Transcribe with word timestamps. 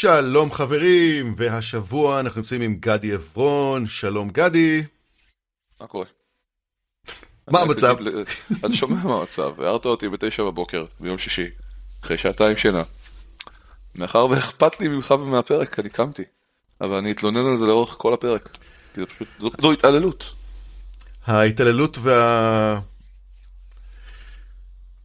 שלום 0.00 0.52
חברים, 0.52 1.34
והשבוע 1.36 2.20
אנחנו 2.20 2.40
נמצאים 2.40 2.60
עם 2.60 2.74
גדי 2.80 3.12
עברון, 3.12 3.86
שלום 3.86 4.30
גדי. 4.30 4.82
מה 5.80 5.86
קורה? 5.86 6.04
מה 7.48 7.60
המצב? 7.60 7.96
אתה 8.58 8.74
שומע 8.74 9.04
מה 9.04 9.14
המצב, 9.14 9.60
הערת 9.60 9.86
אותי 9.86 10.08
בתשע 10.08 10.42
בבוקר 10.42 10.84
ביום 11.00 11.18
שישי, 11.18 11.46
אחרי 12.04 12.18
שעתיים 12.18 12.56
שינה. 12.56 12.82
מאחר 13.94 14.26
ואכפת 14.26 14.80
לי 14.80 14.88
ממך 14.88 15.10
ומהפרק, 15.10 15.78
אני 15.78 15.90
קמתי. 15.90 16.22
אבל 16.80 16.94
אני 16.94 17.12
אתלונן 17.12 17.46
על 17.46 17.56
זה 17.56 17.66
לאורך 17.66 17.94
כל 17.98 18.14
הפרק. 18.14 18.58
כי 18.94 19.00
זה 19.00 19.06
פשוט, 19.06 19.28
זו, 19.38 19.50
זו 19.60 19.72
התעללות. 19.72 20.34
ההתעללות 21.26 21.98
וה... 22.00 22.80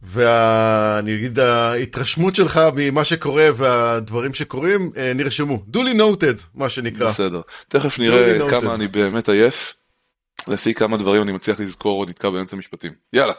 וה... 0.04 0.98
אני 0.98 1.14
אגיד, 1.14 1.38
ההתרשמות 1.38 2.34
שלך 2.34 2.60
ממה 2.74 3.04
שקורה 3.04 3.48
והדברים 3.56 4.34
שקורים 4.34 4.90
אה, 4.96 5.12
נרשמו. 5.14 5.62
דולי 5.68 5.94
נוטד, 5.94 6.34
מה 6.54 6.68
שנקרא. 6.68 7.06
בסדר. 7.06 7.40
תכף 7.68 7.98
נראה 7.98 8.50
כמה 8.50 8.74
אני 8.74 8.88
באמת 8.88 9.28
עייף, 9.28 9.76
לפי 10.48 10.74
כמה 10.74 10.96
דברים 10.96 11.22
אני 11.22 11.32
מצליח 11.32 11.60
לזכור 11.60 12.00
או 12.00 12.04
נתקע 12.04 12.30
באמצע 12.30 12.56
משפטים. 12.56 12.92
יאללה. 13.12 13.32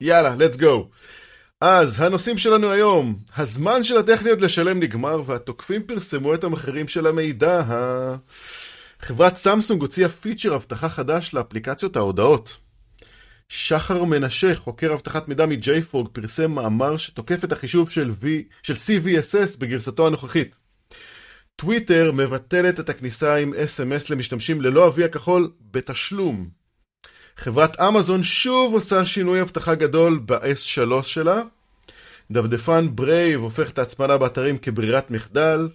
יאללה, 0.00 0.34
let's 0.38 0.56
go. 0.56 0.66
אז 1.60 2.00
הנושאים 2.00 2.38
שלנו 2.38 2.70
היום, 2.70 3.18
הזמן 3.36 3.84
של 3.84 3.98
הטכניות 3.98 4.40
לשלם 4.40 4.80
נגמר 4.80 5.22
והתוקפים 5.26 5.82
פרסמו 5.82 6.34
את 6.34 6.44
המחירים 6.44 6.88
של 6.88 7.06
המידע. 7.06 7.62
חברת 9.00 9.36
סמסונג 9.36 9.80
הוציאה 9.80 10.08
פיצ'ר 10.08 10.54
אבטחה 10.54 10.88
חדש 10.88 11.34
לאפליקציות 11.34 11.96
ההודעות. 11.96 12.56
שחר 13.52 14.04
מנשה, 14.04 14.54
חוקר 14.54 14.92
אבטחת 14.92 15.28
מידע 15.28 15.46
מ-JFrog, 15.46 16.08
פרסם 16.12 16.50
מאמר 16.50 16.96
שתוקף 16.96 17.44
את 17.44 17.52
החישוב 17.52 17.90
של, 17.90 18.10
v... 18.22 18.24
של 18.62 18.74
CVSS 18.74 19.58
בגרסתו 19.58 20.06
הנוכחית. 20.06 20.56
טוויטר 21.56 22.12
מבטלת 22.12 22.80
את 22.80 22.88
הכניסה 22.88 23.36
עם 23.36 23.52
SMS 23.52 24.06
למשתמשים 24.10 24.60
ללא 24.60 24.86
ה-V 24.86 25.04
הכחול 25.04 25.50
בתשלום. 25.70 26.48
חברת 27.36 27.80
אמזון 27.80 28.22
שוב 28.22 28.74
עושה 28.74 29.06
שינוי 29.06 29.42
אבטחה 29.42 29.74
גדול 29.74 30.20
ב-S3 30.26 31.02
שלה. 31.02 31.42
דפדפן 32.30 32.96
Brave 32.96 33.40
הופך 33.40 33.70
את 33.70 33.78
ההצפנה 33.78 34.18
באתרים 34.18 34.58
כברירת 34.58 35.10
מחדל. 35.10 35.68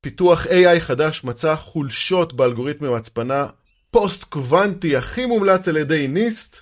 פיתוח 0.00 0.46
AI 0.46 0.80
חדש 0.80 1.24
מצא 1.24 1.56
חולשות 1.56 2.32
באלגוריתמי 2.32 2.88
ההצפנה 2.88 3.46
פוסט 3.90 4.24
קוונטי 4.24 4.96
הכי 4.96 5.26
מומלץ 5.26 5.68
על 5.68 5.76
ידי 5.76 6.08
NIST. 6.08 6.60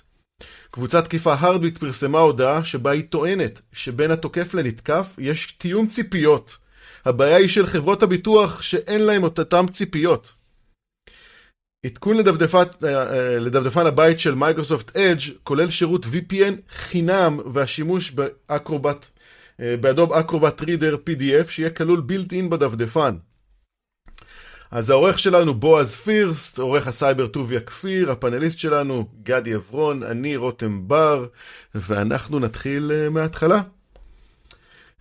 קבוצת 0.71 1.05
תקיפה 1.05 1.33
HardBit 1.33 1.77
פרסמה 1.77 2.19
הודעה 2.19 2.63
שבה 2.63 2.91
היא 2.91 3.03
טוענת 3.09 3.61
שבין 3.73 4.11
התוקף 4.11 4.53
לנתקף 4.53 5.15
יש 5.17 5.51
תיאום 5.57 5.87
ציפיות. 5.87 6.57
הבעיה 7.05 7.37
היא 7.37 7.47
של 7.47 7.67
חברות 7.67 8.03
הביטוח 8.03 8.61
שאין 8.61 9.25
את 9.27 9.39
אותם 9.39 9.65
ציפיות. 9.71 10.33
עדכון 11.85 12.17
לדפדפן 13.39 13.85
הבית 13.85 14.19
של 14.19 14.35
מייקרוסופט 14.35 14.97
Edge 14.97 15.21
כולל 15.43 15.69
שירות 15.69 16.05
VPN 16.05 16.53
חינם 16.69 17.39
והשימוש 17.53 18.11
ב 18.11 18.21
Acrobat, 18.21 19.05
ב 19.59 19.68
Adobe 19.68 20.13
Acrobat 20.13 20.61
Reader 20.61 20.97
PDF 21.09 21.49
שיהיה 21.49 21.69
כלול 21.69 22.01
built-in 22.01 22.49
בדפדפן. 22.49 23.15
אז 24.75 24.89
העורך 24.89 25.19
שלנו 25.19 25.53
בועז 25.53 25.95
פירסט, 25.95 26.59
עורך 26.59 26.87
הסייבר 26.87 27.27
טוביה 27.27 27.59
כפיר, 27.59 28.11
הפאנליסט 28.11 28.59
שלנו 28.59 29.07
גדי 29.23 29.53
עברון, 29.53 30.03
אני 30.03 30.35
רותם 30.35 30.87
בר, 30.87 31.25
ואנחנו 31.75 32.39
נתחיל 32.39 32.91
uh, 32.91 33.09
מההתחלה. 33.09 33.61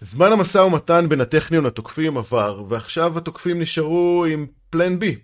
זמן 0.01 0.33
המשא 0.33 0.59
ומתן 0.59 1.09
בין 1.09 1.21
הטכניון 1.21 1.67
לתוקפים 1.67 2.19
עבר, 2.19 2.65
ועכשיו 2.69 3.19
התוקפים 3.19 3.61
נשארו 3.61 4.25
עם 4.25 4.47
plan 4.71 4.99
B, 4.99 5.17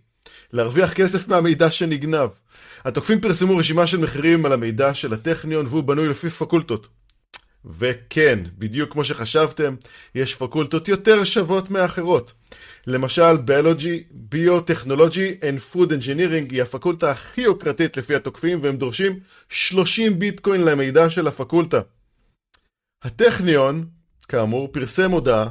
להרוויח 0.52 0.92
כסף 0.92 1.28
מהמידע 1.28 1.70
שנגנב. 1.70 2.28
התוקפים 2.84 3.20
פרסמו 3.20 3.56
רשימה 3.56 3.86
של 3.86 3.98
מחירים 3.98 4.46
על 4.46 4.52
המידע 4.52 4.94
של 4.94 5.14
הטכניון 5.14 5.66
והוא 5.66 5.82
בנוי 5.82 6.08
לפי 6.08 6.30
פקולטות. 6.30 6.88
וכן, 7.64 8.38
בדיוק 8.58 8.92
כמו 8.92 9.04
שחשבתם, 9.04 9.74
יש 10.14 10.34
פקולטות 10.34 10.88
יותר 10.88 11.24
שוות 11.24 11.70
מאחרות. 11.70 12.32
למשל, 12.86 13.36
ביולוגי, 13.36 14.04
ביוטכנולוגי 14.10 15.34
and 15.40 15.74
food 15.74 15.88
engineering 15.88 16.50
היא 16.50 16.62
הפקולטה 16.62 17.10
הכי 17.10 17.40
יוקרתית 17.40 17.96
לפי 17.96 18.14
התוקפים 18.14 18.58
והם 18.62 18.76
דורשים 18.76 19.18
30 19.48 20.18
ביטקוין 20.18 20.60
למידע 20.60 21.10
של 21.10 21.26
הפקולטה. 21.26 21.80
הטכניון, 23.02 23.86
כאמור, 24.28 24.68
פרסם 24.72 25.10
הודעה 25.10 25.48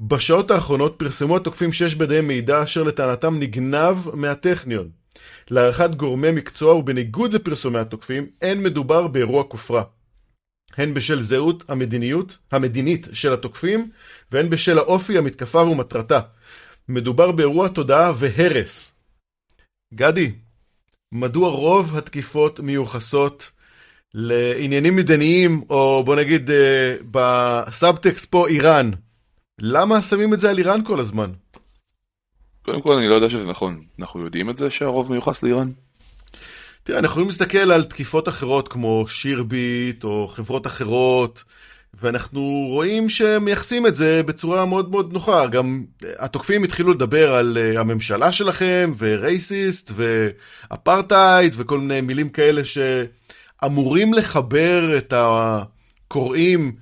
בשעות 0.00 0.50
האחרונות 0.50 0.94
פרסמו 0.98 1.36
התוקפים 1.36 1.72
שיש 1.72 1.94
בידיהם 1.94 2.28
מידע 2.28 2.62
אשר 2.62 2.82
לטענתם 2.82 3.38
נגנב 3.38 3.96
מהטכניון. 4.14 4.88
להערכת 5.50 5.90
גורמי 5.90 6.30
מקצוע 6.30 6.74
ובניגוד 6.74 7.32
לפרסומי 7.32 7.78
התוקפים, 7.78 8.26
אין 8.42 8.62
מדובר 8.62 9.06
באירוע 9.06 9.44
כופרה. 9.44 9.82
הן 10.76 10.94
בשל 10.94 11.22
זהות 11.22 11.64
המדיניות 11.68 12.38
המדינית 12.52 13.06
של 13.12 13.32
התוקפים, 13.32 13.90
והן 14.32 14.50
בשל 14.50 14.78
האופי 14.78 15.18
המתקפה 15.18 15.62
ומטרתה. 15.62 16.20
מדובר 16.88 17.32
באירוע 17.32 17.68
תודעה 17.68 18.12
והרס. 18.18 18.94
גדי, 19.94 20.32
מדוע 21.12 21.50
רוב 21.50 21.96
התקיפות 21.96 22.60
מיוחסות 22.60 23.50
לעניינים 24.14 24.96
מדיניים, 24.96 25.62
או 25.70 26.02
בוא 26.04 26.16
נגיד 26.16 26.50
אה, 26.50 26.96
בסאבטקסט 27.10 28.30
פה 28.30 28.48
איראן? 28.48 28.90
למה 29.60 30.02
שמים 30.02 30.34
את 30.34 30.40
זה 30.40 30.50
על 30.50 30.58
איראן 30.58 30.84
כל 30.84 31.00
הזמן? 31.00 31.30
קודם 32.62 32.82
כל 32.82 32.98
אני 32.98 33.08
לא 33.08 33.14
יודע 33.14 33.30
שזה 33.30 33.46
נכון. 33.46 33.82
אנחנו 33.98 34.24
יודעים 34.24 34.50
את 34.50 34.56
זה 34.56 34.70
שהרוב 34.70 35.12
מיוחס 35.12 35.42
לאיראן? 35.42 35.70
תראה, 36.82 36.98
אנחנו 36.98 37.12
יכולים 37.12 37.28
להסתכל 37.28 37.72
על 37.72 37.82
תקיפות 37.84 38.28
אחרות 38.28 38.68
כמו 38.68 39.04
שירביט 39.08 40.04
או 40.04 40.28
חברות 40.28 40.66
אחרות, 40.66 41.44
ואנחנו 41.94 42.66
רואים 42.68 43.08
שהם 43.08 43.44
מייחסים 43.44 43.86
את 43.86 43.96
זה 43.96 44.22
בצורה 44.22 44.66
מאוד 44.66 44.90
מאוד 44.90 45.12
נוחה. 45.12 45.46
גם 45.46 45.84
התוקפים 46.18 46.64
התחילו 46.64 46.92
לדבר 46.92 47.34
על 47.34 47.58
uh, 47.58 47.80
הממשלה 47.80 48.32
שלכם, 48.32 48.92
ורייסיסט, 48.98 49.90
ואפרטהייד, 49.94 51.54
וכל 51.56 51.78
מיני 51.78 52.00
מילים 52.00 52.28
כאלה 52.28 52.62
שאמורים 52.64 54.14
לחבר 54.14 54.98
את 54.98 55.14
הקוראים 55.16 56.76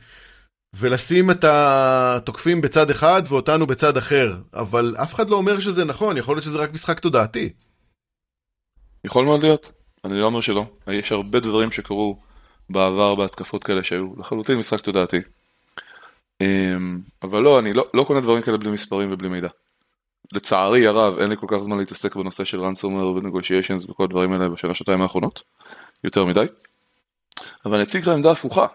ולשים 0.76 1.30
את 1.30 1.44
התוקפים 1.44 2.60
בצד 2.60 2.90
אחד 2.90 3.22
ואותנו 3.28 3.66
בצד 3.66 3.96
אחר. 3.96 4.36
אבל 4.54 4.94
אף 5.02 5.14
אחד 5.14 5.30
לא 5.30 5.36
אומר 5.36 5.60
שזה 5.60 5.84
נכון, 5.84 6.16
יכול 6.16 6.34
להיות 6.34 6.44
שזה 6.44 6.58
רק 6.58 6.72
משחק 6.72 7.00
תודעתי. 7.00 7.52
יכול 9.04 9.24
מאוד 9.24 9.42
להיות. 9.42 9.72
אני 10.04 10.20
לא 10.20 10.26
אומר 10.26 10.40
שלא, 10.40 10.66
יש 10.88 11.12
הרבה 11.12 11.40
דברים 11.40 11.70
שקרו 11.70 12.18
בעבר 12.70 13.14
בהתקפות 13.14 13.64
כאלה 13.64 13.84
שהיו 13.84 14.06
לחלוטין 14.18 14.58
משחק 14.58 14.80
תודעתי. 14.80 15.18
אמ, 16.40 17.00
אבל 17.22 17.42
לא, 17.42 17.58
אני 17.58 17.72
לא, 17.72 17.86
לא 17.94 18.04
קונה 18.04 18.20
דברים 18.20 18.42
כאלה 18.42 18.56
בלי 18.56 18.70
מספרים 18.70 19.12
ובלי 19.12 19.28
מידע. 19.28 19.48
לצערי 20.32 20.86
הרב, 20.86 21.18
אין 21.18 21.30
לי 21.30 21.36
כל 21.36 21.46
כך 21.50 21.58
זמן 21.58 21.78
להתעסק 21.78 22.16
בנושא 22.16 22.44
של 22.44 22.60
ransomware 22.60 22.86
ו-negotiations 22.86 23.90
וכל 23.90 24.04
הדברים 24.04 24.32
האלה 24.32 24.48
בשנה 24.48 24.74
שנתיים 24.74 25.02
האחרונות, 25.02 25.42
יותר 26.04 26.24
מדי. 26.24 26.44
אבל 27.64 27.74
אני 27.74 27.82
אציג 27.82 28.02
לך 28.02 28.08
עמדה 28.08 28.30
הפוכה. 28.30 28.66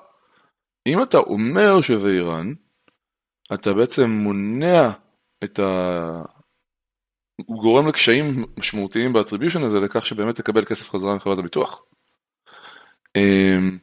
אם 0.87 1.03
אתה 1.03 1.17
אומר 1.17 1.81
שזה 1.81 2.09
איראן, 2.09 2.53
אתה 3.53 3.73
בעצם 3.73 4.09
מונע 4.09 4.89
את 5.43 5.59
ה... 5.59 6.21
הוא 7.45 7.61
גורם 7.61 7.87
לקשיים 7.87 8.45
משמעותיים 8.57 9.13
באטריביושן 9.13 9.63
הזה 9.63 9.79
לכך 9.79 10.05
שבאמת 10.05 10.35
תקבל 10.35 10.65
כסף 10.65 10.89
חזרה 10.89 11.15
מחברת 11.15 11.37
הביטוח. 11.37 11.81
אמ, 13.15 13.77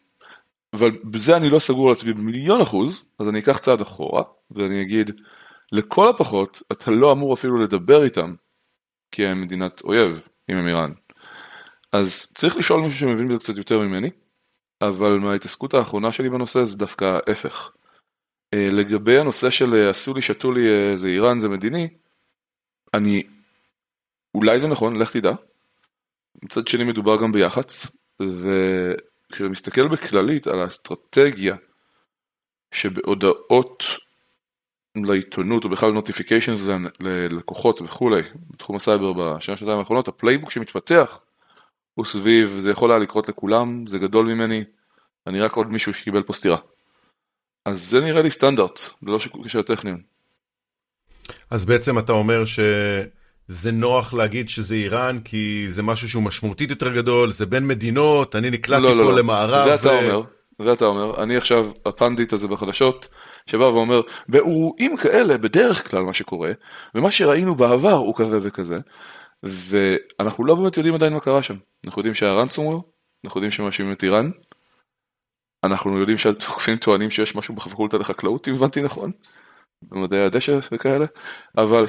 אבל 0.72 0.91
בזה 1.05 1.37
אני 1.37 1.50
לא 1.50 1.59
סגור 1.59 1.87
על 1.87 1.93
עצמי 1.93 2.12
במיליון 2.12 2.61
אחוז, 2.61 3.09
אז 3.19 3.28
אני 3.28 3.39
אקח 3.39 3.59
צעד 3.59 3.81
אחורה 3.81 4.22
ואני 4.50 4.83
אגיד, 4.83 5.11
לכל 5.72 6.09
הפחות 6.09 6.62
אתה 6.73 6.91
לא 6.91 7.12
אמור 7.12 7.35
אפילו 7.35 7.58
לדבר 7.58 8.05
איתם, 8.05 8.35
כי 9.11 9.26
הם 9.26 9.43
מדינת 9.43 9.81
אויב, 9.81 10.29
אם 10.50 10.56
הם 10.56 10.67
איראן. 10.67 10.93
אז 11.93 12.32
צריך 12.35 12.56
לשאול 12.56 12.81
מישהו 12.81 12.99
שמבין 12.99 13.29
בזה 13.29 13.38
קצת 13.38 13.56
יותר 13.56 13.79
ממני, 13.79 14.11
אבל 14.82 15.19
מההתעסקות 15.19 15.75
האחרונה 15.75 16.12
שלי 16.12 16.31
בנושא 16.31 16.64
זה 16.64 16.79
דווקא 16.79 17.05
ההפך. 17.05 17.73
אה, 18.55 18.69
לגבי 18.73 19.19
הנושא 19.19 19.50
של 19.50 19.75
אה, 19.75 19.91
עשו 19.91 20.14
לי 20.14 20.23
שתו 20.23 20.53
לי 20.53 20.69
אה, 20.69 20.97
זה 20.97 21.06
איראן 21.06 21.38
זה 21.38 21.49
מדיני, 21.49 21.88
אני 22.94 23.23
אולי 24.35 24.58
זה 24.58 24.69
נכון, 24.69 24.97
לך 24.97 25.12
תדע. 25.12 25.32
מצד 26.43 26.69
שני 26.69 26.85
מדובר 26.85 27.23
גם 27.23 27.32
ביח"צ, 27.32 27.97
וכשאתה 29.31 29.49
מסתכל 29.49 29.89
בכללית 29.89 30.47
על 30.47 30.61
האסטרטגיה 30.61 31.57
שבהודעות 32.73 33.85
לעיתונות 34.97 35.65
או 35.65 35.69
בכלל 35.69 35.91
notifications 35.91 36.61
ללקוחות 37.01 37.83
וכולי 37.83 38.23
בתחום 38.51 38.77
הסייבר 38.77 39.13
בשנה 39.13 39.57
שנתיים 39.57 39.79
האחרונות, 39.79 40.09
ה 40.09 40.13
playbook 40.13 40.50
שמתפתח 40.51 41.21
הוא 41.95 42.05
סביב, 42.05 42.49
זה 42.49 42.71
יכול 42.71 42.91
היה 42.91 42.99
לקרות 42.99 43.29
לכולם, 43.29 43.87
זה 43.87 43.99
גדול 43.99 44.27
ממני, 44.27 44.65
אני 45.27 45.41
רק 45.41 45.53
עוד 45.53 45.67
מישהו 45.67 45.95
שקיבל 45.95 46.23
פה 46.23 46.33
סטירה. 46.33 46.59
אז 47.65 47.91
זה 47.91 48.01
נראה 48.01 48.23
לי 48.23 48.31
סטנדרט, 48.31 48.81
ללא 49.03 49.19
קשר 49.45 49.59
לטכניון. 49.59 50.03
אז 51.51 51.65
בעצם 51.65 51.99
אתה 51.99 52.13
אומר 52.13 52.45
שזה 53.49 53.73
נוח 53.73 54.15
להגיד 54.15 54.49
שזה 54.49 54.75
איראן, 54.75 55.19
כי 55.25 55.67
זה 55.69 55.83
משהו 55.83 56.09
שהוא 56.09 56.23
משמעותית 56.23 56.71
יותר 56.71 56.95
גדול, 56.95 57.33
זה 57.33 57.47
בין 57.47 57.67
מדינות, 57.67 58.37
אני 58.37 58.50
נקלטתי 58.50 58.83
לא, 58.83 58.97
לא, 58.97 59.05
פה 59.05 59.11
לא. 59.11 59.19
למערב. 59.19 59.65
זה 59.65 59.75
אתה 59.75 59.89
ו- 59.89 59.99
אומר, 59.99 60.23
זה 60.62 60.73
אתה 60.73 60.85
אומר. 60.85 61.23
אני 61.23 61.37
עכשיו 61.37 61.71
הפנדיט 61.87 62.33
הזה 62.33 62.49
בחדשות, 62.49 63.09
שבא 63.47 63.65
ואומר, 63.65 64.00
באירועים 64.29 64.97
כאלה 64.97 65.39
בדרך 65.39 65.91
כלל 65.91 66.03
מה 66.03 66.15
שקורה, 66.15 66.53
ומה 66.95 67.11
שראינו 67.11 67.55
בעבר 67.55 67.93
הוא 67.93 68.15
כזה 68.17 68.39
וכזה, 68.43 68.79
ואנחנו 69.43 70.44
לא 70.44 70.55
באמת 70.55 70.77
יודעים 70.77 70.94
עדיין 70.94 71.12
מה 71.12 71.21
קרה 71.21 71.43
שם. 71.43 71.56
אנחנו 71.85 72.01
יודעים 72.01 72.15
שהיה 72.15 72.43
ransomware, 72.43 72.83
אנחנו 73.25 73.39
יודעים 73.39 73.51
שמאשימים 73.51 73.93
את 73.93 74.05
איראן, 74.05 74.31
אנחנו 75.65 75.99
יודעים 75.99 76.19
שהתוקפים 76.19 76.77
טוענים 76.77 77.11
שיש 77.11 77.37
משהו 77.37 77.55
בפקולטה 77.55 77.99
לחקלאות, 77.99 78.49
אם 78.49 78.55
הבנתי 78.55 78.83
נכון, 78.83 79.11
במדעי 79.83 80.25
הדשא 80.25 80.59
וכאלה, 80.73 81.07
אבל 81.57 81.85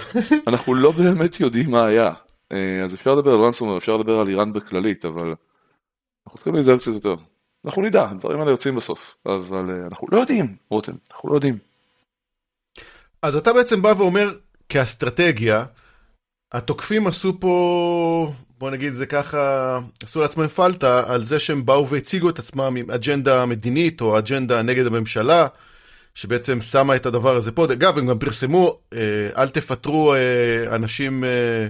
אנחנו 0.47 0.75
לא 0.75 0.91
באמת 0.91 1.39
יודעים 1.39 1.71
מה 1.71 1.85
היה. 1.85 2.11
אה, 2.51 2.83
אז 2.83 2.93
אפשר 2.95 3.15
לדבר 3.15 3.33
על 3.33 3.39
ransomware, 3.39 3.77
אפשר 3.77 3.97
לדבר 3.97 4.19
על 4.19 4.27
איראן 4.27 4.53
בכללית, 4.53 5.05
אבל 5.05 5.35
אנחנו 6.27 6.37
צריכים 6.37 6.53
להיזהר 6.53 6.77
קצת 6.77 6.91
יותר. 6.91 7.15
אנחנו 7.65 7.81
נדע, 7.81 8.09
הדברים 8.09 8.39
האלה 8.39 8.51
יוצאים 8.51 8.75
בסוף, 8.75 9.15
אבל 9.25 9.71
אה, 9.71 9.87
אנחנו 9.87 10.07
לא 10.11 10.17
יודעים, 10.17 10.55
רותם, 10.69 10.93
אנחנו 11.11 11.29
לא 11.29 11.35
יודעים. 11.35 11.57
אז 13.21 13.35
אתה 13.35 13.53
בעצם 13.53 13.81
בא 13.81 13.93
ואומר, 13.97 14.33
כאסטרטגיה, 14.69 15.65
התוקפים 16.51 17.07
עשו 17.07 17.39
פה, 17.39 18.33
בוא 18.57 18.71
נגיד 18.71 18.93
זה 18.93 19.05
ככה, 19.05 19.79
עשו 20.03 20.21
לעצמם 20.21 20.47
פלטה 20.47 21.13
על 21.13 21.25
זה 21.25 21.39
שהם 21.39 21.65
באו 21.65 21.87
והציגו 21.87 22.29
את 22.29 22.39
עצמם 22.39 22.75
עם 22.77 22.91
אג'נדה 22.91 23.45
מדינית 23.45 24.01
או 24.01 24.17
אג'נדה 24.17 24.61
נגד 24.61 24.85
הממשלה, 24.85 25.47
שבעצם 26.15 26.61
שמה 26.61 26.95
את 26.95 27.05
הדבר 27.05 27.35
הזה 27.35 27.51
פה. 27.51 27.65
אגב, 27.65 27.97
הם 27.97 28.07
גם 28.07 28.19
פרסמו, 28.19 28.79
אה, 28.93 28.99
אל 29.37 29.49
תפטרו 29.49 30.13
אה, 30.13 30.75
אנשים 30.75 31.23
אה, 31.23 31.67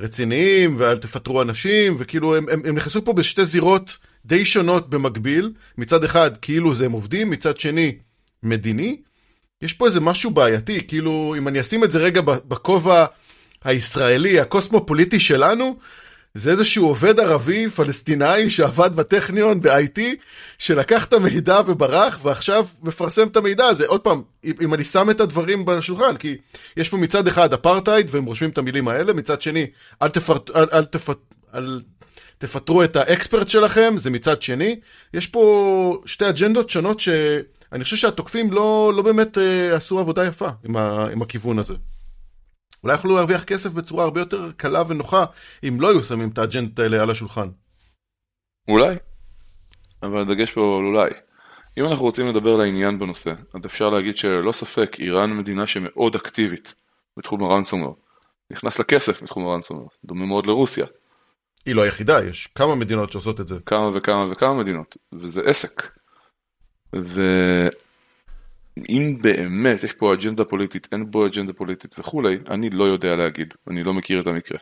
רציניים 0.00 0.74
ואל 0.78 0.98
תפטרו 0.98 1.42
אנשים, 1.42 1.96
וכאילו 1.98 2.36
הם, 2.36 2.48
הם, 2.48 2.62
הם 2.64 2.74
נכנסו 2.74 3.04
פה 3.04 3.12
בשתי 3.12 3.44
זירות 3.44 3.96
די 4.26 4.44
שונות 4.44 4.90
במקביל. 4.90 5.52
מצד 5.78 6.04
אחד, 6.04 6.36
כאילו 6.36 6.74
זה 6.74 6.84
הם 6.84 6.92
עובדים, 6.92 7.30
מצד 7.30 7.56
שני, 7.56 7.96
מדיני. 8.42 8.96
יש 9.62 9.72
פה 9.72 9.86
איזה 9.86 10.00
משהו 10.00 10.30
בעייתי, 10.30 10.86
כאילו, 10.86 11.34
אם 11.38 11.48
אני 11.48 11.60
אשים 11.60 11.84
את 11.84 11.90
זה 11.90 11.98
רגע 11.98 12.20
בכובע 12.20 13.06
הישראלי, 13.64 14.40
הקוסמופוליטי 14.40 15.20
שלנו, 15.20 15.76
זה 16.34 16.50
איזשהו 16.50 16.86
עובד 16.86 17.20
ערבי 17.20 17.70
פלסטינאי 17.70 18.50
שעבד 18.50 18.96
בטכניון 18.96 19.60
ב-IT, 19.60 20.00
שלקח 20.58 21.04
את 21.04 21.12
המידע 21.12 21.60
וברח, 21.66 22.20
ועכשיו 22.22 22.66
מפרסם 22.82 23.28
את 23.28 23.36
המידע 23.36 23.66
הזה. 23.66 23.86
עוד 23.86 24.00
פעם, 24.00 24.22
אם 24.60 24.74
אני 24.74 24.84
שם 24.84 25.10
את 25.10 25.20
הדברים 25.20 25.64
בשולחן, 25.64 26.16
כי 26.16 26.36
יש 26.76 26.88
פה 26.88 26.96
מצד 26.96 27.26
אחד 27.26 27.52
אפרטהייד, 27.52 28.06
והם 28.10 28.24
רושמים 28.24 28.50
את 28.50 28.58
המילים 28.58 28.88
האלה, 28.88 29.12
מצד 29.12 29.42
שני, 29.42 29.66
אל, 30.02 30.08
תפרט, 30.08 30.50
אל, 30.50 30.66
אל, 30.72 30.84
תפט, 30.84 31.18
אל 31.54 31.80
תפטרו 32.38 32.84
את 32.84 32.96
האקספרט 32.96 33.48
שלכם, 33.48 33.94
זה 33.98 34.10
מצד 34.10 34.42
שני. 34.42 34.80
יש 35.14 35.26
פה 35.26 36.02
שתי 36.06 36.28
אג'נדות 36.28 36.70
שונות 36.70 37.00
שאני 37.00 37.84
חושב 37.84 37.96
שהתוקפים 37.96 38.52
לא, 38.52 38.92
לא 38.96 39.02
באמת 39.02 39.38
אה, 39.38 39.76
עשו 39.76 39.98
עבודה 39.98 40.26
יפה 40.26 40.48
עם, 40.64 40.76
ה, 40.76 41.06
עם 41.12 41.22
הכיוון 41.22 41.58
הזה. 41.58 41.74
אולי 42.84 42.94
יכלו 42.94 43.16
להרוויח 43.16 43.44
כסף 43.44 43.70
בצורה 43.70 44.04
הרבה 44.04 44.20
יותר 44.20 44.50
קלה 44.56 44.82
ונוחה, 44.88 45.24
אם 45.68 45.80
לא 45.80 45.90
היו 45.90 46.02
שמים 46.02 46.28
את 46.28 46.38
האג'נדות 46.38 46.78
האלה 46.78 47.02
על 47.02 47.10
השולחן. 47.10 47.48
אולי, 48.68 48.96
אבל 50.02 50.20
הדגש 50.20 50.52
פה 50.52 50.78
על 50.78 50.84
אולי. 50.84 51.10
אם 51.78 51.84
אנחנו 51.84 52.04
רוצים 52.04 52.28
לדבר 52.28 52.56
לעניין 52.56 52.98
בנושא, 52.98 53.32
אז 53.54 53.66
אפשר 53.66 53.90
להגיד 53.90 54.16
שללא 54.16 54.52
ספק 54.52 54.96
איראן 54.98 55.32
מדינה 55.32 55.66
שמאוד 55.66 56.14
אקטיבית 56.14 56.74
בתחום 57.16 57.44
הרנסומר. 57.44 57.90
נכנס 58.50 58.78
לה 58.78 58.84
כסף 58.84 59.22
בתחום 59.22 59.46
הרנסומר, 59.46 59.86
דומה 60.04 60.26
מאוד 60.26 60.46
לרוסיה. 60.46 60.86
היא 61.66 61.74
לא 61.74 61.82
היחידה, 61.82 62.24
יש 62.24 62.48
כמה 62.54 62.74
מדינות 62.74 63.12
שעושות 63.12 63.40
את 63.40 63.48
זה. 63.48 63.58
כמה 63.66 63.90
וכמה 63.94 64.32
וכמה 64.32 64.54
מדינות, 64.54 64.96
וזה 65.12 65.40
עסק. 65.44 65.82
ואם 68.76 69.18
באמת 69.20 69.84
יש 69.84 69.92
פה 69.92 70.14
אג'נדה 70.14 70.44
פוליטית, 70.44 70.88
אין 70.92 71.10
בו 71.10 71.26
אג'נדה 71.26 71.52
פוליטית 71.52 71.98
וכולי, 71.98 72.38
אני 72.50 72.70
לא 72.70 72.84
יודע 72.84 73.16
להגיד, 73.16 73.54
אני 73.70 73.84
לא 73.84 73.94
מכיר 73.94 74.20
את 74.20 74.26
המקרה. 74.26 74.58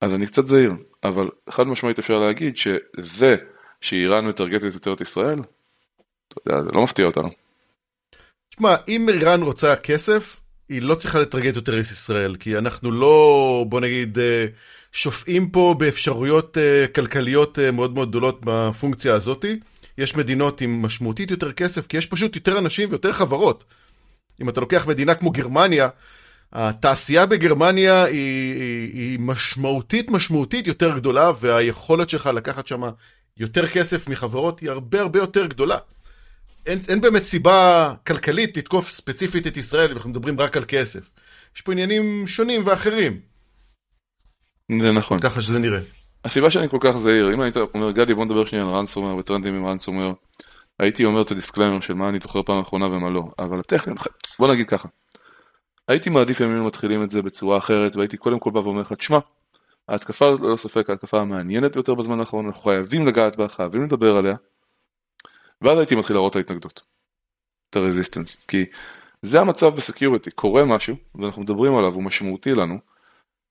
אז 0.00 0.14
אני 0.14 0.26
קצת 0.26 0.46
זהיר, 0.46 0.72
אבל 1.04 1.28
חד 1.50 1.66
משמעית 1.66 1.98
אפשר 1.98 2.18
להגיד 2.18 2.56
שזה 2.56 3.36
שאיראן 3.80 4.26
מטרגטת 4.26 4.74
יותר 4.74 4.92
את 4.92 5.00
ישראל, 5.00 5.38
אתה 6.28 6.36
יודע, 6.46 6.62
זה 6.62 6.70
לא 6.72 6.82
מפתיע 6.82 7.06
אותנו. 7.06 7.28
תשמע, 8.50 8.76
אם 8.88 9.08
איראן 9.08 9.42
רוצה 9.42 9.76
כסף, 9.76 10.40
היא 10.68 10.82
לא 10.82 10.94
צריכה 10.94 11.18
לטרגט 11.18 11.56
יותר 11.56 11.80
את 11.80 11.84
ישראל, 11.84 12.36
כי 12.36 12.58
אנחנו 12.58 12.90
לא, 12.90 13.64
בוא 13.68 13.80
נגיד, 13.80 14.18
אה, 14.18 14.46
שופעים 14.92 15.50
פה 15.50 15.74
באפשרויות 15.78 16.58
אה, 16.58 16.86
כלכליות 16.94 17.58
אה, 17.58 17.70
מאוד 17.70 17.94
מאוד 17.94 18.08
גדולות 18.08 18.40
בפונקציה 18.44 19.14
הזאתי. 19.14 19.60
יש 19.98 20.16
מדינות 20.16 20.60
עם 20.60 20.82
משמעותית 20.82 21.30
יותר 21.30 21.52
כסף, 21.52 21.86
כי 21.86 21.96
יש 21.96 22.06
פשוט 22.06 22.36
יותר 22.36 22.58
אנשים 22.58 22.88
ויותר 22.88 23.12
חברות. 23.12 23.64
אם 24.40 24.48
אתה 24.48 24.60
לוקח 24.60 24.86
מדינה 24.86 25.14
כמו 25.14 25.30
גרמניה, 25.30 25.88
התעשייה 26.52 27.26
בגרמניה 27.26 28.04
היא, 28.04 28.54
היא, 28.54 28.92
היא 28.92 29.18
משמעותית 29.20 30.10
משמעותית 30.10 30.66
יותר 30.66 30.96
גדולה, 30.98 31.30
והיכולת 31.40 32.10
שלך 32.10 32.26
לקחת 32.26 32.66
שם 32.66 32.82
יותר 33.36 33.68
כסף 33.68 34.08
מחברות 34.08 34.60
היא 34.60 34.70
הרבה 34.70 35.00
הרבה 35.00 35.18
יותר 35.18 35.46
גדולה. 35.46 35.78
אין, 36.66 36.78
אין 36.88 37.00
באמת 37.00 37.24
סיבה 37.24 37.94
כלכלית 38.06 38.56
לתקוף 38.56 38.90
ספציפית 38.90 39.46
את 39.46 39.56
ישראל, 39.56 39.90
אם 39.90 39.96
אנחנו 39.96 40.10
מדברים 40.10 40.40
רק 40.40 40.56
על 40.56 40.64
כסף. 40.68 41.10
יש 41.56 41.62
פה 41.62 41.72
עניינים 41.72 42.26
שונים 42.26 42.62
ואחרים, 42.66 43.20
זה 44.82 44.92
נכון. 44.92 45.20
ככה 45.20 45.42
שזה 45.42 45.58
נראה. 45.58 45.97
הסיבה 46.28 46.50
שאני 46.50 46.68
כל 46.68 46.78
כך 46.80 46.96
זהיר, 46.96 47.34
אם 47.34 47.40
היית 47.40 47.56
אומר 47.56 47.90
גדי 47.90 48.14
בוא 48.14 48.24
נדבר 48.24 48.44
שנייה 48.44 48.64
על 48.64 48.70
רנסומר 48.70 49.16
וטרנדים 49.16 49.54
עם 49.54 49.66
רנסומר, 49.66 50.12
הייתי 50.78 51.04
אומר 51.04 51.22
את 51.22 51.30
הדיסקלמר 51.30 51.80
של 51.80 51.94
מה 51.94 52.08
אני 52.08 52.18
זוכר 52.20 52.42
פעם 52.42 52.60
אחרונה 52.60 52.86
ומה 52.86 53.10
לא, 53.10 53.22
אבל 53.38 53.60
הטכניים, 53.60 53.98
בוא 54.38 54.52
נגיד 54.52 54.68
ככה, 54.68 54.88
הייתי 55.88 56.10
מעדיף 56.10 56.42
אם 56.42 56.46
היינו 56.46 56.66
מתחילים 56.66 57.02
את 57.02 57.10
זה 57.10 57.22
בצורה 57.22 57.58
אחרת 57.58 57.96
והייתי 57.96 58.16
קודם 58.16 58.38
כל 58.38 58.50
בא 58.50 58.58
ואומר 58.58 58.80
לך, 58.80 58.92
תשמע, 58.92 59.18
ההתקפה 59.88 60.30
ללא 60.30 60.56
ספק 60.56 60.90
ההתקפה 60.90 61.20
המעניינת 61.20 61.72
ביותר 61.72 61.94
בזמן 61.94 62.20
האחרון, 62.20 62.46
אנחנו 62.46 62.62
חייבים 62.62 63.06
לגעת 63.06 63.36
בה, 63.36 63.48
חייבים 63.48 63.82
לדבר 63.82 64.16
עליה, 64.16 64.34
ואז 65.62 65.78
הייתי 65.78 65.94
מתחיל 65.94 66.16
להראות 66.16 66.32
את 66.32 66.36
ההתנגדות, 66.36 66.82
את 67.70 67.76
ה 67.76 67.82
resistance, 67.82 68.44
כי 68.44 68.64
זה 69.22 69.40
המצב 69.40 69.76
ב 69.76 69.81
security, 69.81 70.30
קורה 70.30 70.64
משהו 70.64 70.96
ואנחנו 71.14 71.42
מדברים 71.42 71.76
עליו, 71.76 71.94
הוא 71.94 72.02
משמעותי 72.02 72.52
לנו, 72.52 72.78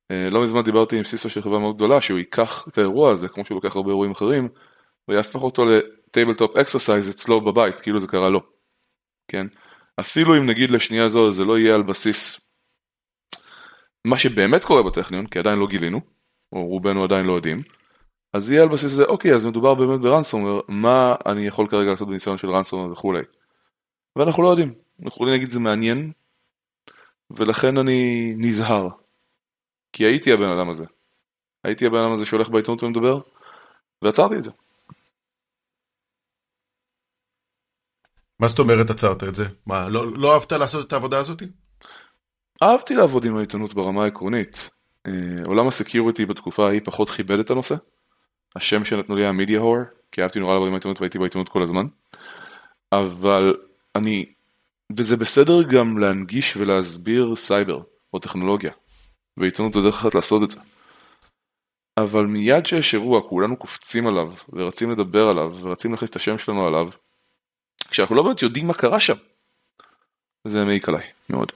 לא 0.09 0.43
מזמן 0.43 0.61
דיברתי 0.61 0.97
עם 0.97 1.03
CISO 1.03 1.29
של 1.29 1.41
חברה 1.41 1.59
מאוד 1.59 1.75
גדולה 1.75 2.01
שהוא 2.01 2.19
ייקח 2.19 2.65
את 2.67 2.77
האירוע 2.77 3.11
הזה 3.11 3.27
כמו 3.27 3.45
שהוא 3.45 3.55
לוקח 3.55 3.75
הרבה 3.75 3.89
אירועים 3.89 4.11
אחרים 4.11 4.49
ויהפך 5.07 5.41
אותו 5.43 5.65
ל 5.65 5.75
tabletop 5.75 6.57
exercise 6.57 7.09
אצלו 7.09 7.41
בבית 7.41 7.79
כאילו 7.79 7.99
זה 7.99 8.07
קרה 8.07 8.29
לו. 8.29 8.39
כן? 9.27 9.47
אפילו 9.99 10.37
אם 10.37 10.45
נגיד 10.45 10.71
לשנייה 10.71 11.09
זו 11.09 11.31
זה 11.31 11.45
לא 11.45 11.59
יהיה 11.59 11.75
על 11.75 11.83
בסיס 11.83 12.49
מה 14.05 14.17
שבאמת 14.17 14.65
קורה 14.65 14.83
בטכניון 14.83 15.27
כי 15.27 15.39
עדיין 15.39 15.59
לא 15.59 15.67
גילינו 15.67 16.01
או 16.53 16.65
רובנו 16.67 17.03
עדיין 17.03 17.25
לא 17.25 17.33
יודעים 17.33 17.61
אז 18.33 18.51
יהיה 18.51 18.63
על 18.63 18.69
בסיס 18.69 18.91
זה 18.91 19.03
אוקיי 19.03 19.35
אז 19.35 19.45
מדובר 19.45 19.75
באמת 19.75 19.99
ב 19.99 20.05
ransomware 20.05 20.59
מה 20.67 21.15
אני 21.25 21.47
יכול 21.47 21.67
כרגע 21.67 21.91
לעשות 21.91 22.07
בניסיון 22.07 22.37
של 22.37 22.49
ransomware 22.49 22.91
וכולי. 22.91 23.21
ואנחנו 24.15 24.43
לא 24.43 24.49
יודעים 24.49 24.73
אנחנו 24.99 25.07
יכולים 25.07 25.33
להגיד 25.33 25.49
זה 25.49 25.59
מעניין 25.59 26.11
ולכן 27.29 27.77
אני 27.77 28.33
נזהר. 28.37 28.89
כי 29.93 30.05
הייתי 30.05 30.31
הבן 30.33 30.49
אדם 30.57 30.69
הזה. 30.69 30.85
הייתי 31.63 31.85
הבן 31.85 31.97
אדם 31.97 32.13
הזה 32.13 32.25
שהולך 32.25 32.49
בעיתונות 32.49 32.83
ומדבר, 32.83 33.19
ועצרתי 34.01 34.35
את 34.35 34.43
זה. 34.43 34.51
מה 38.39 38.47
זאת 38.47 38.59
אומרת 38.59 38.89
עצרת 38.89 39.23
את 39.23 39.35
זה? 39.35 39.45
מה, 39.65 39.89
לא, 39.89 40.17
לא 40.17 40.33
אהבת 40.33 40.51
לעשות 40.51 40.87
את 40.87 40.93
העבודה 40.93 41.19
הזאת? 41.19 41.43
אהבתי 42.63 42.95
לעבוד 42.95 43.25
עם 43.25 43.37
העיתונות 43.37 43.73
ברמה 43.73 44.03
העקרונית. 44.03 44.69
אה, 45.07 45.45
עולם 45.45 45.67
הסקיוריטי 45.67 46.25
בתקופה 46.25 46.67
ההיא 46.67 46.81
פחות 46.83 47.09
כיבד 47.09 47.39
את 47.39 47.49
הנושא. 47.49 47.75
השם 48.55 48.85
שנתנו 48.85 49.15
לי 49.15 49.21
היה 49.21 49.31
מידיה 49.31 49.59
הור, 49.59 49.77
כי 50.11 50.21
אהבתי 50.21 50.39
נורא 50.39 50.53
לעבוד 50.53 50.67
עם 50.67 50.73
העיתונות 50.73 51.01
והייתי 51.01 51.19
בעיתונות 51.19 51.49
כל 51.49 51.61
הזמן. 51.61 51.85
אבל 52.91 53.55
אני, 53.95 54.25
וזה 54.97 55.17
בסדר 55.17 55.63
גם 55.63 55.97
להנגיש 55.97 56.57
ולהסביר 56.57 57.35
סייבר 57.35 57.81
או 58.13 58.19
טכנולוגיה. 58.19 58.71
ועיתונות 59.37 59.73
זה 59.73 59.81
דרך 59.81 59.95
אחת 59.95 60.15
לעשות 60.15 60.43
את 60.43 60.51
זה. 60.51 60.59
אבל 61.97 62.25
מיד 62.25 62.65
שיש 62.65 62.93
אירוע 62.93 63.21
כולנו 63.21 63.57
קופצים 63.57 64.07
עליו 64.07 64.33
ורצים 64.53 64.91
לדבר 64.91 65.29
עליו 65.29 65.57
ורצים 65.61 65.91
להכניס 65.91 66.09
את 66.09 66.15
השם 66.15 66.37
שלנו 66.37 66.67
עליו 66.67 66.89
כשאנחנו 67.89 68.15
לא 68.15 68.23
באמת 68.23 68.41
יודעים 68.41 68.67
מה 68.67 68.73
קרה 68.73 68.99
שם. 68.99 69.13
זה 70.47 70.65
מעיק 70.65 70.89
עליי 70.89 71.03
מאוד. 71.29 71.51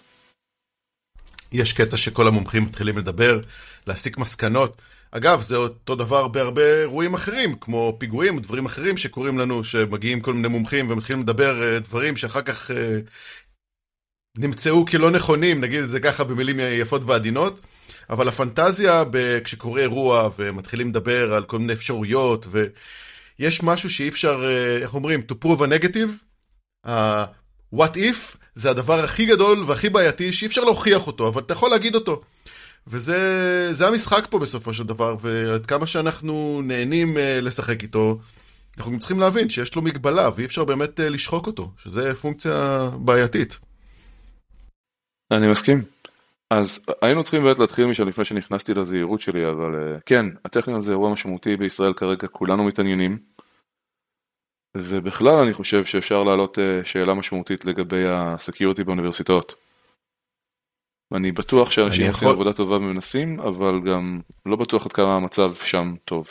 יש 1.51 1.73
קטע 1.73 1.97
שכל 1.97 2.27
המומחים 2.27 2.63
מתחילים 2.63 2.97
לדבר, 2.97 3.39
להסיק 3.87 4.17
מסקנות. 4.17 4.81
אגב, 5.11 5.41
זה 5.41 5.55
אותו 5.55 5.95
דבר 5.95 6.27
בהרבה 6.27 6.81
אירועים 6.81 7.13
אחרים, 7.13 7.55
כמו 7.55 7.95
פיגועים 7.99 8.37
ודברים 8.37 8.65
אחרים 8.65 8.97
שקורים 8.97 9.39
לנו, 9.39 9.63
שמגיעים 9.63 10.21
כל 10.21 10.33
מיני 10.33 10.47
מומחים 10.47 10.91
ומתחילים 10.91 11.21
לדבר 11.21 11.63
אה, 11.63 11.79
דברים 11.79 12.17
שאחר 12.17 12.41
כך 12.41 12.71
אה, 12.71 12.99
נמצאו 14.37 14.85
כלא 14.85 15.11
נכונים, 15.11 15.61
נגיד 15.61 15.83
את 15.83 15.89
זה 15.89 15.99
ככה 15.99 16.23
במילים 16.23 16.59
יפות 16.59 17.01
ועדינות, 17.05 17.59
אבל 18.09 18.27
הפנטזיה. 18.27 19.03
כשקורה 19.43 19.81
אירוע 19.81 20.29
ומתחילים 20.39 20.89
לדבר 20.89 21.33
על 21.33 21.43
כל 21.43 21.59
מיני 21.59 21.73
אפשרויות, 21.73 22.47
ויש 23.39 23.63
משהו 23.63 23.89
שאי 23.89 24.09
אפשר, 24.09 24.43
אה, 24.43 24.77
איך 24.81 24.93
אומרים, 24.93 25.21
to 25.31 25.45
prove 25.45 25.59
a 25.59 25.67
negative, 25.67 26.09
ה- 26.87 27.25
what 27.75 27.95
if 27.95 28.37
זה 28.55 28.69
הדבר 28.69 29.03
הכי 29.03 29.25
גדול 29.25 29.63
והכי 29.67 29.89
בעייתי 29.89 30.33
שאי 30.33 30.47
אפשר 30.47 30.63
להוכיח 30.63 31.07
אותו, 31.07 31.27
אבל 31.27 31.41
אתה 31.41 31.53
יכול 31.53 31.69
להגיד 31.69 31.95
אותו. 31.95 32.21
וזה 32.87 33.17
זה 33.71 33.87
המשחק 33.87 34.27
פה 34.29 34.39
בסופו 34.39 34.73
של 34.73 34.83
דבר, 34.83 35.15
ועד 35.21 35.65
כמה 35.65 35.87
שאנחנו 35.87 36.61
נהנים 36.63 37.17
אה, 37.17 37.41
לשחק 37.41 37.83
איתו, 37.83 38.19
אנחנו 38.77 38.99
צריכים 38.99 39.19
להבין 39.19 39.49
שיש 39.49 39.75
לו 39.75 39.81
מגבלה 39.81 40.29
ואי 40.35 40.45
אפשר 40.45 40.63
באמת 40.65 40.99
אה, 40.99 41.09
לשחוק 41.09 41.47
אותו, 41.47 41.71
שזה 41.83 42.15
פונקציה 42.15 42.89
בעייתית. 42.99 43.59
אני 45.31 45.51
מסכים. 45.51 45.83
אז 46.53 46.85
היינו 47.01 47.23
צריכים 47.23 47.43
באמת 47.43 47.59
להתחיל 47.59 47.85
משם 47.85 48.07
לפני 48.07 48.25
שנכנסתי 48.25 48.73
לזהירות 48.73 49.21
שלי, 49.21 49.49
אבל 49.49 49.75
אה, 49.75 49.99
כן, 50.05 50.25
הטכניון 50.45 50.81
זה 50.81 50.91
אירוע 50.91 51.13
משמעותי 51.13 51.57
בישראל 51.57 51.93
כרגע, 51.93 52.27
כולנו 52.27 52.63
מתעניינים. 52.63 53.17
ובכלל 54.77 55.35
אני 55.35 55.53
חושב 55.53 55.85
שאפשר 55.85 56.19
להעלות 56.23 56.59
אה, 56.59 56.85
שאלה 56.85 57.13
משמעותית 57.13 57.65
לגבי 57.65 58.03
הסקיוריטי 58.07 58.83
באוניברסיטאות. 58.83 59.53
אני 61.15 61.31
בטוח 61.31 61.71
שאנשים 61.71 62.07
עושים 62.07 62.27
יכול- 62.27 62.33
עבודה 62.33 62.53
טובה 62.53 62.75
ומנסים, 62.75 63.39
אבל 63.39 63.79
גם 63.85 64.19
לא 64.45 64.55
בטוח 64.55 64.85
עד 64.85 64.93
כמה 64.93 65.15
המצב 65.15 65.55
שם 65.55 65.95
טוב. 66.05 66.27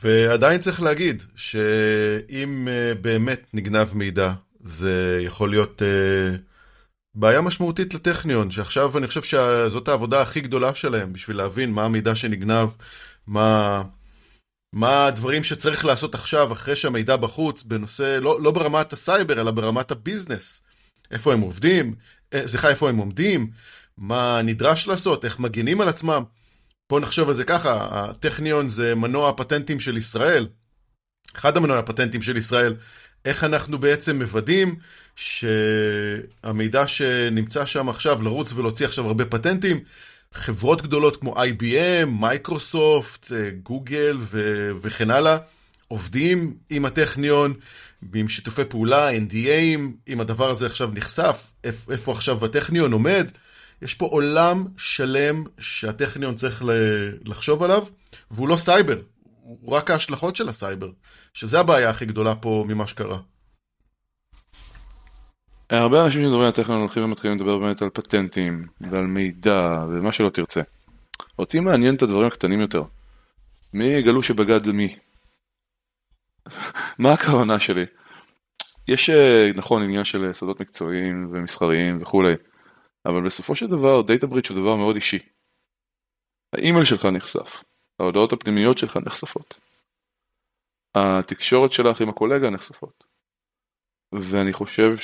ועדיין 0.00 0.60
צריך 0.60 0.82
להגיד 0.82 1.22
שאם 1.36 2.68
אה, 2.68 2.94
באמת 2.94 3.40
נגנב 3.54 3.94
מידע, 3.94 4.32
זה 4.68 5.20
יכול 5.22 5.50
להיות 5.50 5.82
אה, 5.82 6.36
בעיה 7.14 7.40
משמעותית 7.40 7.94
לטכניון, 7.94 8.50
שעכשיו 8.50 8.98
אני 8.98 9.06
חושב 9.06 9.22
שזאת 9.22 9.88
העבודה 9.88 10.22
הכי 10.22 10.40
גדולה 10.40 10.74
שלהם, 10.74 11.12
בשביל 11.12 11.36
להבין 11.36 11.72
מה 11.72 11.84
המידע 11.84 12.14
שנגנב, 12.14 12.68
מה, 13.26 13.82
מה 14.72 15.06
הדברים 15.06 15.44
שצריך 15.44 15.84
לעשות 15.84 16.14
עכשיו, 16.14 16.52
אחרי 16.52 16.76
שהמידע 16.76 17.16
בחוץ, 17.16 17.62
בנושא, 17.62 18.18
לא, 18.22 18.40
לא 18.42 18.50
ברמת 18.50 18.92
הסייבר, 18.92 19.40
אלא 19.40 19.50
ברמת 19.50 19.90
ה 19.90 19.97
business. 19.97 20.62
איפה 21.10 21.32
הם 21.32 21.40
עובדים, 21.40 21.94
אה, 22.34 22.48
סליחה, 22.48 22.68
איפה 22.68 22.88
הם 22.88 22.96
עומדים, 22.96 23.50
מה 23.98 24.40
נדרש 24.44 24.86
לעשות, 24.86 25.24
איך 25.24 25.38
מגינים 25.38 25.80
על 25.80 25.88
עצמם. 25.88 26.22
בואו 26.90 27.00
נחשוב 27.00 27.28
על 27.28 27.34
זה 27.34 27.44
ככה, 27.44 27.88
הטכניון 27.90 28.68
זה 28.68 28.94
מנוע 28.94 29.28
הפטנטים 29.28 29.80
של 29.80 29.96
ישראל, 29.96 30.48
אחד 31.36 31.56
המנועי 31.56 31.78
הפטנטים 31.78 32.22
של 32.22 32.36
ישראל, 32.36 32.74
איך 33.26 33.44
אנחנו 33.44 33.78
בעצם 33.78 34.16
מוודאים 34.22 34.74
שהמידע 35.16 36.86
שנמצא 36.86 37.66
שם 37.66 37.88
עכשיו, 37.88 38.22
לרוץ 38.22 38.52
ולהוציא 38.52 38.86
עכשיו 38.86 39.06
הרבה 39.06 39.24
פטנטים, 39.24 39.80
חברות 40.34 40.82
גדולות 40.82 41.16
כמו 41.20 41.36
IBM, 41.44 42.06
מייקרוסופט, 42.06 43.32
גוגל 43.62 44.16
ו- 44.20 44.70
וכן 44.82 45.10
הלאה, 45.10 45.36
עובדים 45.88 46.54
עם 46.70 46.84
הטכניון, 46.84 47.54
עם 48.14 48.28
שיתופי 48.28 48.64
פעולה, 48.64 49.10
NDAים, 49.16 49.80
אם 50.08 50.20
הדבר 50.20 50.50
הזה 50.50 50.66
עכשיו 50.66 50.90
נחשף, 50.94 51.50
איפ- 51.64 51.90
איפה 51.90 52.12
עכשיו 52.12 52.44
הטכניון 52.44 52.92
עומד. 52.92 53.30
יש 53.82 53.94
פה 53.94 54.06
עולם 54.06 54.66
שלם 54.78 55.44
שהטכניון 55.58 56.36
צריך 56.36 56.62
לחשוב 57.24 57.62
עליו, 57.62 57.84
והוא 58.30 58.48
לא 58.48 58.56
סייבר, 58.56 58.98
הוא 59.46 59.72
רק 59.72 59.90
ההשלכות 59.90 60.36
של 60.36 60.48
הסייבר, 60.48 60.90
שזה 61.34 61.60
הבעיה 61.60 61.90
הכי 61.90 62.06
גדולה 62.06 62.34
פה 62.34 62.64
ממה 62.68 62.86
שקרה. 62.86 63.18
הרבה 65.70 66.04
אנשים 66.04 66.22
שמדברים 66.22 66.42
על 66.42 66.50
טכנולוגיה 66.50 66.80
הולכים 66.82 67.04
ומתחילים 67.04 67.36
לדבר 67.36 67.58
באמת 67.58 67.82
על 67.82 67.90
פטנטים 67.90 68.66
ועל 68.80 69.06
מידע 69.06 69.84
ומה 69.88 70.12
שלא 70.12 70.30
תרצה. 70.30 70.60
אותי 71.38 71.60
מעניין 71.60 71.94
את 71.94 72.02
הדברים 72.02 72.26
הקטנים 72.26 72.60
יותר. 72.60 72.82
מי 73.72 73.84
יגלו 73.84 74.22
שבגד 74.22 74.66
למי? 74.66 74.96
מה 76.98 77.12
הכוונה 77.12 77.60
שלי? 77.60 77.84
יש 78.88 79.10
אה, 79.10 79.52
נכון 79.54 79.82
עניין 79.82 80.04
של 80.04 80.32
סודות 80.32 80.60
מקצועיים 80.60 81.30
ומסחריים 81.32 82.02
וכולי, 82.02 82.34
אבל 83.06 83.26
בסופו 83.26 83.54
של 83.54 83.66
דבר 83.66 84.02
דאטה 84.02 84.26
בריץ' 84.26 84.50
הוא 84.50 84.60
דבר 84.60 84.76
מאוד 84.76 84.94
אישי. 84.94 85.18
האימייל 86.52 86.84
שלך 86.84 87.04
נחשף, 87.04 87.62
ההודעות 88.00 88.32
הפנימיות 88.32 88.78
שלך 88.78 88.96
נחשפות, 89.06 89.60
התקשורת 90.94 91.72
שלך 91.72 92.00
עם 92.00 92.08
הקולגה 92.08 92.50
נחשפות. 92.50 93.04
ואני 94.12 94.52
חושב 94.52 94.96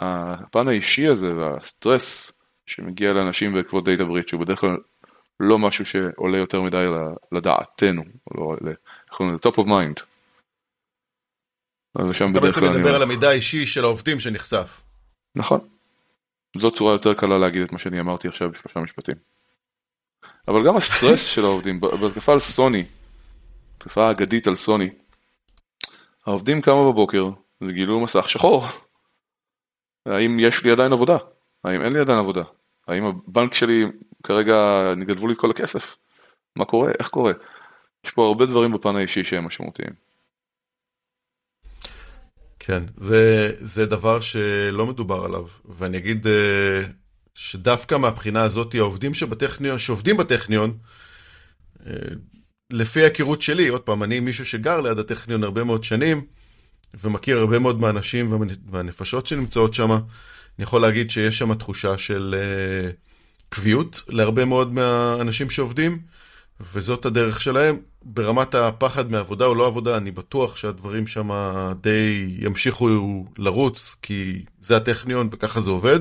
שהפן 0.00 0.68
האישי 0.68 1.06
הזה 1.06 1.36
והסטרס 1.36 2.32
שמגיע 2.66 3.12
לאנשים 3.12 3.52
בעקבות 3.52 3.84
דאטה 3.84 4.04
בריץ' 4.04 4.32
הוא 4.32 4.40
בדרך 4.40 4.60
כלל 4.60 4.76
לא 5.40 5.58
משהו 5.58 5.86
שעולה 5.86 6.38
יותר 6.38 6.62
מדי 6.62 6.86
לדעתנו, 7.32 8.02
או 8.30 8.34
לא 8.34 8.56
איך 8.70 9.16
קוראים 9.16 9.34
לזה? 9.34 9.42
top 9.48 9.54
of 9.54 9.64
mind. 9.64 10.02
אז 11.94 12.16
שם 12.16 12.24
אתה 12.24 12.32
בדרך 12.32 12.44
בעצם 12.44 12.60
כלל 12.60 12.68
אני... 12.68 12.78
מדבר 12.78 12.94
על 12.94 13.02
המידע 13.02 13.28
האישי 13.28 13.66
של 13.66 13.84
העובדים 13.84 14.20
שנחשף. 14.20 14.82
נכון. 15.34 15.68
זו 16.58 16.70
צורה 16.70 16.92
יותר 16.92 17.14
קלה 17.14 17.38
להגיד 17.38 17.62
את 17.62 17.72
מה 17.72 17.78
שאני 17.78 18.00
אמרתי 18.00 18.28
עכשיו 18.28 18.50
בשלושה 18.50 18.80
משפטים. 18.80 19.16
אבל 20.48 20.66
גם 20.66 20.76
הסטרס 20.76 21.26
של 21.26 21.44
העובדים, 21.44 21.80
בהתקפה 21.80 22.32
על 22.32 22.40
סוני, 22.40 22.84
התקפה 23.76 24.06
האגדית 24.06 24.46
על 24.46 24.56
סוני, 24.56 24.88
העובדים 26.26 26.60
קמו 26.60 26.92
בבוקר 26.92 27.30
וגילו 27.60 28.00
מסך 28.00 28.30
שחור. 28.30 28.64
האם 30.06 30.40
יש 30.40 30.64
לי 30.64 30.70
עדיין 30.70 30.92
עבודה? 30.92 31.16
האם 31.64 31.82
אין 31.82 31.92
לי 31.92 32.00
עדיין 32.00 32.18
עבודה? 32.18 32.42
האם 32.88 33.04
הבנק 33.04 33.54
שלי 33.54 33.84
כרגע 34.22 34.54
נגנבו 34.96 35.26
לי 35.26 35.32
את 35.32 35.38
כל 35.38 35.50
הכסף? 35.50 35.96
מה 36.56 36.64
קורה? 36.64 36.90
איך 36.98 37.08
קורה? 37.08 37.32
יש 38.04 38.10
פה 38.10 38.26
הרבה 38.26 38.46
דברים 38.46 38.72
בפן 38.72 38.96
האישי 38.96 39.24
שהם 39.24 39.44
משמעותיים. 39.44 40.10
כן, 42.58 42.82
זה, 42.96 43.52
זה 43.60 43.86
דבר 43.86 44.20
שלא 44.20 44.86
מדובר 44.86 45.24
עליו, 45.24 45.46
ואני 45.64 45.98
אגיד 45.98 46.26
אה, 46.26 46.82
שדווקא 47.40 47.94
מהבחינה 47.94 48.42
הזאת, 48.42 48.74
העובדים 48.74 49.14
שבטכניון, 49.14 49.78
שעובדים 49.78 50.16
בטכניון, 50.16 50.78
אה, 51.86 51.92
לפי 52.70 53.02
ההיכרות 53.02 53.42
שלי, 53.42 53.68
עוד 53.68 53.80
פעם, 53.80 54.02
אני 54.02 54.20
מישהו 54.20 54.46
שגר 54.46 54.80
ליד 54.80 54.98
הטכניון 54.98 55.44
הרבה 55.44 55.64
מאוד 55.64 55.84
שנים, 55.84 56.24
ומכיר 57.04 57.38
הרבה 57.38 57.58
מאוד 57.58 57.80
מהאנשים 57.80 58.50
והנפשות 58.70 59.26
שנמצאות 59.26 59.74
שם, 59.74 59.90
אני 59.90 60.00
יכול 60.58 60.82
להגיד 60.82 61.10
שיש 61.10 61.38
שם 61.38 61.54
תחושה 61.54 61.98
של 61.98 62.34
אה, 62.38 62.90
קביעות 63.48 64.02
להרבה 64.08 64.44
מאוד 64.44 64.72
מהאנשים 64.72 65.50
שעובדים, 65.50 65.98
וזאת 66.72 67.06
הדרך 67.06 67.40
שלהם. 67.40 67.78
ברמת 68.02 68.54
הפחד 68.54 69.10
מעבודה 69.10 69.44
או 69.44 69.54
לא 69.54 69.66
עבודה, 69.66 69.96
אני 69.96 70.10
בטוח 70.10 70.56
שהדברים 70.56 71.06
שם 71.06 71.30
די 71.80 72.26
ימשיכו 72.38 72.88
לרוץ, 73.38 73.96
כי 74.02 74.44
זה 74.60 74.76
הטכניון 74.76 75.28
וככה 75.32 75.60
זה 75.60 75.70
עובד. 75.70 76.00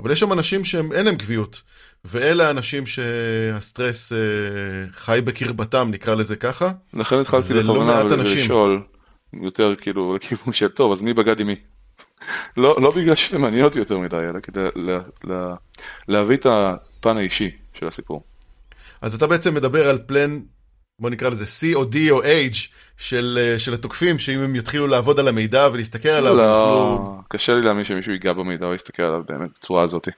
אבל 0.00 0.10
יש 0.10 0.20
שם 0.20 0.32
אנשים 0.32 0.64
שאין 0.64 1.04
להם 1.04 1.16
קביעות, 1.16 1.62
ואלה 2.04 2.48
האנשים 2.48 2.86
שהסטרס 2.86 4.12
אה, 4.12 4.18
חי 4.92 5.20
בקרבתם, 5.24 5.88
נקרא 5.90 6.14
לזה 6.14 6.36
ככה. 6.36 6.70
לכן 6.94 7.18
התחלתי 7.18 7.46
זה 7.46 7.62
לא. 7.62 8.16
לשאול 8.16 8.82
יותר 9.42 9.74
כאילו 9.80 10.16
לכיוון 10.16 10.52
של 10.52 10.68
טוב 10.68 10.92
אז 10.92 11.02
מי 11.02 11.14
בגד 11.14 11.40
עם 11.40 11.46
מי? 11.46 11.56
לא, 12.56 12.76
לא 12.82 12.90
בגלל 12.90 13.14
שזה 13.14 13.38
מעניין 13.38 13.64
אותי 13.64 13.78
יותר 13.78 13.98
מדי 13.98 14.16
אלא 14.16 14.40
כדי 14.40 14.60
לה, 14.76 14.98
לה, 15.24 15.54
להביא 16.08 16.36
את 16.36 16.46
הפן 16.46 17.16
האישי 17.16 17.50
של 17.74 17.88
הסיפור. 17.88 18.24
אז 19.00 19.14
אתה 19.14 19.26
בעצם 19.26 19.54
מדבר 19.54 19.88
על 19.88 19.98
פלן, 20.06 20.40
בוא 20.98 21.10
נקרא 21.10 21.28
לזה 21.28 21.44
C 21.44 21.74
או 21.74 21.82
D 21.82 21.96
או 22.10 22.22
H 22.22 22.68
של, 22.98 23.38
אה, 23.40 23.58
של 23.58 23.74
התוקפים, 23.74 24.18
שאם 24.18 24.38
הם 24.38 24.56
יתחילו 24.56 24.86
לעבוד 24.86 25.18
על 25.18 25.28
המידע 25.28 25.68
ולהסתכל 25.72 26.08
עליו, 26.08 26.34
לא, 26.34 26.42
יוכלו... 26.42 27.22
קשה 27.28 27.54
לי 27.54 27.62
להאמין 27.62 27.84
שמישהו 27.84 28.12
ייגע 28.12 28.32
במידע 28.32 28.66
או 28.66 28.74
יסתכל 28.74 29.02
עליו 29.02 29.22
באמת 29.24 29.50
בצורה 29.54 29.82
הזאת. 29.82 30.08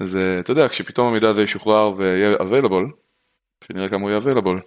אז 0.00 0.16
אה, 0.16 0.40
אתה 0.40 0.52
יודע 0.52 0.68
כשפתאום 0.68 1.06
המידע 1.06 1.28
הזה 1.28 1.42
ישוחרר 1.42 1.92
ויהיה 1.96 2.36
available, 2.36 2.92
שנראה 3.64 3.88
כמה 3.88 4.00
הוא 4.00 4.10
יהיה 4.10 4.20
available, 4.20 4.60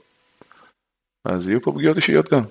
אז 1.25 1.47
יהיו 1.47 1.61
פה 1.61 1.71
פגיעות 1.71 1.97
אישיות 1.97 2.33
גם. 2.33 2.43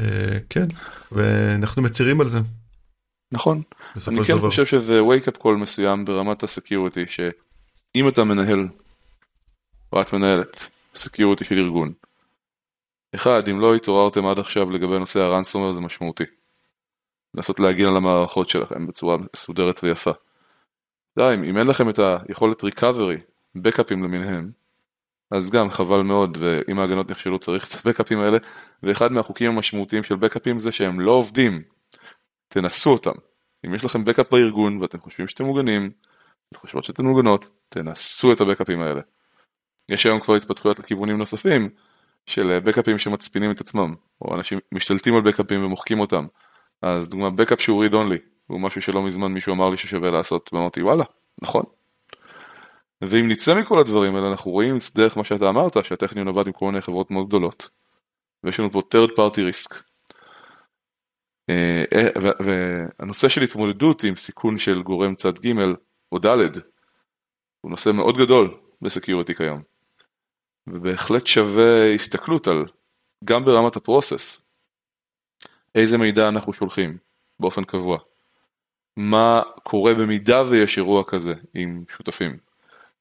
אה, 0.00 0.38
כן, 0.50 0.66
ואנחנו 1.12 1.82
מצרים 1.82 2.20
על 2.20 2.28
זה, 2.28 2.38
נכון. 3.32 3.62
אני 4.08 4.24
כן 4.24 4.36
דבר. 4.36 4.48
חושב 4.50 4.66
שזה 4.66 5.00
wake 5.00 5.28
up 5.28 5.42
call 5.42 5.56
מסוים 5.60 6.04
ברמת 6.04 6.42
ה 6.42 6.48
security, 6.48 7.04
שאם 7.08 8.08
אתה 8.08 8.24
מנהל, 8.24 8.68
או 9.92 10.00
את 10.00 10.12
מנהלת, 10.12 10.68
security 10.94 11.44
של 11.44 11.58
ארגון, 11.58 11.92
אחד, 13.14 13.48
אם 13.48 13.60
לא 13.60 13.74
התעוררתם 13.74 14.26
עד 14.26 14.38
עכשיו 14.38 14.70
לגבי 14.70 14.98
נושא 14.98 15.20
ה 15.20 15.25
ransomware 15.25 15.72
זה 15.72 15.80
משמעותי. 15.80 16.24
לנסות 17.34 17.60
להגן 17.60 17.86
על 17.86 17.96
המערכות 17.96 18.48
שלכם 18.48 18.86
בצורה 18.86 19.16
מסודרת 19.34 19.84
ויפה. 19.84 20.10
שתיים, 21.12 21.44
אם 21.44 21.58
אין 21.58 21.66
לכם 21.66 21.88
את 21.88 21.98
היכולת 21.98 22.64
recovery, 22.64 23.20
בקאפים 23.54 24.04
למיניהם, 24.04 24.50
אז 25.30 25.50
גם 25.50 25.70
חבל 25.70 26.02
מאוד, 26.02 26.38
ואם 26.40 26.78
ההגנות 26.78 27.10
נכשלו 27.10 27.38
צריך 27.38 27.68
את 27.68 27.86
הבקאפים 27.86 28.20
האלה, 28.20 28.38
ואחד 28.82 29.12
מהחוקים 29.12 29.50
המשמעותיים 29.50 30.02
של 30.02 30.16
בקאפים 30.16 30.58
זה 30.58 30.72
שהם 30.72 31.00
לא 31.00 31.10
עובדים. 31.10 31.62
תנסו 32.48 32.90
אותם. 32.90 33.12
אם 33.66 33.74
יש 33.74 33.84
לכם 33.84 34.04
בקאפ 34.04 34.30
בארגון 34.30 34.82
ואתם 34.82 35.00
חושבים 35.00 35.28
שאתם 35.28 35.44
מוגנים, 35.44 35.90
אתם 36.48 36.58
חושבות 36.58 36.84
שאתם 36.84 37.06
מוגנות, 37.06 37.48
תנסו 37.68 38.32
את 38.32 38.40
הבקאפים 38.40 38.80
האלה. 38.80 39.00
יש 39.88 40.06
היום 40.06 40.20
כבר 40.20 40.34
התפתחויות 40.34 40.78
לכיוונים 40.78 41.18
נוספים 41.18 41.68
של 42.26 42.58
בקאפים 42.58 42.98
שמצפינים 42.98 43.50
את 43.50 43.60
עצמם, 43.60 43.94
או 44.22 44.34
אנשים 44.34 44.58
משתלטים 44.72 45.16
על 45.16 45.20
בקאפים 45.22 45.64
ומוחקים 45.64 46.00
אותם. 46.00 46.26
אז 46.82 47.08
דוגמה 47.08 47.30
בקאפ 47.30 47.60
שהוא 47.60 47.84
read 47.84 47.92
only, 47.92 48.18
הוא 48.46 48.60
משהו 48.60 48.82
שלא 48.82 49.02
מזמן 49.02 49.32
מישהו 49.32 49.54
אמר 49.54 49.70
לי 49.70 49.76
ששווה 49.76 50.10
לעשות, 50.10 50.50
ואמרתי 50.52 50.82
וואלה, 50.82 51.04
נכון. 51.42 51.62
ואם 53.02 53.28
נצא 53.28 53.60
מכל 53.60 53.78
הדברים 53.78 54.16
האלה 54.16 54.28
אנחנו 54.28 54.50
רואים 54.50 54.76
דרך 54.94 55.16
מה 55.16 55.24
שאתה 55.24 55.48
אמרת 55.48 55.84
שהטכניון 55.84 56.28
עבד 56.28 56.46
עם 56.46 56.52
כל 56.52 56.66
מיני 56.66 56.80
חברות 56.80 57.10
מאוד 57.10 57.26
גדולות 57.26 57.70
ויש 58.44 58.60
לנו 58.60 58.70
פה 58.70 58.78
third 58.94 59.10
party 59.10 59.38
risk. 59.38 59.82
אה, 61.50 61.84
אה, 61.94 62.30
והנושא 62.40 63.28
של 63.28 63.42
התמודדות 63.42 64.04
עם 64.04 64.16
סיכון 64.16 64.58
של 64.58 64.82
גורם 64.82 65.14
צד 65.14 65.38
ג' 65.38 65.52
או 66.12 66.18
ד' 66.18 66.26
הוא 67.60 67.70
נושא 67.70 67.90
מאוד 67.90 68.16
גדול 68.16 68.54
בסקיוריטי 68.82 69.34
כיום. 69.34 69.62
ובהחלט 70.72 71.26
שווה 71.26 71.94
הסתכלות 71.94 72.48
על 72.48 72.64
גם 73.24 73.44
ברמת 73.44 73.76
ה 73.76 73.84
process 73.84 74.42
איזה 75.74 75.98
מידע 75.98 76.28
אנחנו 76.28 76.52
שולחים 76.52 76.98
באופן 77.40 77.64
קבוע. 77.64 77.98
מה 78.96 79.42
קורה 79.62 79.94
במידה 79.94 80.42
ויש 80.42 80.78
אירוע 80.78 81.04
כזה 81.06 81.34
עם 81.54 81.84
שותפים. 81.88 82.36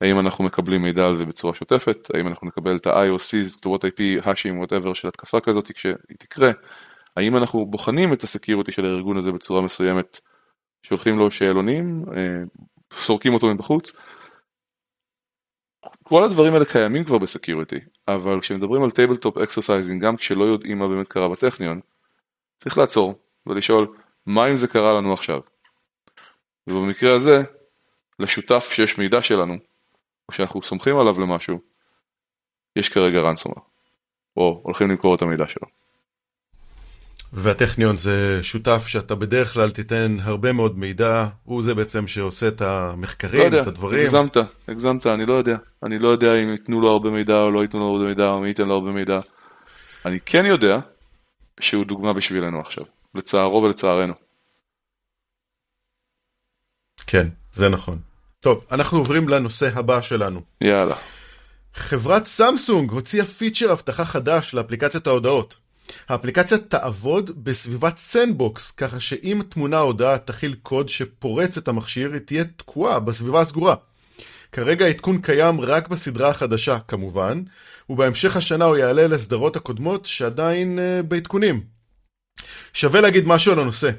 האם 0.02 0.20
אנחנו 0.20 0.44
מקבלים 0.44 0.82
מידע 0.82 1.06
על 1.06 1.16
זה 1.16 1.26
בצורה 1.26 1.56
שוטפת, 1.56 2.08
האם 2.14 2.28
אנחנו 2.28 2.48
נקבל 2.48 2.78
את 2.78 2.88
ה-IOCs, 2.88 3.58
כתובות 3.58 3.86
IP, 3.86 4.02
hash 4.24 4.43
ים, 4.43 4.58
whatever 4.58 4.94
של 4.94 5.08
התקפה 5.08 5.40
כזאת 5.40 5.72
כשהיא 5.72 5.94
תקרה, 6.20 6.52
האם 7.18 7.38
אנחנו 7.38 7.66
בוחנים 7.66 8.14
את 8.14 8.24
ה 8.24 8.29
security 8.29 8.72
של 8.72 8.86
הארגון 8.86 9.18
הזה 9.18 9.32
בצורה 9.32 9.62
מסוימת, 9.62 10.20
שולחים 10.84 11.20
לו 11.20 11.32
שאלונים, 11.32 12.06
אה, 12.16 12.44
סורקים 12.94 13.34
אותו 13.34 13.48
מבחוץ. 13.48 13.94
כל 16.10 16.24
הדברים 16.24 16.54
האלה 16.54 16.66
קיימים 16.66 17.04
כבר 17.04 17.18
ב 17.18 17.24
security, 17.24 17.80
אבל 18.08 18.42
כשמדברים 18.42 18.84
על 18.84 18.92
tabletop 18.92 19.38
exercising, 19.38 20.04
גם 20.06 20.18
כשלא 20.18 20.44
יודעים 20.44 20.80
מה 20.80 20.88
באמת 20.88 21.08
קרה 21.08 21.30
בטכניון, 21.30 21.80
צריך 22.58 22.78
לעצור 22.78 23.20
ולשאול, 23.48 23.88
מה 24.26 24.48
אם 24.48 24.58
זה 24.58 24.68
קרה 24.68 24.94
לנו 24.94 25.14
עכשיו? 25.14 25.40
ובמקרה 26.68 27.16
הזה, 27.16 27.42
לשותף 28.20 28.70
שיש 28.74 28.98
מידע 28.98 29.22
שלנו, 29.22 29.54
או 30.30 30.34
שאנחנו 30.34 30.62
סומכים 30.62 30.98
עליו 30.98 31.20
למשהו, 31.20 31.60
יש 32.76 32.90
כרגע 32.90 33.20
ransomware, 33.20 33.62
או 34.38 34.62
הולכים 34.64 34.90
למכור 34.90 35.16
את 35.16 35.22
המידע 35.22 35.48
שלו. 35.48 35.79
והטכניון 37.34 37.98
זה 37.98 38.40
שותף 38.44 38.84
שאתה 38.88 39.16
בדרך 39.16 39.54
כלל 39.54 39.72
תיתן 39.72 40.18
הרבה 40.22 40.54
מאוד 40.54 40.78
מידע, 40.78 41.26
הוא 41.44 41.64
זה 41.64 41.76
בעצם 41.76 42.08
שעושה 42.08 42.48
את 42.48 42.62
המחקרים, 42.62 43.40
לא 43.40 43.46
יודע, 43.46 43.62
את 43.62 43.68
הדברים. 43.68 44.00
הגזמת, 44.00 44.38
הגזמת, 44.68 45.08
אני 45.08 45.26
לא 45.26 45.34
יודע. 45.34 45.58
אני 45.84 46.00
לא 46.00 46.08
יודע 46.08 46.36
אם 46.36 46.50
ייתנו 46.50 46.82
לו 46.82 46.92
הרבה 46.92 47.10
מידע 47.10 47.42
או 47.42 47.52
לא 47.52 47.62
ייתנו 47.62 47.80
לו 47.80 47.86
הרבה 47.86 48.06
מידע, 48.06 48.30
או 48.30 48.40
מי 48.40 48.48
ייתן 48.48 48.68
לו 48.68 48.74
הרבה 48.74 48.92
מידע. 48.92 49.20
אני 50.06 50.20
כן 50.26 50.46
יודע 50.46 50.80
שהוא 51.60 51.86
דוגמה 51.86 52.14
בשבילנו 52.14 52.60
עכשיו, 52.62 52.84
לצערו 53.16 53.64
ולצערנו. 53.64 54.14
כן, 57.08 57.28
זה 57.54 57.70
נכון. 57.70 58.00
טוב, 58.40 58.66
אנחנו 58.72 58.98
עוברים 58.98 59.30
לנושא 59.30 59.70
הבא 59.76 60.02
שלנו. 60.02 60.42
יאללה. 60.62 60.96
חברת 61.74 62.26
סמסונג 62.26 62.92
הוציאה 62.92 63.26
פיצ'ר 63.26 63.72
אבטחה 63.72 64.06
חדש 64.06 64.54
לאפליקציית 64.54 65.08
ההודעות. 65.08 65.58
האפליקציה 66.10 66.58
תעבוד 66.58 67.44
בסביבת 67.44 67.98
sandbox, 67.98 68.72
ככה 68.72 69.00
שאם 69.00 69.42
תמונה 69.50 69.80
הודעה 69.80 70.18
תכיל 70.18 70.56
קוד 70.64 70.90
שפורץ 70.90 71.58
את 71.58 71.68
המכשיר, 71.68 72.14
היא 72.14 72.22
תהיה 72.22 72.44
תקועה 72.44 73.00
בסביבה 73.00 73.42
הסגורה. 73.42 73.76
כרגע 74.52 74.86
העדכון 74.86 75.22
קיים 75.22 75.62
רק 75.62 75.88
בסדרה 75.88 76.30
החדשה, 76.30 76.80
כמובן, 76.88 77.44
ובהמשך 77.90 78.36
השנה 78.36 78.66
הוא 78.66 78.78
יעלה 78.78 79.08
לסדרות 79.08 79.56
הקודמות 79.56 80.06
שעדיין 80.06 80.80
uh, 80.80 81.04
בעדכונים. 81.04 81.62
שווה 82.74 83.02
להגיד 83.02 83.28
משהו 83.28 83.52
על 83.52 83.60
הנושא. 83.60 83.90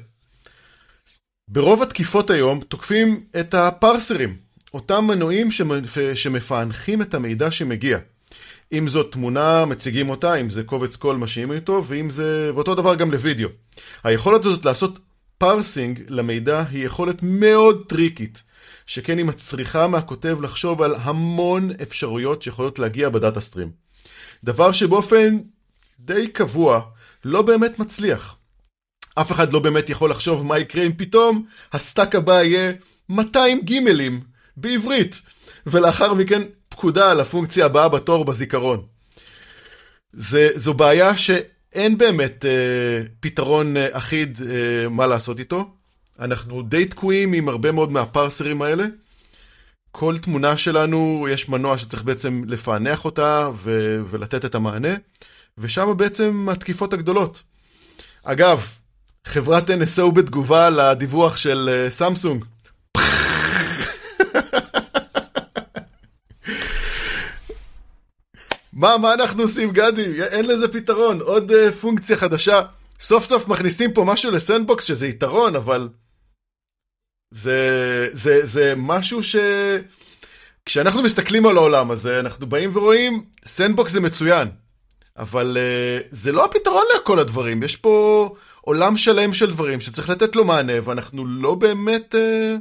ברוב 1.47 1.81
התקיפות 1.81 2.29
היום 2.29 2.61
תוקפים 2.61 3.23
את 3.39 3.53
ה-parsers, 3.53 4.37
אותם 4.73 5.05
מנועים 5.05 5.49
שמפענחים 6.13 7.01
את 7.01 7.13
המידע 7.13 7.51
שמגיע. 7.51 7.97
אם 8.73 8.87
זאת 8.87 9.11
תמונה, 9.11 9.65
מציגים 9.65 10.09
אותה, 10.09 10.35
אם 10.35 10.49
זה 10.49 10.63
קובץ 10.63 10.95
קול, 10.95 11.17
משאירים 11.17 11.59
אותו, 11.59 11.83
ואם 11.87 12.09
זה... 12.09 12.51
ואותו 12.55 12.75
דבר 12.75 12.95
גם 12.95 13.11
לוידאו. 13.11 13.49
היכולת 14.03 14.45
הזאת 14.45 14.65
לעשות 14.65 14.99
parsing 15.37 16.01
למידע 16.07 16.63
היא 16.71 16.85
יכולת 16.85 17.15
מאוד 17.21 17.83
טריקית, 17.87 18.43
שכן 18.85 19.17
היא 19.17 19.25
מצריכה 19.25 19.87
מהכותב 19.87 20.37
לחשוב 20.41 20.81
על 20.81 20.95
המון 21.01 21.71
אפשרויות 21.81 22.41
שיכולות 22.41 22.79
להגיע 22.79 23.09
ב-data 23.09 23.41
stream. 23.41 23.71
דבר 24.43 24.71
שבאופן 24.71 25.37
די 25.99 26.27
קבוע 26.27 26.81
לא 27.25 27.41
באמת 27.41 27.79
מצליח. 27.79 28.35
אף 29.15 29.31
אחד 29.31 29.53
לא 29.53 29.59
באמת 29.59 29.89
יכול 29.89 30.11
לחשוב 30.11 30.45
מה 30.45 30.59
יקרה 30.59 30.83
אם 30.83 30.91
פתאום 30.97 31.45
ה-stack 31.73 32.15
הבא 32.15 32.43
יהיה 32.43 32.71
200 33.09 33.61
גימלים 33.61 34.21
בעברית, 34.57 35.21
ולאחר 35.65 36.13
מכן 36.13 36.41
פקודה 36.81 37.11
על 37.11 37.19
הפונקציה 37.19 37.65
הבאה 37.65 37.89
בתור 37.89 38.25
בזיכרון. 38.25 38.81
זה, 40.13 40.49
זו 40.55 40.73
בעיה 40.73 41.17
שאין 41.17 41.97
באמת 41.97 42.45
אה, 42.45 43.03
פתרון 43.19 43.77
אה, 43.77 43.87
אחיד 43.91 44.41
אה, 44.41 44.89
מה 44.89 45.07
לעשות 45.07 45.39
איתו. 45.39 45.69
אנחנו 46.19 46.61
די 46.61 46.85
תקועים 46.85 47.33
עם 47.33 47.49
הרבה 47.49 47.71
מאוד 47.71 47.91
מהפרסרים 47.91 48.61
האלה. 48.61 48.85
כל 49.91 50.17
תמונה 50.17 50.57
שלנו, 50.57 51.27
יש 51.31 51.49
מנוע 51.49 51.77
שצריך 51.77 52.03
בעצם 52.03 52.43
לפענח 52.47 53.05
אותה 53.05 53.49
ו- 53.53 54.01
ולתת 54.09 54.45
את 54.45 54.55
המענה, 54.55 54.95
ושם 55.57 55.93
בעצם 55.97 56.47
התקיפות 56.51 56.93
הגדולות. 56.93 57.43
אגב, 58.23 58.65
חברת 59.25 59.69
NSO 59.69 60.11
בתגובה 60.11 60.69
לדיווח 60.69 61.37
של 61.37 61.87
סמסונג. 61.89 62.45
מה, 68.81 68.97
מה 68.97 69.13
אנחנו 69.13 69.41
עושים, 69.41 69.71
גדי? 69.71 70.23
אין 70.23 70.45
לזה 70.45 70.67
פתרון. 70.67 71.21
עוד 71.21 71.51
uh, 71.51 71.71
פונקציה 71.71 72.17
חדשה. 72.17 72.61
סוף 72.99 73.25
סוף 73.25 73.47
מכניסים 73.47 73.93
פה 73.93 74.03
משהו 74.03 74.31
ל-sandbox 74.31 74.83
שזה 74.83 75.07
יתרון, 75.07 75.55
אבל... 75.55 75.89
זה, 77.31 78.09
זה, 78.11 78.45
זה 78.45 78.73
משהו 78.77 79.23
ש... 79.23 79.35
כשאנחנו 80.65 81.03
מסתכלים 81.03 81.45
על 81.45 81.57
העולם 81.57 81.91
הזה, 81.91 82.19
אנחנו 82.19 82.47
באים 82.47 82.69
ורואים, 82.73 83.25
sandbox 83.45 83.91
זה 83.91 83.99
מצוין. 83.99 84.47
אבל 85.17 85.57
uh, 85.57 86.07
זה 86.11 86.31
לא 86.31 86.45
הפתרון 86.45 86.85
לכל 86.95 87.19
הדברים. 87.19 87.63
יש 87.63 87.75
פה 87.75 88.35
עולם 88.61 88.97
שלם 88.97 89.33
של 89.33 89.51
דברים 89.51 89.81
שצריך 89.81 90.09
לתת 90.09 90.35
לו 90.35 90.45
מענה, 90.45 90.73
ואנחנו 90.83 91.25
לא 91.25 91.55
באמת... 91.55 92.15
Uh, 92.15 92.59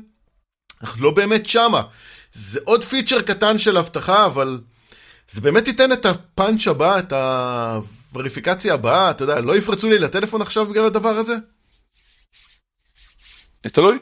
אנחנו 0.82 1.04
לא 1.04 1.10
באמת 1.10 1.46
שמה. 1.46 1.82
זה 2.34 2.60
עוד 2.64 2.84
feature 2.84 3.22
קטן 3.22 3.58
של 3.58 3.78
אבטחה, 3.78 4.26
אבל... 4.26 4.58
זה 5.30 5.40
באמת 5.40 5.68
ייתן 5.68 5.92
את 5.92 6.06
ה-punch 6.06 6.66
הבא, 6.66 6.98
את 6.98 7.12
הווריפיקציה 7.12 8.74
הבאה, 8.74 9.10
אתה 9.10 9.24
יודע, 9.24 9.40
לא 9.40 9.56
יפרצו 9.56 9.90
לי 9.90 9.98
לטלפון 9.98 10.42
עכשיו 10.42 10.66
בגלל 10.66 10.86
הדבר 10.86 11.08
הזה? 11.08 11.34
תלוי. 13.62 13.98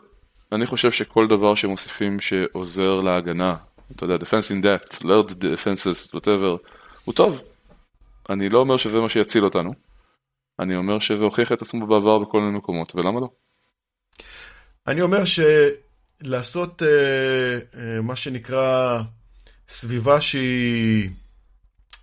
אני 0.52 0.66
חושב 0.66 0.92
שכל 0.92 1.26
דבר 1.28 1.54
שמוסיפים 1.54 2.20
שעוזר 2.20 3.00
להגנה, 3.00 3.56
אתה 3.92 4.04
יודע, 4.04 4.14
defense 4.16 4.50
in 4.50 4.64
depth, 4.64 5.02
learned 5.02 5.32
defenses, 5.32 6.16
whatever, 6.16 6.68
הוא 7.04 7.14
טוב. 7.14 7.40
אני 8.30 8.48
לא 8.48 8.58
אומר 8.58 8.76
שזה 8.76 8.98
מה 8.98 9.08
שיציל 9.08 9.44
אותנו. 9.44 9.72
אני 10.60 10.76
אומר 10.76 10.98
שזה 10.98 11.24
הוכיח 11.24 11.52
את 11.52 11.62
עצמו 11.62 11.86
בעבר 11.86 12.18
בכל 12.18 12.40
מיני 12.40 12.58
מקומות, 12.58 12.94
ולמה 12.94 13.20
לא? 13.20 13.28
אני 14.86 15.00
אומר 15.00 15.22
שלעשות 15.24 16.82
uh, 16.82 17.74
uh, 17.74 18.02
מה 18.02 18.16
שנקרא 18.16 19.00
סביבה 19.68 20.20
שהיא 20.20 21.10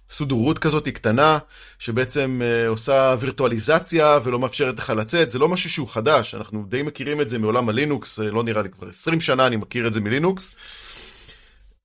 סודרות 0.10 0.60
כזאת 0.60 0.88
קטנה, 0.88 1.40
שבעצם 1.80 2.42
uh, 2.42 2.70
עושה 2.70 3.16
וירטואליזציה 3.20 4.20
ולא 4.24 4.40
מאפשרת 4.40 4.80
לך 4.80 4.90
לצאת, 4.90 5.32
זה 5.32 5.40
לא 5.40 5.50
משהו 5.50 5.70
שהוא 5.70 5.88
חדש, 5.88 6.36
אנחנו 6.36 6.66
די 6.66 6.82
מכירים 6.82 7.22
את 7.22 7.30
זה 7.30 7.40
מעולם 7.40 7.70
הלינוקס, 7.70 8.20
לא 8.20 8.44
נראה 8.44 8.62
לי 8.62 8.70
כבר 8.70 8.90
20 8.90 9.22
שנה 9.22 9.48
אני 9.48 9.56
מכיר 9.56 9.88
את 9.88 9.94
זה 9.94 10.02
מלינוקס. 10.02 10.56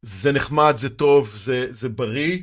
זה 0.02 0.32
נחמד, 0.32 0.74
זה 0.76 0.88
טוב, 0.88 1.34
זה, 1.36 1.66
זה 1.70 1.88
בריא. 1.88 2.38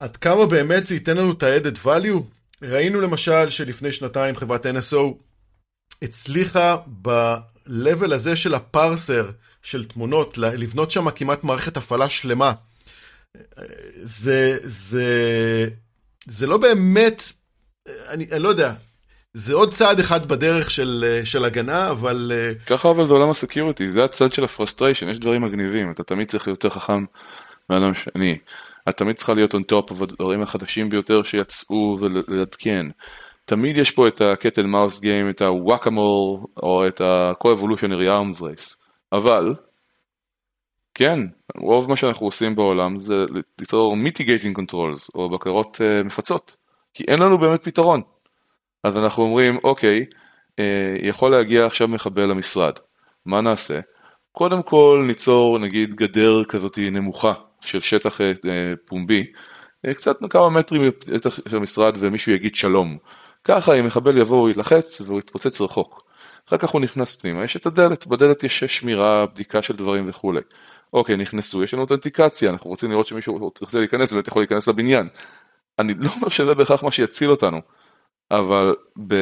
עד 0.00 0.16
כמה 0.16 0.46
באמת 0.46 0.86
זה 0.86 0.94
ייתן 0.94 1.16
לנו 1.16 1.32
את 1.32 1.42
ה-added 1.42 1.86
value? 1.86 2.22
ראינו 2.62 3.00
למשל 3.00 3.50
שלפני 3.50 3.92
שנתיים 3.92 4.36
חברת 4.36 4.66
NSO 4.66 5.14
הצליחה 6.02 6.76
ב-level 7.02 8.14
הזה 8.14 8.36
של 8.36 8.54
הפרסר 8.54 9.30
של 9.66 9.84
תמונות, 9.84 10.38
לבנות 10.38 10.90
שם 10.90 11.10
כמעט 11.10 11.44
מערכת 11.44 11.76
הפעלה 11.76 12.08
שלמה. 12.08 12.52
זה, 14.02 14.58
זה, 14.62 15.68
זה 16.26 16.46
לא 16.46 16.56
באמת, 16.58 17.22
אני, 17.88 18.26
אני 18.32 18.42
לא 18.42 18.48
יודע, 18.48 18.72
זה 19.34 19.54
עוד 19.54 19.72
צעד 19.72 20.00
אחד 20.00 20.28
בדרך 20.28 20.70
של, 20.70 21.20
של 21.24 21.44
הגנה, 21.44 21.90
אבל... 21.90 22.32
ככה 22.66 22.90
אבל 22.90 23.06
זה 23.06 23.12
עולם 23.12 23.30
ה-security, 23.30 23.88
זה 23.88 24.04
הצד 24.04 24.32
של 24.32 24.44
ה-frustration, 24.44 25.08
יש 25.08 25.18
דברים 25.18 25.42
מגניבים, 25.42 25.90
אתה 25.90 26.02
תמיד 26.02 26.28
צריך 26.28 26.48
להיות 26.48 26.64
יותר 26.64 26.74
חכם 26.74 27.04
מאדם 27.70 27.94
שני. 27.94 28.38
את 28.88 28.96
תמיד 28.96 29.16
צריכה 29.16 29.34
להיות 29.34 29.54
on 29.54 29.58
top 29.72 30.02
הדברים 30.02 30.42
החדשים 30.42 30.88
ביותר 30.88 31.22
שיצאו 31.22 31.98
ולעדכן. 32.00 32.86
תמיד 33.44 33.78
יש 33.78 33.90
פה 33.90 34.08
את 34.08 34.20
ה-cat 34.20 34.49
and 34.49 34.66
mouse 34.66 35.00
game, 35.00 35.30
את 35.30 35.42
ה-whack-a-mole, 35.42 36.40
או 36.62 36.86
את 36.86 37.00
ה-co-evolutionary 37.00 38.08
arms 38.08 38.40
race. 38.40 38.85
אבל, 39.12 39.54
כן, 40.94 41.18
רוב 41.56 41.90
מה 41.90 41.96
שאנחנו 41.96 42.26
עושים 42.26 42.56
בעולם 42.56 42.98
זה 42.98 43.24
ליצור 43.58 43.96
mitigating 43.96 44.58
controls, 44.58 45.08
או 45.14 45.30
בקרות 45.30 45.76
uh, 45.76 46.04
מפצות. 46.04 46.56
כי 46.94 47.04
אין 47.08 47.18
לנו 47.18 47.38
באמת 47.38 47.64
פתרון. 47.64 48.02
אז 48.84 48.96
אנחנו 48.96 49.22
אומרים, 49.22 49.58
אוקיי, 49.64 50.04
אה, 50.58 50.96
יכול 51.02 51.30
להגיע 51.30 51.66
עכשיו 51.66 51.88
מחבל 51.88 52.30
למשרד, 52.30 52.72
מה 53.26 53.40
נעשה? 53.40 53.80
קודם 54.32 54.62
כל 54.62 55.04
ניצור 55.06 55.58
נגיד 55.58 55.94
גדר 55.94 56.44
כזאת 56.44 56.78
נמוכה 56.78 57.32
של 57.60 57.80
שטח 57.80 58.20
אה, 58.20 58.32
פומבי, 58.84 59.26
אה, 59.86 59.94
קצת 59.94 60.16
כמה 60.30 60.50
מטרים 60.50 60.92
משטח 61.08 61.38
של 61.48 61.56
המשרד 61.56 61.96
ומישהו 61.98 62.32
יגיד 62.32 62.56
שלום. 62.56 62.98
ככה 63.44 63.74
אם 63.74 63.86
מחבל 63.86 64.18
יבוא 64.18 64.38
הוא 64.38 64.50
יתלחץ 64.50 65.00
והוא 65.00 65.18
יתפוצץ 65.18 65.60
רחוק. 65.60 66.05
אחר 66.48 66.56
כך 66.56 66.70
הוא 66.70 66.80
נכנס 66.80 67.16
פנימה, 67.16 67.44
יש 67.44 67.56
את 67.56 67.66
הדלת, 67.66 68.06
בדלת 68.06 68.44
יש 68.44 68.64
שמירה, 68.64 69.26
בדיקה 69.26 69.62
של 69.62 69.76
דברים 69.76 70.08
וכולי. 70.08 70.40
אוקיי, 70.92 71.16
נכנסו, 71.16 71.64
יש 71.64 71.74
לנו 71.74 71.82
אותנטיקציה, 71.82 72.50
אנחנו 72.50 72.70
רוצים 72.70 72.90
לראות 72.90 73.06
שמישהו 73.06 73.52
רוצה 73.60 73.78
להיכנס 73.78 74.12
באמת 74.12 74.28
יכול 74.28 74.42
להיכנס 74.42 74.68
לבניין. 74.68 75.08
אני 75.78 75.94
לא 75.94 76.10
אומר 76.16 76.28
שזה 76.28 76.54
בהכרח 76.54 76.82
מה 76.82 76.90
שיציל 76.90 77.30
אותנו, 77.30 77.60
אבל 78.30 78.74
ב... 79.06 79.14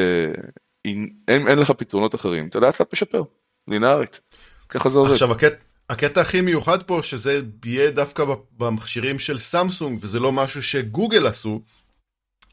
אם 0.87 1.08
אין, 1.28 1.48
אין 1.48 1.58
לך 1.58 1.70
פתרונות 1.70 2.14
אחרים, 2.14 2.48
אתה 2.48 2.60
לאט 2.60 2.80
לאט 2.80 2.92
משפר, 2.92 3.22
לינארית. 3.68 4.20
ככה 4.68 4.88
זה 4.88 4.98
עובד. 4.98 5.12
עכשיו 5.12 5.32
הקטע, 5.32 5.56
הקטע 5.90 6.20
הכי 6.20 6.40
מיוחד 6.40 6.82
פה 6.82 7.00
שזה 7.02 7.40
יהיה 7.64 7.90
דווקא 7.90 8.24
במכשירים 8.58 9.18
של 9.18 9.38
סמסונג 9.38 9.98
וזה 10.02 10.20
לא 10.20 10.32
משהו 10.32 10.62
שגוגל 10.62 11.26
עשו, 11.26 11.60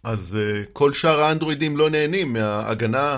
אז 0.03 0.37
uh, 0.37 0.69
כל 0.73 0.93
שאר 0.93 1.19
האנדרואידים 1.19 1.77
לא 1.77 1.89
נהנים 1.89 2.33
מההגנה 2.33 3.17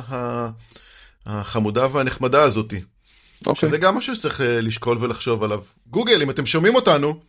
החמודה 1.26 1.88
והנחמדה 1.92 2.44
הזאתי. 2.44 2.78
Okay. 2.78 3.48
אוקיי. 3.48 3.70
שזה 3.70 3.78
גם 3.78 3.96
משהו 3.96 4.16
שצריך 4.16 4.42
אה, 4.42 4.62
לשקול 4.62 4.98
ולחשוב 5.02 5.44
עליו. 5.44 5.62
גוגל, 5.88 6.22
אם 6.22 6.30
אתם 6.30 6.46
שומעים 6.46 6.76
אותנו, 6.76 7.20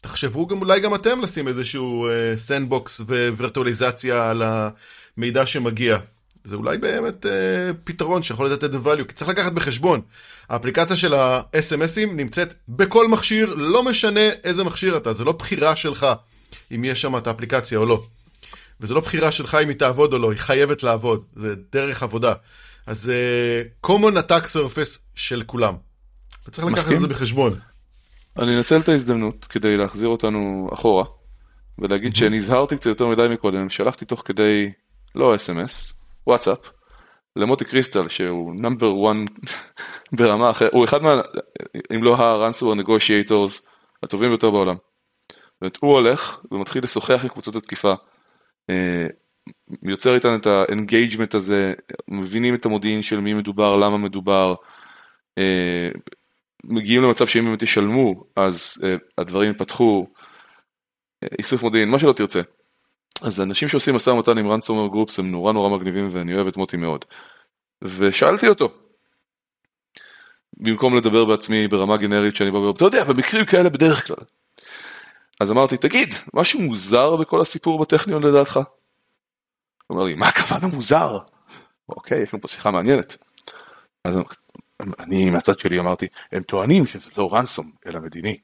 תחשבו 0.00 0.46
גם 0.46 0.60
אולי 0.60 0.80
גם 0.80 0.94
אתם 0.94 1.20
לשים 1.20 1.48
איזשהו 1.48 2.08
sandbox 2.36 3.00
uh, 3.00 3.04
ווירטואליזציה 3.36 4.30
על 4.30 4.42
המידע 4.42 5.46
שמגיע. 5.46 5.98
זה 6.44 6.56
אולי 6.56 6.78
באמת 6.78 7.26
uh, 7.26 7.28
פתרון 7.84 8.22
שיכול 8.22 8.48
לתת 8.48 8.64
את 8.64 8.70
value, 8.84 9.04
כי 9.04 9.14
צריך 9.14 9.30
לקחת 9.30 9.52
בחשבון. 9.52 10.00
האפליקציה 10.48 10.96
של 10.96 11.14
ה-SMSים 11.14 12.12
נמצאת 12.12 12.54
בכל 12.68 13.08
מכשיר, 13.08 13.54
לא 13.54 13.82
משנה 13.82 14.30
איזה 14.44 14.64
מכשיר 14.64 14.96
אתה, 14.96 15.12
זה 15.12 15.24
לא 15.24 15.32
בחירה 15.32 15.76
שלך 15.76 16.06
אם 16.74 16.84
יש 16.84 17.00
שם 17.00 17.16
את 17.16 17.26
האפליקציה 17.26 17.78
או 17.78 17.86
לא. 17.86 18.02
וזה 18.80 18.94
לא 18.94 19.00
בחירה 19.00 19.32
שלך 19.32 19.58
אם 19.62 19.68
היא 19.68 19.76
תעבוד 19.76 20.12
או 20.12 20.18
לא, 20.18 20.30
היא 20.30 20.38
חייבת 20.38 20.82
לעבוד, 20.82 21.24
זה 21.36 21.54
דרך 21.72 22.02
עבודה. 22.02 22.34
אז 22.88 23.12
uh, 23.12 23.86
common 23.86 24.14
attack 24.14 24.44
surface 24.44 24.98
של 25.14 25.42
כולם. 25.46 25.74
וצריך 26.48 26.66
לקחת 26.66 26.92
את 26.92 27.00
זה 27.00 27.08
בחשבון. 27.08 27.58
אני 28.38 28.56
אנצל 28.56 28.80
את 28.80 28.88
ההזדמנות 28.88 29.44
כדי 29.44 29.76
להחזיר 29.76 30.08
אותנו 30.08 30.68
אחורה, 30.72 31.04
ולהגיד 31.78 32.16
שנזהרתי 32.16 32.76
קצת 32.76 32.86
יותר 32.86 33.06
מדי 33.06 33.26
מקודם, 33.30 33.70
שלחתי 33.70 34.04
תוך 34.04 34.22
כדי, 34.24 34.72
לא 35.14 35.36
SMS, 35.36 35.98
WhatsApp, 36.26 36.58
למוטי 37.36 37.64
קריסטל 37.64 38.08
שהוא 38.08 38.54
number 38.54 38.92
1 39.10 39.16
ברמה 40.18 40.50
אחרת, 40.50 40.72
הוא 40.72 40.84
אחד 40.84 41.02
מה, 41.02 41.20
אם 41.94 42.02
לא 42.02 42.16
ה-Ransomware 42.16 42.82
Negotiators 42.82 43.68
הטובים 44.02 44.28
ביותר 44.28 44.50
בעולם. 44.50 44.76
זאת 45.64 45.78
הוא 45.80 45.92
הולך 45.92 46.40
ומתחיל 46.50 46.84
לשוחח 46.84 47.20
עם 47.22 47.28
קבוצות 47.28 47.56
התקיפה, 47.56 47.94
אה, 48.70 49.06
יוצר 49.82 50.14
איתן 50.14 50.34
את 50.34 50.46
ה-engagement 50.46 51.34
הזה, 51.34 51.74
מבינים 52.08 52.54
את 52.54 52.66
המודיעין 52.66 53.02
של 53.02 53.20
מי 53.20 53.34
מדובר, 53.34 53.76
למה 53.76 53.98
מדובר, 53.98 54.54
אה, 55.38 55.88
מגיעים 56.64 57.02
למצב 57.02 57.26
שאם 57.26 57.44
באמת 57.44 57.62
ישלמו 57.62 58.24
אז 58.36 58.74
אה, 58.84 58.94
הדברים 59.18 59.50
יפתחו, 59.50 60.06
איסוף 61.38 61.62
מודיעין, 61.62 61.88
מה 61.88 61.98
שלא 61.98 62.12
תרצה. 62.12 62.40
אז 63.22 63.40
אנשים 63.40 63.68
שעושים 63.68 63.94
משא 63.94 64.10
ומתן 64.10 64.38
עם 64.38 64.46
ransomware 64.46 64.94
groups 64.94 65.14
הם 65.18 65.30
נורא 65.30 65.52
נורא 65.52 65.78
מגניבים 65.78 66.08
ואני 66.12 66.34
אוהב 66.34 66.46
את 66.46 66.56
מוטי 66.56 66.76
מאוד. 66.76 67.04
ושאלתי 67.84 68.48
אותו, 68.48 68.68
במקום 70.56 70.96
לדבר 70.96 71.24
בעצמי 71.24 71.68
ברמה 71.68 71.96
גנרית 71.96 72.36
שאני 72.36 72.50
בא 72.50 72.56
ואומר, 72.56 72.70
אתה 72.70 72.84
יודע, 72.84 73.04
במקרים 73.04 73.44
כאלה 73.44 73.68
בדרך 73.68 74.06
כלל. 74.06 74.24
אז 75.40 75.50
אמרתי, 75.50 75.76
תגיד, 75.76 76.08
משהו 76.34 76.60
מוזר 76.60 77.16
בכל 77.16 77.40
הסיפור 77.40 77.78
בטכניון 77.78 78.22
לדעתך? 78.22 78.60
הוא 79.88 79.96
אומר 79.96 80.04
לי, 80.04 80.14
מה 80.14 80.28
הכוונה 80.28 80.66
מוזר? 80.74 81.18
אוקיי, 81.88 82.22
יש 82.22 82.34
לנו 82.34 82.42
פה 82.42 82.48
שיחה 82.48 82.70
מעניינת. 82.70 83.16
אז 84.04 84.14
אני 84.98 85.30
מהצד 85.30 85.58
שלי 85.58 85.78
אמרתי, 85.78 86.06
הם 86.32 86.42
טוענים 86.42 86.86
שזה 86.86 87.10
לא 87.16 87.28
רנסום, 87.32 87.72
אלא 87.86 88.00
מדיני. 88.00 88.38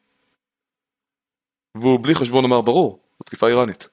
והוא 1.75 2.01
בלי 2.03 2.15
חשבון 2.15 2.45
אמר, 2.45 2.61
ברור, 2.61 2.99
זו 3.19 3.25
תקיפה 3.25 3.49
איראנית. 3.49 3.89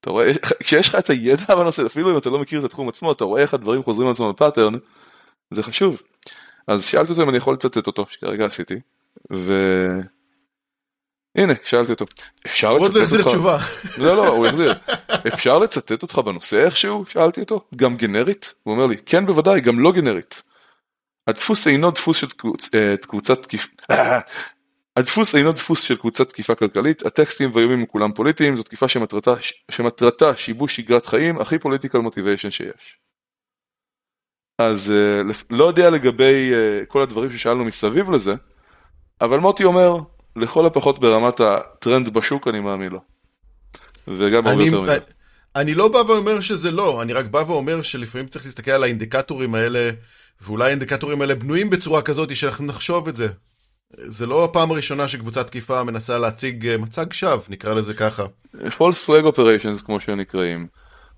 אתה 0.00 0.10
רואה, 0.10 0.32
כשיש 0.60 0.88
לך 0.88 0.94
את 0.94 1.10
הידע 1.10 1.54
בנושא, 1.56 1.86
אפילו 1.86 2.12
אם 2.12 2.18
אתה 2.18 2.30
לא 2.30 2.38
מכיר 2.38 2.60
את 2.60 2.64
התחום 2.64 2.88
עצמו, 2.88 3.12
אתה 3.12 3.24
רואה 3.24 3.42
איך 3.42 3.54
הדברים 3.54 3.82
חוזרים 3.82 4.08
על 4.08 4.12
עצמם 4.12 4.30
בפאטרן, 4.30 4.72
זה 5.50 5.62
חשוב. 5.62 6.02
אז 6.66 6.84
שאלתי 6.84 7.12
אותו 7.12 7.22
אם 7.22 7.28
אני 7.28 7.36
יכול 7.36 7.54
לצטט 7.54 7.86
אותו, 7.86 8.06
שכרגע 8.08 8.46
עשיתי, 8.46 8.74
ו... 9.32 9.52
הנה, 11.36 11.52
שאלתי 11.64 11.92
אותו, 11.92 12.04
אפשר 12.46 12.72
לצטט 12.72 12.84
אותך? 12.84 12.94
הוא 12.94 13.00
עוד 13.00 13.00
לא 13.00 13.02
החזיר 13.02 13.28
תשובה. 13.28 13.58
לא, 14.04 14.16
לא, 14.16 14.28
הוא 14.28 14.46
החזיר. 14.46 14.72
אפשר 15.28 15.58
לצטט 15.58 16.02
אותך 16.02 16.18
בנושא 16.18 16.64
איכשהו? 16.64 17.04
שאלתי 17.08 17.40
אותו. 17.40 17.64
גם 17.76 17.96
גנרית? 17.96 18.54
הוא 18.62 18.74
אומר 18.74 18.86
לי, 18.86 18.96
כן 19.06 19.26
בוודאי, 19.26 19.60
גם 19.60 19.80
לא 19.80 19.92
גנרית. 19.92 20.42
הדפוס 21.26 21.66
אינו 21.66 21.90
דפוס 21.90 22.16
של 22.16 22.26
אה, 22.74 22.96
קבוצת 22.96 23.42
תקיפה, 23.42 23.72
הדפוס 24.96 25.34
אינו 25.34 25.52
דפוס 25.52 25.82
של 25.82 25.96
קבוצת 25.96 26.28
תקיפה 26.28 26.54
כלכלית, 26.54 27.06
הטקסטים 27.06 27.50
והאיומים 27.54 27.78
הם 27.78 27.86
כולם 27.86 28.12
פוליטיים, 28.12 28.56
זו 28.56 28.62
תקיפה 28.62 28.88
שמטרתה, 28.88 29.34
שמטרתה 29.70 30.36
שיבוש 30.36 30.76
שגרת 30.76 31.06
חיים, 31.06 31.40
הכי 31.40 31.58
פוליטיקל 31.58 31.98
מוטיביישן 31.98 32.50
שיש. 32.50 32.98
אז 34.58 34.90
אה, 34.90 35.22
לא 35.50 35.64
יודע 35.64 35.90
לגבי 35.90 36.52
אה, 36.52 36.86
כל 36.86 37.02
הדברים 37.02 37.32
ששאלנו 37.32 37.64
מסביב 37.64 38.10
לזה, 38.10 38.34
אבל 39.20 39.38
מוטי 39.38 39.64
אומר, 39.64 39.98
לכל 40.36 40.66
הפחות 40.66 40.98
ברמת 40.98 41.40
הטרנד 41.40 42.08
בשוק 42.08 42.48
אני 42.48 42.60
מאמין 42.60 42.92
לו. 42.92 43.00
וגם 44.08 44.46
הרבה 44.46 44.64
יותר 44.64 44.82
מזה. 44.82 44.98
אני 45.56 45.74
לא 45.74 45.88
בא 45.88 45.98
ואומר 45.98 46.40
שזה 46.40 46.70
לא, 46.70 47.02
אני 47.02 47.12
רק 47.12 47.26
בא 47.26 47.44
ואומר 47.46 47.82
שלפעמים 47.82 48.26
צריך 48.26 48.44
להסתכל 48.44 48.70
על 48.70 48.82
האינדיקטורים 48.82 49.54
האלה, 49.54 49.90
ואולי 50.40 50.66
האינדיקטורים 50.66 51.20
האלה 51.20 51.34
בנויים 51.34 51.70
בצורה 51.70 52.02
כזאת 52.02 52.36
שאנחנו 52.36 52.66
נחשוב 52.66 53.08
את 53.08 53.16
זה. 53.16 53.28
זה 53.96 54.26
לא 54.26 54.44
הפעם 54.44 54.70
הראשונה 54.70 55.08
שקבוצת 55.08 55.46
תקיפה 55.46 55.84
מנסה 55.84 56.18
להציג 56.18 56.66
אה, 56.66 56.76
מצג 56.76 57.12
שווא, 57.12 57.42
נקרא 57.48 57.74
לזה 57.74 57.94
ככה. 57.94 58.24
false 58.54 59.06
flag 59.06 59.34
operations 59.34 59.84
כמו 59.84 60.00
שהם 60.00 60.20
נקראים, 60.20 60.66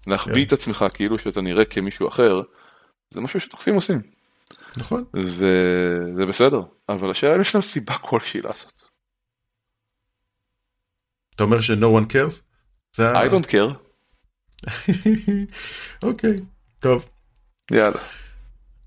להחביא 0.07 0.35
כן. 0.35 0.43
את 0.43 0.53
עצמך 0.53 0.85
כאילו 0.95 1.19
שאתה 1.19 1.41
נראה 1.41 1.65
כמישהו 1.65 2.09
אחר, 2.09 2.43
זה 3.11 3.21
משהו 3.21 3.41
שתוקפים 3.41 3.75
עושים. 3.75 4.01
נכון. 4.77 5.05
וזה 5.15 6.27
בסדר, 6.29 6.63
אבל 6.89 7.11
השאלה 7.11 7.35
אם 7.37 7.41
יש 7.41 7.55
להם 7.55 7.63
סיבה 7.63 7.95
כלשהי 7.95 8.41
לעשות. 8.41 8.92
אתה 11.35 11.45
אומר 11.45 11.61
ש-no 11.61 12.01
one 12.01 12.13
cares? 12.13 12.43
I 12.97 13.29
don't 13.31 13.47
care. 13.47 13.73
אוקיי, 16.03 16.41
טוב. 16.79 17.09
יאללה. 17.71 18.01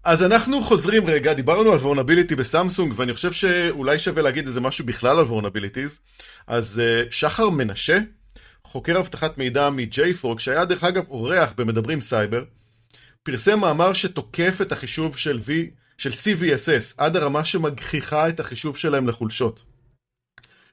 אז 0.04 0.24
אנחנו 0.24 0.64
חוזרים 0.64 1.08
רגע, 1.08 1.34
דיברנו 1.34 1.72
על 1.72 1.78
vulnerability 1.78 2.36
בסמסונג, 2.36 2.94
ואני 2.96 3.14
חושב 3.14 3.32
שאולי 3.32 4.00
שווה 4.00 4.22
להגיד 4.22 4.48
איזה 4.48 4.62
משהו 4.62 4.86
בכלל 4.86 5.20
על 5.20 5.26
vulnerabilities. 5.26 6.00
אז 6.48 6.82
uh, 6.82 7.12
שחר 7.12 7.50
מנשה, 7.50 8.00
חוקר 8.64 9.00
אבטחת 9.00 9.38
מידע 9.38 9.70
מ-JFrog, 9.70 10.40
שהיה 10.40 10.66
דרך 10.66 10.84
אגב 10.84 11.08
אורח 11.10 11.54
במדברים 11.58 12.02
סייבר, 12.02 12.44
פרסם 13.24 13.60
מאמר 13.60 13.94
שתוקף 13.94 14.58
את 14.62 14.72
החישוב 14.72 15.18
של, 15.18 15.40
v, 15.46 15.52
של 15.98 16.12
CVSS 16.12 16.94
עד 16.98 17.16
הרמה 17.16 17.46
שמגחיכה 17.46 18.30
את 18.30 18.40
החישוב 18.40 18.78
שלהם 18.78 19.08
לחולשות. 19.08 19.64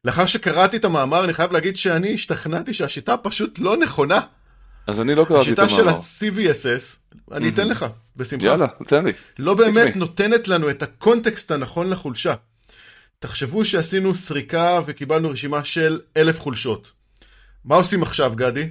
לאחר 0.04 0.26
שקראתי 0.26 0.76
את 0.76 0.84
המאמר, 0.84 1.24
אני 1.24 1.34
חייב 1.34 1.52
להגיד 1.52 1.76
שאני 1.76 2.14
השתכנעתי 2.14 2.72
שהשיטה 2.72 3.16
פשוט 3.16 3.58
לא 3.58 3.76
נכונה. 3.76 4.20
אז 4.86 5.00
אני 5.00 5.14
לא 5.14 5.24
קראתי 5.24 5.52
את 5.52 5.58
המאמר. 5.58 5.74
השיטה 5.74 6.00
של 6.18 6.28
ה-CVSS, 6.28 6.96
אני 7.32 7.48
אתן 7.48 7.68
לך, 7.68 7.86
בשמחה. 8.16 8.46
יאללה, 8.46 8.66
תן 8.86 9.04
לי. 9.04 9.12
לא 9.38 9.54
באמת 9.54 9.96
נותנת 9.96 10.48
לנו 10.48 10.70
את 10.70 10.82
הקונטקסט 10.82 11.50
הנכון 11.50 11.90
לחולשה. 11.90 12.34
תחשבו 13.18 13.64
שעשינו 13.64 14.14
סריקה 14.14 14.80
וקיבלנו 14.86 15.30
רשימה 15.30 15.64
של 15.64 16.00
אלף 16.16 16.40
חולשות. 16.40 16.92
מה 17.64 17.76
עושים 17.76 18.02
עכשיו, 18.02 18.32
גדי? 18.34 18.68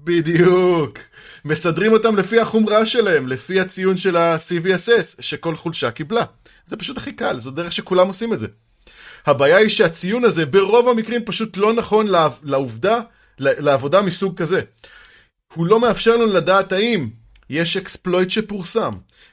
בדיוק. 0.00 0.98
מסדרים 1.44 1.92
אותם 1.92 2.16
לפי 2.16 2.40
החומרה 2.40 2.86
שלהם, 2.86 3.28
לפי 3.28 3.60
הציון 3.60 3.96
של 3.96 4.16
ה-CVSS 4.16 5.22
שכל 5.22 5.56
חולשה 5.56 5.90
קיבלה. 5.90 6.24
זה 6.66 6.76
פשוט 6.76 6.98
הכי 6.98 7.12
קל, 7.12 7.40
זו 7.40 7.50
דרך 7.50 7.72
שכולם 7.72 8.08
עושים 8.08 8.32
את 8.32 8.38
זה. 8.38 8.46
הבעיה 9.26 9.56
היא 9.56 9.68
שהציון 9.68 10.24
הזה 10.24 10.46
ברוב 10.46 10.88
המקרים 10.88 11.24
פשוט 11.24 11.56
לא 11.56 11.72
נכון 11.72 12.06
לעובדה, 12.42 13.00
לעבודה 13.38 14.02
מסוג 14.02 14.36
כזה. 14.36 14.60
הוא 15.54 15.66
לא 15.66 15.80
מאפשר 15.80 16.16
לנו 16.16 16.26
לדעת 16.26 16.72
האם 16.72 17.08
יש 17.50 17.76
אקספלויט 17.76 18.30
שפורסם, 18.30 18.92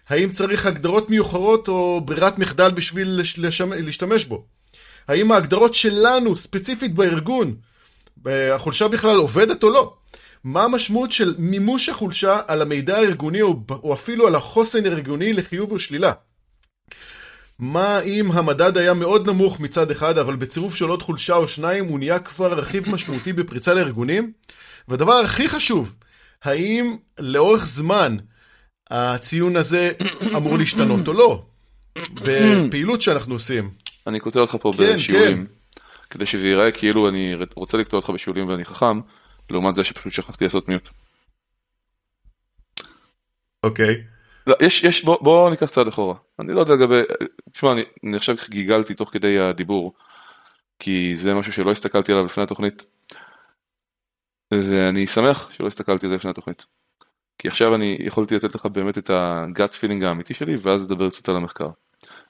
האם 0.09 0.31
צריך 0.31 0.65
הגדרות 0.65 1.09
מיוחרות 1.09 1.67
או 1.67 2.01
ברירת 2.05 2.39
מחדל 2.39 2.71
בשביל. 2.71 3.21
להשתמש 3.75 4.25
בו. 4.25 4.45
האם 5.07 5.31
ההגדרות 5.31 5.73
שלנו, 5.73 6.37
ספציפית 6.37 6.93
בארגון, 6.93 7.55
החולשה 8.25 8.87
בכלל 8.87 9.17
עובדת 9.17 9.63
או 9.63 9.69
לא? 9.69 9.93
מה 10.43 10.63
המשמעות 10.63 11.11
של 11.11 11.35
מימוש 11.37 11.89
החולשה 11.89 12.39
על 12.47 12.61
המידע 12.61 12.97
הארגוני 12.97 13.41
או, 13.41 13.59
או 13.83 13.93
אפילו 13.93 14.27
על 14.27 14.35
החוסן 14.35 14.85
הארגוני 14.85 15.33
לחיוב 15.33 15.71
ושלילה? 15.71 16.11
מה 17.59 17.99
אם 17.99 18.31
המדד 18.31 18.77
היה 18.77 18.93
מאוד 18.93 19.29
נמוך 19.29 19.59
מצד 19.59 19.91
אחד, 19.91 20.17
אבל 20.17 20.35
בצירוף 20.35 20.75
של 20.75 20.85
עוד 20.85 21.01
חולשה 21.01 21.35
או 21.35 21.47
שניים 21.47 21.85
הוא 21.85 21.99
נהיה 21.99 22.19
כבר 22.19 22.53
רכיב 22.53 22.89
משמעותי 22.89 23.33
בפריצה 23.33 23.73
לארגונים? 23.73 24.31
והדבר 24.87 25.13
הכי 25.13 25.47
חשוב, 25.47 25.95
האם 26.43 26.97
לאורך 27.19 27.67
זמן 27.67 28.17
הציון 28.89 29.55
הזה 29.55 29.91
אמור 30.35 30.57
להשתנות 30.57 31.07
או 31.07 31.13
לא? 31.13 31.45
בפעילות 32.13 33.01
שאנחנו 33.01 33.33
עושים. 33.33 33.69
אני 34.07 34.19
קוטע 34.19 34.39
אותך 34.39 34.55
פה 34.61 34.71
כן, 34.77 34.95
בשיעולים, 34.95 35.45
כן. 35.45 35.51
כדי 36.09 36.25
שזה 36.25 36.47
ייראה 36.47 36.71
כאילו 36.71 37.09
אני 37.09 37.35
רוצה 37.55 37.77
לקטוע 37.77 37.99
אותך 37.99 38.09
בשיעולים 38.09 38.47
ואני 38.47 38.65
חכם, 38.65 38.99
לעומת 39.49 39.75
זה 39.75 39.83
שפשוט 39.83 40.13
שכחתי 40.13 40.43
לעשות 40.43 40.69
מיוט. 40.69 40.89
אוקיי. 43.63 44.14
לא, 44.47 44.55
יש, 44.59 44.83
יש, 44.83 45.05
בוא, 45.05 45.17
בוא 45.21 45.49
ניקח 45.49 45.65
צעד 45.65 45.87
אחורה. 45.87 46.15
אני 46.39 46.53
לא 46.53 46.59
יודע 46.59 46.73
לגבי, 46.73 47.01
תשמע, 47.51 47.71
אני, 47.71 47.83
אני 48.03 48.17
עכשיו 48.17 48.35
גיגלתי 48.49 48.93
תוך 48.93 49.09
כדי 49.09 49.39
הדיבור, 49.39 49.93
כי 50.79 51.15
זה 51.15 51.33
משהו 51.33 51.53
שלא 51.53 51.71
הסתכלתי 51.71 52.11
עליו 52.11 52.25
לפני 52.25 52.43
התוכנית, 52.43 52.85
ואני 54.53 55.07
שמח 55.07 55.51
שלא 55.51 55.67
הסתכלתי 55.67 56.05
על 56.05 56.09
זה 56.09 56.15
לפני 56.15 56.31
התוכנית. 56.31 56.65
כי 57.37 57.47
עכשיו 57.47 57.75
אני 57.75 57.97
יכולתי 57.99 58.35
לתת 58.35 58.55
לך 58.55 58.65
באמת 58.65 58.97
את 58.97 59.09
ה-gut 59.13 59.73
feeling 59.73 60.03
האמיתי 60.03 60.33
שלי, 60.33 60.55
ואז 60.59 60.85
לדבר 60.85 61.09
קצת 61.09 61.29
על 61.29 61.35
המחקר. 61.35 61.69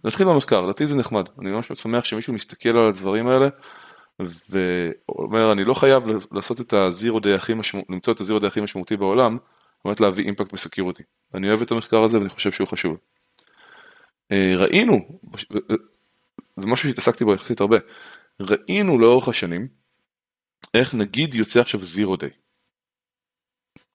נתחיל 0.03 0.27
במחקר, 0.27 0.61
לדעתי 0.61 0.85
זה 0.85 0.95
נחמד, 0.95 1.29
אני 1.39 1.51
ממש 1.51 1.71
שמח 1.75 2.03
שמישהו 2.03 2.33
מסתכל 2.33 2.69
על 2.69 2.87
הדברים 2.87 3.27
האלה, 3.27 3.47
ואומר 4.19 5.51
אני 5.51 5.65
לא 5.65 5.73
חייב 5.73 6.03
לעשות 6.31 6.61
את 6.61 6.73
ה-zero 6.73 7.19
day 7.19 7.33
הכי 7.33 7.53
משמעותי, 7.53 7.93
למצוא 7.93 8.13
את 8.13 8.19
ה-zero 8.19 8.39
day 8.39 8.47
הכי 8.47 8.61
משמעותי 8.61 8.97
בעולם, 8.97 9.37
באמת 9.85 9.99
להביא 9.99 10.25
impact 10.25 10.53
ב-security. 10.53 11.03
אני 11.33 11.49
אוהב 11.49 11.61
את 11.61 11.71
המחקר 11.71 12.03
הזה 12.03 12.17
ואני 12.17 12.29
חושב 12.29 12.51
שהוא 12.51 12.67
חשוב. 12.67 12.97
אה, 14.31 14.53
ראינו, 14.57 15.19
זה 16.57 16.67
משהו 16.67 16.89
שהתעסקתי 16.89 17.25
בו 17.25 17.33
יחסית 17.33 17.61
הרבה, 17.61 17.77
ראינו 18.39 18.99
לאורך 18.99 19.27
השנים 19.27 19.67
איך 20.73 20.93
נגיד 20.95 21.33
יוצא 21.33 21.59
עכשיו 21.59 21.83
zero 21.83 22.15
day. 22.15 22.29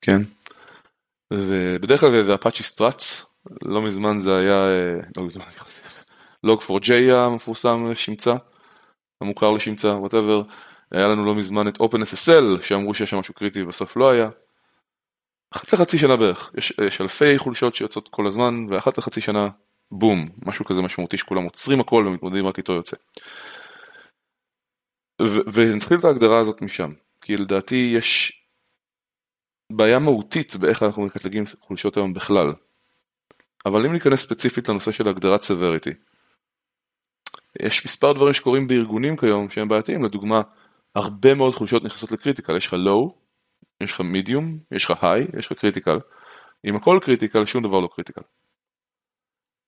כן? 0.00 0.22
ובדרך 1.32 2.00
כלל 2.00 2.22
זה 2.22 2.34
Apache 2.34 2.62
Struts, 2.62 3.26
לא 3.62 3.82
מזמן 3.82 4.18
זה 4.20 4.36
היה, 4.36 4.68
אה, 4.68 5.00
לא 5.16 5.22
מזמן 5.22 5.44
יחסית, 5.56 6.04
לוג 6.44 6.60
פור 6.60 6.80
ג'יי 6.80 7.12
המפורסם 7.12 7.90
לשמצה, 7.90 8.34
המוכר 9.20 9.50
לשמצה, 9.50 9.88
whatever, 9.88 10.42
היה 10.90 11.08
לנו 11.08 11.24
לא 11.24 11.34
מזמן 11.34 11.68
את 11.68 11.76
OpenSSL 11.76 12.62
שאמרו 12.62 12.94
שיש 12.94 13.10
שם 13.10 13.16
משהו 13.16 13.34
קריטי 13.34 13.62
ובסוף 13.62 13.96
לא 13.96 14.10
היה. 14.10 14.28
אחת 15.50 15.72
לחצי 15.72 15.98
שנה 15.98 16.16
בערך, 16.16 16.50
יש, 16.58 16.72
יש 16.86 17.00
אלפי 17.00 17.38
חולשות 17.38 17.74
שיוצאות 17.74 18.08
כל 18.08 18.26
הזמן, 18.26 18.66
ואחת 18.70 18.98
לחצי 18.98 19.20
שנה, 19.20 19.48
בום, 19.90 20.28
משהו 20.46 20.64
כזה 20.64 20.82
משמעותי 20.82 21.16
שכולם 21.16 21.42
עוצרים 21.42 21.80
הכל 21.80 22.04
ומתמודדים 22.06 22.46
רק 22.46 22.58
איתו 22.58 22.72
יוצא. 22.72 22.96
ונתחיל 25.52 25.98
את 25.98 26.04
ההגדרה 26.04 26.38
הזאת 26.38 26.62
משם, 26.62 26.90
כי 27.20 27.36
לדעתי 27.36 27.92
יש 27.96 28.40
בעיה 29.72 29.98
מהותית 29.98 30.56
באיך 30.56 30.82
אנחנו 30.82 31.02
מקטלגים 31.02 31.44
חולשות 31.60 31.96
היום 31.96 32.14
בכלל. 32.14 32.52
אבל 33.66 33.86
אם 33.86 33.92
ניכנס 33.92 34.20
ספציפית 34.20 34.68
לנושא 34.68 34.92
של 34.92 35.08
הגדרת 35.08 35.40
severity, 35.42 35.90
יש 37.62 37.86
מספר 37.86 38.12
דברים 38.12 38.34
שקורים 38.34 38.66
בארגונים 38.66 39.16
כיום 39.16 39.50
שהם 39.50 39.68
בעייתיים, 39.68 40.04
לדוגמה, 40.04 40.42
הרבה 40.94 41.34
מאוד 41.34 41.54
חולשות 41.54 41.84
נכנסות 41.84 42.12
ל-critical, 42.12 42.56
יש 42.56 42.66
לך 42.66 42.72
low, 42.72 43.14
יש 43.80 43.92
לך 43.92 44.00
מידיום, 44.00 44.58
יש 44.70 44.90
לך 44.90 45.04
high, 45.04 45.26
יש 45.38 45.52
לך 45.52 45.58
critical. 45.58 45.98
אם 46.64 46.76
הכל 46.76 46.98
critical, 47.02 47.46
שום 47.46 47.62
דבר 47.62 47.80
לא 47.80 47.88
critical. 47.94 48.22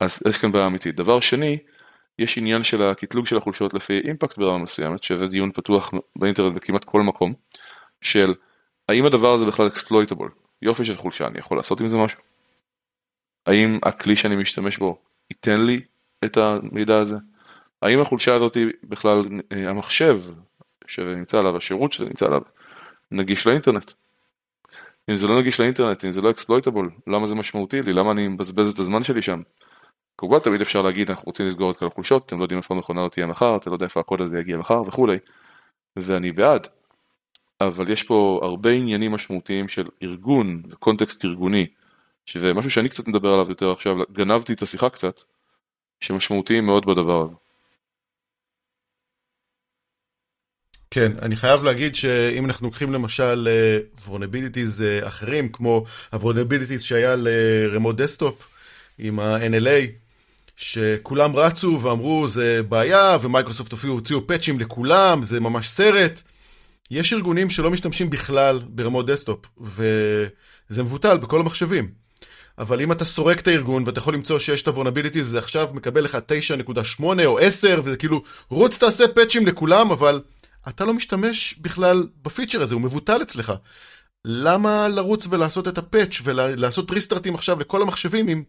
אז 0.00 0.22
יש 0.28 0.38
כאן 0.38 0.52
בעיה 0.52 0.66
אמיתית. 0.66 0.96
דבר 0.96 1.20
שני, 1.20 1.58
יש 2.18 2.38
עניין 2.38 2.62
של 2.62 2.82
הקטלוג 2.82 3.26
של 3.26 3.36
החולשות 3.36 3.74
לפי 3.74 4.00
impact 4.00 4.38
ברמה 4.38 4.58
מסוימת, 4.58 5.02
שזה 5.02 5.26
דיון 5.26 5.52
פתוח 5.52 5.92
באינטרנט 6.16 6.54
בכמעט 6.54 6.84
כל 6.84 7.02
מקום, 7.02 7.34
של 8.00 8.34
האם 8.88 9.06
הדבר 9.06 9.34
הזה 9.34 9.46
בכלל 9.46 9.66
exploitable? 9.66 10.30
יופי 10.62 10.84
של 10.84 10.94
חולשה, 10.94 11.26
אני 11.26 11.38
יכול 11.38 11.56
לעשות 11.56 11.80
עם 11.80 11.88
זה 11.88 11.96
משהו? 11.96 12.20
האם 13.46 13.78
הכלי 13.82 14.16
שאני 14.16 14.36
משתמש 14.36 14.78
בו 14.78 14.98
ייתן 15.30 15.62
לי 15.62 15.80
את 16.24 16.36
המידע 16.36 16.98
הזה? 16.98 17.16
האם 17.82 18.00
החולשה 18.00 18.34
הזאת 18.34 18.56
בכלל, 18.84 19.24
אה, 19.52 19.70
המחשב 19.70 20.20
שנמצא 20.86 21.38
עליו, 21.38 21.56
השירות 21.56 21.92
שזה 21.92 22.04
נמצא 22.04 22.26
עליו, 22.26 22.42
נגיש 23.10 23.46
לאינטרנט? 23.46 23.92
אם 25.10 25.16
זה 25.16 25.26
לא 25.26 25.40
נגיש 25.40 25.60
לאינטרנט, 25.60 26.04
אם 26.04 26.12
זה 26.12 26.20
לא 26.20 26.30
אקספלויטבול, 26.30 26.90
למה 27.06 27.26
זה 27.26 27.34
משמעותי 27.34 27.82
לי? 27.82 27.92
למה 27.92 28.12
אני 28.12 28.28
מבזבז 28.28 28.72
את 28.72 28.78
הזמן 28.78 29.02
שלי 29.02 29.22
שם? 29.22 29.42
כמובן 30.18 30.38
תמיד 30.38 30.60
אפשר 30.60 30.82
להגיד 30.82 31.10
אנחנו 31.10 31.26
רוצים 31.26 31.46
לסגור 31.46 31.70
את 31.70 31.76
כל 31.76 31.86
החולשות, 31.86 32.26
אתם 32.26 32.38
לא 32.38 32.42
יודעים 32.42 32.58
איפה 32.58 32.74
המכונה 32.74 33.04
לא 33.04 33.08
תהיה 33.08 33.26
מחר, 33.26 33.56
אתם 33.56 33.70
לא 33.70 33.74
יודעים 33.74 33.86
איפה 33.86 34.00
הקוד 34.00 34.20
הזה 34.20 34.38
יגיע 34.38 34.56
מחר 34.56 34.82
וכולי, 34.86 35.16
ואני 35.96 36.32
בעד. 36.32 36.66
אבל 37.60 37.90
יש 37.90 38.02
פה 38.02 38.40
הרבה 38.42 38.70
עניינים 38.70 39.12
משמעותיים 39.12 39.68
של 39.68 39.88
ארגון 40.02 40.62
וקונטקסט 40.70 41.24
ארגוני, 41.24 41.66
שזה 42.26 42.54
משהו 42.54 42.70
שאני 42.70 42.88
קצת 42.88 43.08
מדבר 43.08 43.32
עליו 43.32 43.48
יותר 43.48 43.72
עכשיו, 43.72 43.96
גנבתי 44.12 44.52
את 44.52 44.62
השיחה 44.62 44.90
קצת, 44.90 45.20
שמשמעותיים 46.00 46.66
מאוד 46.66 46.86
בדבר 46.86 47.22
הזה. 47.22 47.41
כן, 50.94 51.12
אני 51.22 51.36
חייב 51.36 51.64
להגיד 51.64 51.94
שאם 51.94 52.44
אנחנו 52.44 52.66
לוקחים 52.66 52.92
למשל 52.92 53.48
vulnerabilities 54.06 54.82
אה, 54.82 55.08
אחרים, 55.08 55.48
כמו 55.48 55.84
ה-vulnerabilities 56.12 56.82
שהיה 56.82 57.16
ל-remote 57.18 57.96
desktop 57.96 58.48
עם 58.98 59.20
ה-NLA, 59.20 59.90
שכולם 60.56 61.36
רצו 61.36 61.80
ואמרו 61.82 62.28
זה 62.28 62.60
בעיה, 62.68 63.16
ומייקרוסופט 63.22 63.72
אפילו 63.72 63.92
הוציאו 63.92 64.26
patch-ים 64.26 64.60
לכולם, 64.60 65.22
זה 65.22 65.40
ממש 65.40 65.68
סרט. 65.68 66.22
יש 66.90 67.12
ארגונים 67.12 67.50
שלא 67.50 67.70
משתמשים 67.70 68.10
בכלל 68.10 68.60
ב-remote 68.66 69.06
desktop, 69.06 69.46
וזה 69.60 70.82
מבוטל 70.82 71.16
בכל 71.16 71.40
המחשבים. 71.40 71.88
אבל 72.58 72.80
אם 72.80 72.92
אתה 72.92 73.04
סורק 73.04 73.40
את 73.40 73.48
הארגון 73.48 73.82
ואתה 73.86 73.98
יכול 73.98 74.14
למצוא 74.14 74.38
שיש 74.38 74.62
את 74.62 74.68
ה-vulnerability, 74.68 75.24
זה 75.24 75.38
עכשיו 75.38 75.68
מקבל 75.72 76.04
לך 76.04 76.18
9.8 76.98 77.04
או 77.24 77.38
10, 77.38 77.80
וזה 77.84 77.96
כאילו, 77.96 78.22
רוץ 78.48 78.78
תעשה 78.78 79.08
פאצ'ים 79.08 79.46
לכולם, 79.46 79.90
אבל 79.90 80.20
אתה 80.68 80.84
לא 80.84 80.94
משתמש 80.94 81.54
בכלל 81.58 82.06
בפיצ'ר 82.22 82.62
הזה, 82.62 82.74
הוא 82.74 82.82
מבוטל 82.82 83.22
אצלך. 83.22 83.52
למה 84.24 84.88
לרוץ 84.88 85.26
ולעשות 85.30 85.68
את 85.68 85.78
הפאצ' 85.78 86.18
ולעשות 86.24 86.90
ריסטארטים 86.90 87.34
עכשיו 87.34 87.60
לכל 87.60 87.82
המחשבים 87.82 88.28
אם 88.28 88.42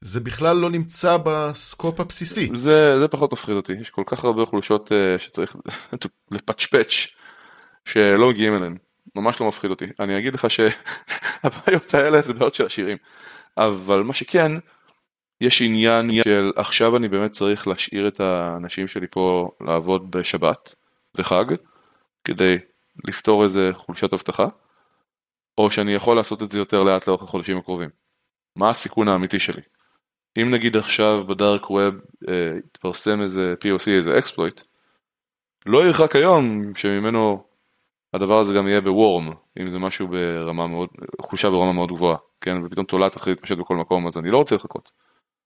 זה 0.00 0.20
בכלל 0.20 0.56
לא 0.56 0.70
נמצא 0.70 1.16
בסקופ 1.24 2.00
הבסיסי? 2.00 2.48
זה, 2.54 2.98
זה 3.00 3.08
פחות 3.08 3.32
מפחיד 3.32 3.56
אותי, 3.56 3.72
יש 3.72 3.90
כל 3.90 4.02
כך 4.06 4.24
הרבה 4.24 4.46
חולשות 4.46 4.92
uh, 4.92 5.22
שצריך 5.22 5.56
לפצ'פץ' 6.30 7.16
שלא 7.84 8.28
מגיעים 8.28 8.56
אליהן, 8.56 8.76
ממש 9.14 9.40
לא 9.40 9.48
מפחיד 9.48 9.70
אותי. 9.70 9.86
אני 10.00 10.18
אגיד 10.18 10.34
לך 10.34 10.46
שהבעיות 10.50 11.94
האלה 11.94 12.22
זה 12.22 12.32
בעיות 12.32 12.54
של 12.54 12.66
עשירים, 12.66 12.96
אבל 13.56 14.02
מה 14.02 14.14
שכן, 14.14 14.52
יש 15.40 15.62
עניין 15.62 16.10
של 16.24 16.52
עכשיו 16.56 16.96
אני 16.96 17.08
באמת 17.08 17.32
צריך 17.32 17.68
להשאיר 17.68 18.08
את 18.08 18.20
האנשים 18.20 18.88
שלי 18.88 19.06
פה 19.10 19.50
לעבוד 19.60 20.10
בשבת 20.10 20.74
וחג, 21.16 21.44
כדי 22.24 22.56
לפתור 23.08 23.44
איזה 23.44 23.70
חולשת 23.74 24.12
אבטחה, 24.12 24.46
או 25.58 25.70
שאני 25.70 25.92
יכול 25.92 26.16
לעשות 26.16 26.42
את 26.42 26.52
זה 26.52 26.58
יותר 26.58 26.82
לאט 26.82 27.06
לאורך 27.06 27.22
החודשים 27.22 27.58
הקרובים. 27.58 27.90
מה 28.56 28.70
הסיכון 28.70 29.08
האמיתי 29.08 29.40
שלי? 29.40 29.62
אם 30.36 30.50
נגיד 30.50 30.76
עכשיו 30.76 31.24
בדארק 31.28 31.70
ווב 31.70 31.94
אה, 32.28 32.58
יתפרסם 32.58 33.22
איזה 33.22 33.54
POC, 33.64 33.90
איזה 33.90 34.18
אקספלויט, 34.18 34.62
לא 35.66 35.86
ירחק 35.86 36.16
היום 36.16 36.74
שממנו 36.74 37.44
הדבר 38.14 38.38
הזה 38.38 38.54
גם 38.54 38.68
יהיה 38.68 38.80
בוורם, 38.80 39.32
אם 39.60 39.70
זה 39.70 39.78
משהו 39.78 40.08
ברמה 40.08 40.66
מאוד, 40.66 40.88
חושה 41.20 41.50
ברמה 41.50 41.72
מאוד 41.72 41.92
גבוהה, 41.92 42.16
כן, 42.40 42.64
ופתאום 42.64 42.86
תולעת 42.86 43.12
תתחיל 43.12 43.32
להתפשט 43.32 43.58
בכל 43.58 43.76
מקום, 43.76 44.06
אז 44.06 44.18
אני 44.18 44.30
לא 44.30 44.36
רוצה 44.36 44.54
לחכות. 44.54 44.92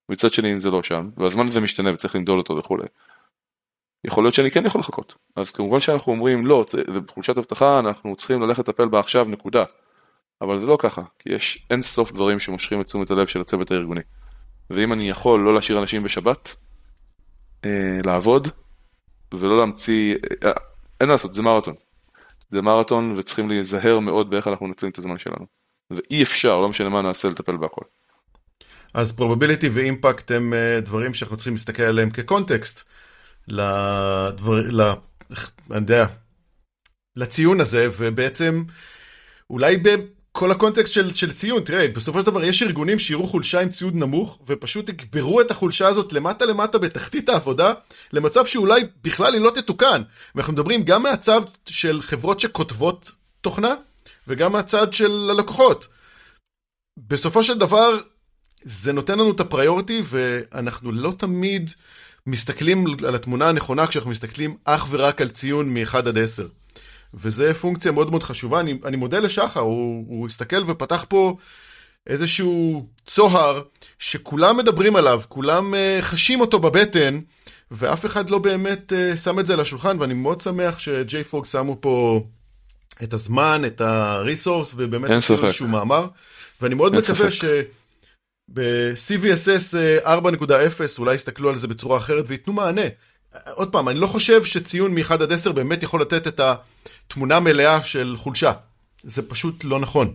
מצד 0.09 0.31
שני 0.31 0.53
אם 0.53 0.61
זה 0.61 0.71
לא 0.71 0.83
שם, 0.83 1.11
והזמן 1.17 1.47
הזה 1.47 1.61
משתנה 1.61 1.93
וצריך 1.93 2.17
למדול 2.17 2.39
אותו 2.39 2.57
וכולי, 2.57 2.87
יכול 4.05 4.25
להיות 4.25 4.35
שאני 4.35 4.51
כן 4.51 4.67
יכול 4.67 4.79
לחכות. 4.79 5.15
אז 5.37 5.51
כמובן 5.51 5.81
שאנחנו 5.81 6.13
אומרים 6.13 6.47
לא, 6.47 6.65
זה 6.71 7.01
בחולשת 7.01 7.39
אבטחה 7.39 7.79
אנחנו 7.79 8.17
צריכים 8.17 8.43
ללכת 8.43 8.69
לטפל 8.69 8.89
בה 8.89 9.01
עכשיו 9.01 9.25
נקודה. 9.25 9.65
אבל 10.41 10.61
זה 10.61 10.67
לא 10.67 10.77
ככה, 10.81 11.03
כי 11.19 11.33
יש 11.33 11.67
אין 11.71 11.83
סוף 11.83 12.13
דברים 12.13 12.41
שמושכים 12.41 12.81
את 12.81 12.87
תשומת 12.87 13.11
הלב 13.11 13.27
של 13.27 13.41
הצוות 13.41 13.71
הארגוני. 13.71 14.01
ואם 14.71 14.93
אני 14.93 15.09
יכול 15.09 15.41
לא 15.41 15.55
להשאיר 15.55 15.79
אנשים 15.79 16.03
בשבת, 16.03 16.57
אה, 17.65 18.01
לעבוד, 18.05 18.49
ולא 19.35 19.57
להמציא, 19.57 20.15
אה, 20.45 20.53
אין 21.01 21.09
מה 21.09 21.15
לעשות, 21.15 21.35
זה 21.35 21.43
מרתון. 21.43 21.75
זה 22.51 22.63
מרתון 22.63 23.15
וצריכים 23.19 23.49
להיזהר 23.49 23.99
מאוד 23.99 24.31
באיך 24.31 24.49
אנחנו 24.49 24.67
מנצלים 24.67 24.93
את 24.93 24.99
הזמן 24.99 25.19
שלנו. 25.19 25.47
ואי 25.91 26.23
אפשר, 26.23 26.61
לא 26.61 26.69
משנה 26.69 26.89
מה 26.89 27.03
נעשה, 27.03 27.29
לטפל 27.29 27.57
בהכל. 27.57 27.85
אז 28.95 29.13
probability 29.13 29.69
ו-impact 29.69 30.31
הם 30.31 30.53
אה, 30.53 30.81
דברים 30.81 31.15
שאנחנו 31.15 31.37
צריכים 31.37 31.53
להסתכל 31.53 31.83
עליהם 31.83 32.11
כקונטקסט 32.11 32.89
לדבר, 33.49 34.61
ל... 34.71 34.81
אני 35.71 35.81
יודע, 35.81 36.07
לציון 37.17 37.61
הזה, 37.61 37.89
ובעצם 37.97 38.65
אולי 39.51 39.77
בכל 39.77 40.51
הקונטקסט 40.51 40.93
של, 40.93 41.15
של 41.15 41.33
ציון, 41.33 41.63
תראה, 41.63 41.89
בסופו 41.89 42.21
של 42.21 42.27
דבר 42.27 42.45
יש 42.45 42.63
ארגונים 42.63 42.99
שיראו 42.99 43.27
חולשה 43.27 43.61
עם 43.61 43.71
ציון 43.71 43.95
נמוך, 43.95 44.39
ופשוט 44.47 44.89
יקברו 44.89 45.41
את 45.41 45.51
החולשה 45.51 45.89
הזאת 45.89 46.13
למטה 46.13 46.45
למטה 46.45 46.79
בתחתית 46.79 47.29
העבודה, 47.29 47.73
למצב 48.13 48.47
שאולי 48.47 48.81
בכלל 49.03 49.35
היא 49.35 49.43
לא 49.43 49.51
תתוקן. 49.51 50.03
ואנחנו 50.35 50.53
מדברים 50.53 50.83
גם 50.83 51.03
מהצד 51.03 51.41
של 51.67 52.03
חברות 52.03 52.41
שכותבות 52.41 53.13
תוכנה, 53.41 53.75
וגם 54.29 54.53
מהצד 54.53 54.93
של 54.93 55.31
הלקוחות. 55.31 55.87
בסופו 56.99 57.45
של 57.45 57.59
דבר, 57.59 57.99
זה 58.63 58.93
נותן 58.93 59.19
לנו 59.19 59.31
את 59.31 59.41
הפריוריטי, 59.41 60.03
ואנחנו 60.05 60.93
לא 60.93 61.13
תמיד 61.19 61.71
מסתכלים 62.27 62.87
על 63.07 63.15
התמונה 63.15 63.49
הנכונה 63.49 63.87
כשאנחנו 63.87 64.11
מסתכלים 64.11 64.57
אך 64.65 64.87
ורק 64.91 65.21
על 65.21 65.29
ציון 65.29 65.75
מ-1 65.75 65.97
עד 65.97 66.19
10. 66.19 66.47
וזה 67.15 67.55
פונקציה 67.55 67.93
מאוד 67.93 68.11
מאוד 68.11 68.23
חשובה. 68.23 68.61
אני, 68.61 68.79
אני 68.85 68.97
מודה 68.97 69.19
לשחר, 69.19 69.61
הוא, 69.61 70.05
הוא 70.09 70.27
הסתכל 70.27 70.63
ופתח 70.67 71.05
פה 71.09 71.37
איזשהו 72.07 72.87
צוהר 73.07 73.63
שכולם 73.99 74.57
מדברים 74.57 74.97
עליו, 74.97 75.23
כולם 75.29 75.75
uh, 75.75 76.03
חשים 76.03 76.41
אותו 76.41 76.59
בבטן, 76.59 77.21
ואף 77.71 78.07
אחד 78.07 78.31
לא 78.31 78.39
באמת 78.39 78.93
uh, 78.93 79.17
שם 79.17 79.39
את 79.39 79.47
זה 79.47 79.53
על 79.53 79.61
השולחן, 79.61 79.97
ואני 80.01 80.15
מאוד 80.15 80.41
שמח 80.41 80.79
שג'יי 80.79 81.25
פרוג 81.25 81.47
שמו 81.47 81.77
פה 81.81 82.25
את 83.03 83.13
הזמן, 83.13 83.63
את 83.67 83.81
הריסורס, 83.81 84.73
ובאמת 84.77 85.11
עשו 85.11 85.45
איזשהו 85.45 85.69
מאמר. 85.69 86.07
ואני 86.61 86.75
מאוד 86.75 86.95
מקווה 86.95 87.33
ש... 87.33 87.45
ב-CVSS 88.49 89.75
4.0 90.05 90.09
אולי 90.99 91.15
יסתכלו 91.15 91.49
על 91.49 91.57
זה 91.57 91.69
בצורה 91.69 91.99
אחרת 91.99 92.25
וייתנו 92.29 92.53
מענה. 92.53 92.83
עוד 93.51 93.73
פעם, 93.73 93.89
אני 93.89 93.99
לא 93.99 94.07
חושב 94.07 94.45
שציון 94.45 94.95
מ-1 94.95 95.13
עד 95.13 95.33
10 95.33 95.53
באמת 95.53 95.83
יכול 95.83 96.01
לתת 96.01 96.27
את 96.27 96.41
התמונה 96.41 97.37
המלאה 97.37 97.83
של 97.83 98.15
חולשה. 98.17 98.53
זה 99.03 99.29
פשוט 99.29 99.65
לא 99.65 99.81
נכון. 99.81 100.15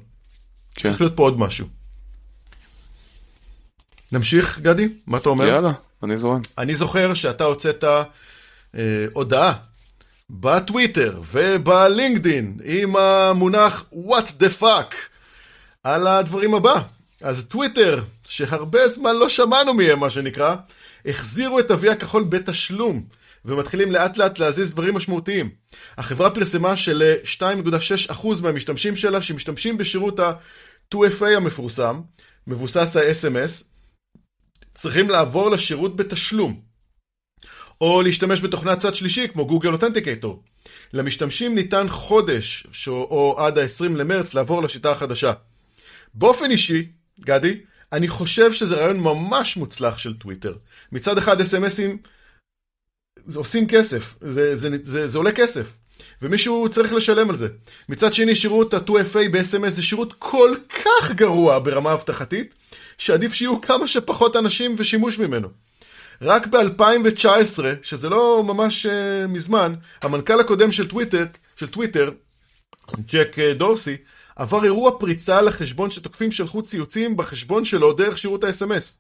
כן. 0.76 0.90
צריך 0.90 1.02
להיות 1.02 1.16
פה 1.16 1.24
עוד 1.24 1.40
משהו. 1.40 1.68
נמשיך, 4.12 4.60
גדי? 4.60 4.88
מה 5.08 5.18
אתה 5.18 5.30
אומר? 5.30 5.48
יאללה, 5.48 5.72
אני 6.04 6.18
זורם. 6.18 6.42
אני 6.58 6.76
זוכר 6.76 7.14
שאתה 7.14 7.44
הוצאת 7.44 7.84
אה, 7.84 9.06
הודעה 9.14 9.54
בטוויטר 10.30 11.22
ובלינקדין 11.32 12.58
עם 12.64 12.96
המונח 12.96 13.86
what 13.94 14.42
the 14.42 14.62
fuck 14.62 14.96
על 15.84 16.08
הדברים 16.08 16.54
הבא. 16.54 16.82
אז 17.22 17.46
טוויטר, 17.46 18.04
שהרבה 18.30 18.88
זמן 18.88 19.16
לא 19.16 19.30
שמענו 19.30 19.74
מהם 19.74 20.00
מה 20.00 20.10
שנקרא, 20.10 20.56
החזירו 21.06 21.60
את 21.60 21.72
אבי 21.72 21.90
הכחול 21.90 22.24
בתשלום, 22.24 23.04
ומתחילים 23.46 23.92
לאט 23.92 24.18
לאט 24.18 24.40
להזיז 24.40 24.72
דברים 24.72 24.96
משמעותיים. 24.96 25.50
החברה 25.98 26.30
פרסמה 26.30 26.78
של-2.6% 26.78 28.28
מהמשתמשים 28.42 28.96
שלה 28.96 29.22
שמשתמשים 29.22 29.78
בשירות 29.78 30.20
ה-2FA 30.20 31.26
המפורסם, 31.26 32.02
מבוסס 32.48 32.96
ה-SMS, 32.96 33.64
צריכים 34.74 35.10
לעבור 35.10 35.52
לשירות 35.52 35.96
בתשלום. 35.96 36.62
או 37.82 38.02
להשתמש 38.02 38.42
בתוכנת 38.42 38.80
צד 38.80 38.96
שלישי 38.96 39.28
כמו 39.28 39.48
גוגל 39.48 39.74
אותנטיקטור. 39.74 40.44
למשתמשים 40.94 41.56
ניתן 41.56 41.90
חודש 41.90 42.68
או 42.88 43.36
עד 43.40 43.58
ה-20 43.58 43.90
למרץ 43.96 44.34
לעבור 44.34 44.64
לשיטה 44.64 44.92
החדשה. 44.92 45.34
באופן 46.14 46.52
אישי, 46.52 46.88
גדי, 47.20 47.58
אני 47.94 48.08
חושב 48.08 48.54
שזה 48.54 48.76
רעיון 48.76 49.00
ממש 49.00 49.58
מוצלח 49.58 49.98
של 49.98 50.18
טוויטר. 50.18 50.54
מצד 50.92 51.18
אחד 51.18 51.42
אס.אם.אסים 51.42 51.98
עושים 53.36 53.68
כסף, 53.68 54.16
זה, 54.22 54.56
זה, 54.56 54.70
זה, 54.84 55.08
זה 55.08 55.18
עולה 55.18 55.32
כסף, 55.32 55.78
ומישהו 56.22 56.70
צריך 56.70 56.94
לשלם 56.94 57.30
על 57.30 57.36
זה. 57.36 57.48
מצד 57.90 58.14
שני 58.14 58.36
שירות 58.36 58.74
ה-2FA 58.74 59.30
ב-SMS 59.32 59.70
זה 59.70 59.84
שירות 59.84 60.14
כל 60.20 60.56
כך 60.70 61.12
גרוע 61.12 61.60
ברמה 61.60 61.94
אבטחתית, 61.94 62.56
שעדיף 62.98 63.34
שיהיו 63.34 63.62
כמה 63.62 63.88
שפחות 63.88 64.36
אנשים 64.36 64.76
ושימוש 64.78 65.20
ממנו. 65.20 65.48
רק 66.22 66.48
ב-2019, 66.48 67.60
שזה 67.82 68.10
לא 68.10 68.44
ממש 68.44 68.86
uh, 68.86 68.90
מזמן, 69.28 69.74
המנכ"ל 70.02 70.40
הקודם 70.40 70.72
של 70.72 70.88
טוויטר, 70.88 71.26
של 71.56 71.68
טוויטר, 71.68 72.12
ג'ק 73.06 73.36
uh, 73.36 73.58
דורסי, 73.58 73.98
עבר 74.40 74.64
אירוע 74.64 75.00
פריצה 75.00 75.42
לחשבון 75.42 75.92
שתוקפים 75.92 76.32
שלחו 76.32 76.62
ציוצים 76.62 77.18
בחשבון 77.18 77.66
שלו 77.66 77.94
דרך 77.94 78.18
שירות 78.18 78.44
ה-SMS. 78.44 78.96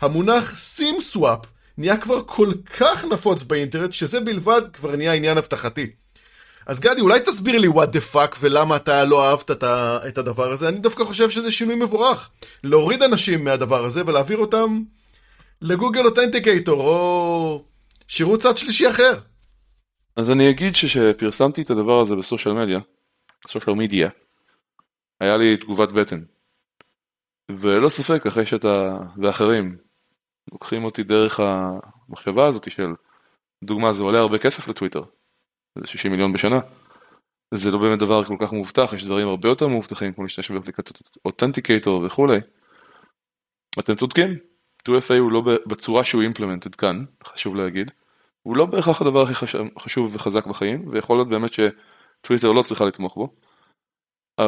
המונח 0.00 0.58
סים 0.58 1.00
סוואפ 1.00 1.38
נהיה 1.78 1.96
כבר 1.96 2.22
כל 2.26 2.52
כך 2.78 3.04
נפוץ 3.04 3.42
באינטרנט, 3.42 3.92
שזה 3.92 4.20
בלבד 4.20 4.62
כבר 4.72 4.96
נהיה 4.96 5.12
עניין 5.12 5.38
אבטחתי. 5.38 5.90
אז 6.66 6.80
גדי, 6.80 7.00
אולי 7.00 7.20
תסביר 7.20 7.58
לי 7.58 7.68
what 7.68 7.94
the 7.94 8.14
fuck 8.14 8.36
ולמה 8.40 8.76
אתה 8.76 9.04
לא 9.04 9.28
אהבת 9.28 9.50
את 10.08 10.18
הדבר 10.18 10.52
הזה? 10.52 10.68
אני 10.68 10.78
דווקא 10.78 11.04
חושב 11.04 11.30
שזה 11.30 11.50
שינוי 11.50 11.74
מבורך. 11.74 12.30
להוריד 12.64 13.02
אנשים 13.02 13.44
מהדבר 13.44 13.84
הזה 13.84 14.02
ולהעביר 14.06 14.38
אותם 14.38 14.82
לגוגל 15.62 16.04
אותנטיקייטור 16.04 16.80
או 16.80 17.64
שירות 18.08 18.40
צד 18.40 18.56
שלישי 18.56 18.88
אחר. 18.88 19.18
אז 20.16 20.30
אני 20.30 20.50
אגיד 20.50 20.76
שכשפרסמתי 20.76 21.62
את 21.62 21.70
הדבר 21.70 22.00
הזה 22.00 22.16
בסושיאל 22.16 22.54
מדיה, 22.54 22.78
סושיאל 23.48 23.76
מדיה, 23.76 24.08
היה 25.20 25.36
לי 25.36 25.56
תגובת 25.56 25.92
בטן. 25.92 26.24
וללא 27.50 27.88
ספק, 27.88 28.26
אחרי 28.26 28.46
שאתה 28.46 28.96
ואחרים 29.22 29.76
לוקחים 30.52 30.84
אותי 30.84 31.02
דרך 31.02 31.40
המחשבה 31.40 32.46
הזאת 32.46 32.70
של, 32.70 32.94
דוגמה, 33.64 33.92
זה 33.92 34.02
עולה 34.02 34.18
הרבה 34.18 34.38
כסף 34.38 34.68
לטוויטר, 34.68 35.02
זה 35.78 35.86
60 35.86 36.12
מיליון 36.12 36.32
בשנה. 36.32 36.60
זה 37.54 37.70
לא 37.70 37.78
באמת 37.78 37.98
דבר 37.98 38.24
כל 38.24 38.36
כך 38.40 38.52
מובטח, 38.52 38.92
יש 38.92 39.04
דברים 39.04 39.28
הרבה 39.28 39.48
יותר 39.48 39.68
מאובטחים, 39.68 40.12
כמו 40.12 40.24
להשתמש 40.24 40.50
באפליקציות 40.50 41.16
אותנטיקטור 41.24 42.04
וכולי. 42.06 42.38
אתם 43.78 43.94
צודקים, 43.94 44.38
2FA 44.82 45.18
הוא 45.18 45.32
לא 45.32 45.42
בצורה 45.66 46.04
שהוא 46.04 46.22
אימפלמנטד 46.22 46.74
כאן, 46.74 47.04
חשוב 47.24 47.56
להגיד. 47.56 47.90
הוא 48.42 48.56
לא 48.56 48.66
בהכרח 48.66 49.00
הדבר 49.00 49.22
הכי 49.22 49.46
חשוב 49.78 50.14
וחזק 50.14 50.46
בחיים, 50.46 50.84
ויכול 50.88 51.16
להיות 51.16 51.28
באמת 51.28 51.50
שטוויטר 51.52 52.52
לא 52.52 52.62
צריכה 52.62 52.84
לתמוך 52.84 53.14
בו. 53.14 53.34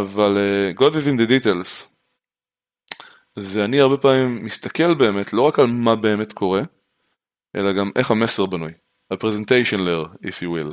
אבל 0.00 0.36
uh, 0.36 0.78
God 0.78 0.94
is 0.94 1.06
in 1.06 1.18
the 1.20 1.28
details. 1.28 1.88
ואני 3.36 3.80
הרבה 3.80 3.96
פעמים 3.96 4.44
מסתכל 4.44 4.94
באמת 4.94 5.32
לא 5.32 5.42
רק 5.42 5.58
על 5.58 5.66
מה 5.66 5.96
באמת 5.96 6.32
קורה, 6.32 6.60
אלא 7.56 7.72
גם 7.72 7.90
איך 7.96 8.10
המסר 8.10 8.46
בנוי. 8.46 8.72
ה-presentation 9.10 9.78
layer, 9.78 10.26
if 10.26 10.42
you 10.42 10.48
will. 10.48 10.72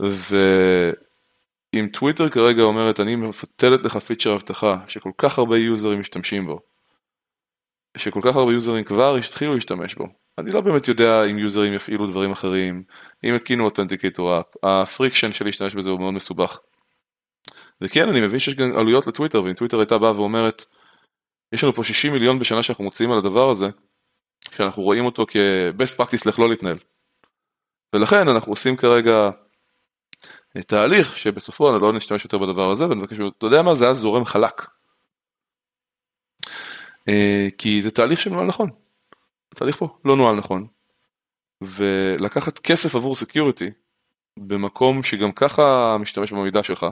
ואם 0.00 1.86
טוויטר 1.92 2.28
כרגע 2.28 2.62
אומרת 2.62 3.00
אני 3.00 3.16
מפתלת 3.16 3.82
לך 3.82 3.96
פיצ'ר 3.96 4.34
אבטחה 4.34 4.76
שכל 4.88 5.10
כך 5.18 5.38
הרבה 5.38 5.58
יוזרים 5.58 6.00
משתמשים 6.00 6.46
בו, 6.46 6.60
שכל 7.96 8.20
כך 8.24 8.36
הרבה 8.36 8.52
יוזרים 8.52 8.84
כבר 8.84 9.16
התחילו 9.16 9.54
להשתמש 9.54 9.94
בו, 9.94 10.06
אני 10.38 10.50
לא 10.50 10.60
באמת 10.60 10.88
יודע 10.88 11.24
אם 11.24 11.38
יוזרים 11.38 11.74
יפעילו 11.74 12.06
דברים 12.06 12.32
אחרים, 12.32 12.82
אם 13.24 13.34
יתקינו 13.36 13.64
authenticator 13.64 14.40
app, 14.40 14.46
ה-friction 14.62 15.32
של 15.32 15.44
להשתמש 15.44 15.74
בזה 15.74 15.90
הוא 15.90 16.00
מאוד 16.00 16.14
מסובך. 16.14 16.60
וכן, 17.82 18.08
אני 18.08 18.20
מבין 18.20 18.38
שיש 18.38 18.54
גם 18.54 18.76
עלויות 18.76 19.06
לטוויטר, 19.06 19.44
ואם 19.44 19.54
טוויטר 19.54 19.78
הייתה 19.78 19.98
באה 19.98 20.16
ואומרת, 20.16 20.64
יש 21.52 21.64
לנו 21.64 21.72
פה 21.72 21.84
60 21.84 22.12
מיליון 22.12 22.38
בשנה 22.38 22.62
שאנחנו 22.62 22.84
מוציאים 22.84 23.12
על 23.12 23.18
הדבר 23.18 23.50
הזה, 23.50 23.66
שאנחנו 24.50 24.82
רואים 24.82 25.04
אותו 25.04 25.26
כ-best 25.28 26.00
practice 26.00 26.22
לאיך 26.26 26.38
לא 26.38 26.48
להתנהל. 26.48 26.76
ולכן 27.92 28.28
אנחנו 28.28 28.52
עושים 28.52 28.76
כרגע 28.76 29.30
תהליך 30.66 31.16
שבסופו 31.16 31.70
אני 31.70 31.82
לא 31.82 31.92
נשתמש 31.92 32.24
יותר 32.24 32.38
בדבר 32.38 32.70
הזה, 32.70 32.88
ואני 32.88 33.00
מבקש, 33.00 33.16
אתה 33.38 33.46
יודע 33.46 33.62
מה, 33.62 33.74
זה 33.74 33.84
היה 33.84 33.94
זורם 33.94 34.24
חלק. 34.24 34.66
אה, 37.08 37.48
כי 37.58 37.82
זה 37.82 37.90
תהליך 37.90 38.20
שנוהל 38.20 38.46
נכון. 38.46 38.70
התהליך 39.52 39.76
פה 39.76 39.98
לא 40.04 40.16
נוהל 40.16 40.36
נכון. 40.36 40.66
ולקחת 41.60 42.58
כסף 42.58 42.94
עבור 42.94 43.14
security 43.14 43.70
במקום 44.36 45.02
שגם 45.02 45.32
ככה 45.32 45.96
משתמש 46.00 46.32
במידע 46.32 46.62
שלך, 46.62 46.86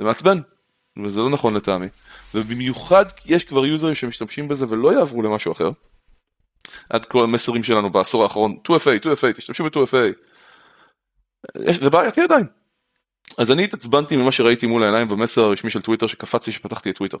זה 0.00 0.04
מעצבן, 0.04 0.40
וזה 1.04 1.20
לא 1.20 1.30
נכון 1.30 1.54
לטעמי. 1.54 1.86
ובמיוחד 2.34 3.04
יש 3.26 3.44
כבר 3.44 3.66
יוזרים 3.66 3.94
שמשתמשים 3.94 4.48
בזה 4.48 4.66
ולא 4.68 4.92
יעברו 4.92 5.22
למשהו 5.22 5.52
אחר. 5.52 5.70
עד 6.90 7.04
כל 7.04 7.24
המסרים 7.24 7.64
שלנו 7.64 7.90
בעשור 7.90 8.22
האחרון, 8.22 8.56
2FA, 8.68 9.04
2FA, 9.04 9.32
תשתמשו 9.34 9.64
ב-2FA. 9.64 10.12
זה 11.72 11.90
בעייתי 11.90 12.20
עדיין. 12.20 12.46
אז 13.38 13.50
אני 13.50 13.64
התעצבנתי 13.64 14.16
ממה 14.16 14.32
שראיתי 14.32 14.66
מול 14.66 14.82
העיניים 14.82 15.08
במסר 15.08 15.42
הרשמי 15.42 15.70
של 15.70 15.82
טוויטר 15.82 16.06
שקפצתי 16.06 16.52
שפתחתי 16.52 16.90
את 16.90 16.96
טוויטר. 16.96 17.18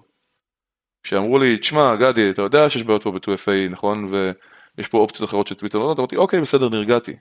כשאמרו 1.02 1.38
לי, 1.38 1.58
תשמע, 1.58 1.96
גדי, 1.96 2.30
אתה 2.30 2.42
יודע 2.42 2.70
שיש 2.70 2.82
בעיות 2.82 3.02
פה 3.02 3.10
ב-2FA, 3.10 3.70
נכון? 3.70 4.12
ויש 4.12 4.88
פה 4.88 4.98
אופציות 4.98 5.28
אחרות 5.28 5.46
של 5.46 5.54
טוויטר, 5.54 5.78
לא, 5.78 5.94
אמרתי, 5.98 6.16
אוקיי, 6.16 6.40
בסדר, 6.40 6.68
נרגעתי. 6.68 7.16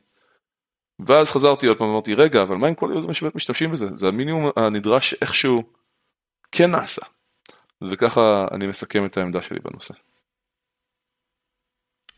ואז 1.07 1.29
חזרתי 1.29 1.67
עוד 1.67 1.77
פעם, 1.77 1.87
אמרתי, 1.87 2.13
רגע, 2.13 2.41
אבל 2.41 2.55
מה 2.55 2.67
עם 2.67 2.75
כל 2.75 2.91
היוזמים 2.91 3.13
שבאמת 3.13 3.35
משתמשים 3.35 3.71
בזה? 3.71 3.87
זה 3.95 4.07
המינימום 4.07 4.51
הנדרש 4.55 5.13
איכשהו 5.21 5.63
כן 6.51 6.71
נעשה. 6.71 7.01
וככה 7.91 8.47
אני 8.51 8.67
מסכם 8.67 9.05
את 9.05 9.17
העמדה 9.17 9.43
שלי 9.43 9.59
בנושא. 9.59 9.93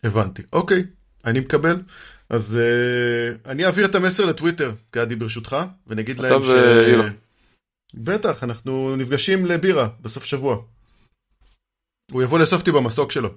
הבנתי, 0.03 0.41
אוקיי, 0.53 0.84
אני 1.25 1.39
מקבל. 1.39 1.82
אז 2.29 2.59
uh, 2.59 3.49
אני 3.49 3.65
אעביר 3.65 3.86
את 3.86 3.95
המסר 3.95 4.25
לטוויטר, 4.25 4.71
גדי 4.93 5.15
ברשותך, 5.15 5.55
ונגיד 5.88 6.19
להם 6.19 6.43
ש... 6.43 6.45
ואילו. 6.45 7.03
בטח, 7.93 8.43
אנחנו 8.43 8.95
נפגשים 8.95 9.45
לבירה 9.45 9.89
בסוף 10.01 10.23
שבוע. 10.23 10.63
הוא 12.11 12.23
יבוא 12.23 12.39
לאסוף 12.39 12.59
אותי 12.59 12.71
במסוק 12.71 13.11
שלו. 13.11 13.29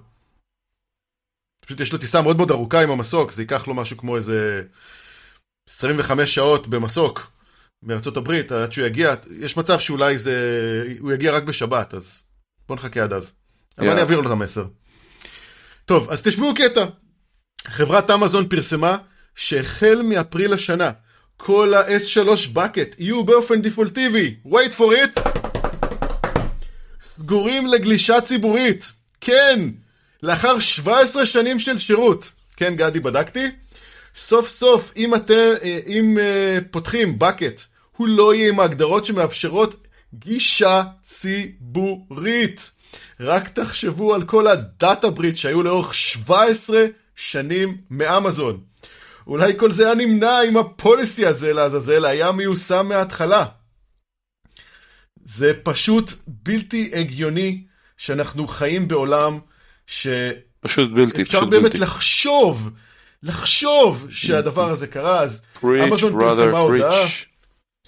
פשוט 1.65 1.79
יש 1.79 1.93
לו 1.93 1.99
טיסה 1.99 2.21
מאוד 2.21 2.37
מאוד 2.37 2.51
ארוכה 2.51 2.83
עם 2.83 2.89
המסוק, 2.89 3.31
זה 3.31 3.41
ייקח 3.41 3.67
לו 3.67 3.73
משהו 3.73 3.97
כמו 3.97 4.17
איזה 4.17 4.63
25 5.69 6.35
שעות 6.35 6.67
במסוק 6.67 7.31
מארצות 7.83 8.17
הברית, 8.17 8.51
עד 8.51 8.71
שהוא 8.71 8.87
יגיע, 8.87 9.15
יש 9.39 9.57
מצב 9.57 9.79
שאולי 9.79 10.17
זה, 10.17 10.33
הוא 10.99 11.13
יגיע 11.13 11.31
רק 11.31 11.43
בשבת, 11.43 11.93
אז 11.93 12.21
בוא 12.67 12.75
נחכה 12.75 13.03
עד 13.03 13.13
אז. 13.13 13.31
אבל 13.77 13.89
אני 13.89 13.99
אעביר 13.99 14.19
לו 14.19 14.27
את 14.27 14.31
המסר. 14.31 14.65
טוב, 15.85 16.09
אז 16.09 16.21
תשמעו 16.21 16.53
קטע. 16.53 16.85
חברת 17.67 18.11
אמזון 18.11 18.47
פרסמה 18.47 18.97
שהחל 19.35 20.01
מאפריל 20.03 20.53
השנה, 20.53 20.91
כל 21.37 21.73
ה-S3 21.73 22.55
bucket 22.55 22.95
יהיו 22.97 23.23
באופן 23.23 23.61
דיפולטיבי, 23.61 24.35
wait 24.45 24.77
for 24.77 25.17
it, 25.17 25.19
סגורים 27.03 27.67
לגלישה 27.67 28.21
ציבורית. 28.21 28.91
כן, 29.21 29.59
לאחר 30.23 30.59
17 30.59 31.25
שנים 31.25 31.59
של 31.59 31.77
שירות. 31.77 32.31
כן, 32.55 32.75
גדי, 32.75 32.99
בדקתי. 32.99 33.51
סוף 34.17 34.49
סוף, 34.49 34.91
אם 34.97 35.15
אתם, 35.15 35.53
אם 35.87 36.17
uh, 36.17 36.63
פותחים 36.71 37.17
bucket, 37.21 37.61
הוא 37.97 38.07
לא 38.07 38.35
יהיה 38.35 38.49
עם 38.49 38.59
ההגדרות 38.59 39.05
שמאפשרות 39.05 39.87
גישה 40.13 40.83
ציבורית. 41.03 42.71
רק 43.19 43.49
תחשבו 43.49 44.15
על 44.15 44.23
כל 44.23 44.47
הדאטה 44.47 45.09
בריט 45.09 45.35
שהיו 45.35 45.63
לאורך 45.63 45.93
17 45.93 46.85
שנים 47.15 47.77
מאמזון. 47.89 48.59
אולי 49.27 49.53
כל 49.57 49.71
זה 49.71 49.85
היה 49.85 49.95
נמנע 49.95 50.43
אם 50.49 50.57
הפוליסי 50.57 51.25
הזה 51.25 51.53
לעזאזל 51.53 52.05
היה 52.05 52.31
מיושם 52.31 52.85
מההתחלה. 52.89 53.45
זה 55.25 55.53
פשוט 55.63 56.11
בלתי 56.27 56.91
הגיוני 56.95 57.63
שאנחנו 57.97 58.47
חיים 58.47 58.87
בעולם 58.87 59.39
ש... 59.87 60.07
פשוט 60.59 60.91
בלתי, 60.91 61.21
אפשר 61.21 61.37
פשוט 61.37 61.49
באמת 61.49 61.63
בלתי. 61.63 61.77
לחשוב, 61.77 62.69
לחשוב 63.23 64.07
שהדבר 64.09 64.69
הזה 64.69 64.87
קרה, 64.87 65.19
אז 65.21 65.41
אמזון 65.63 66.13
פרסמה 66.19 66.59
הודעה. 66.59 67.05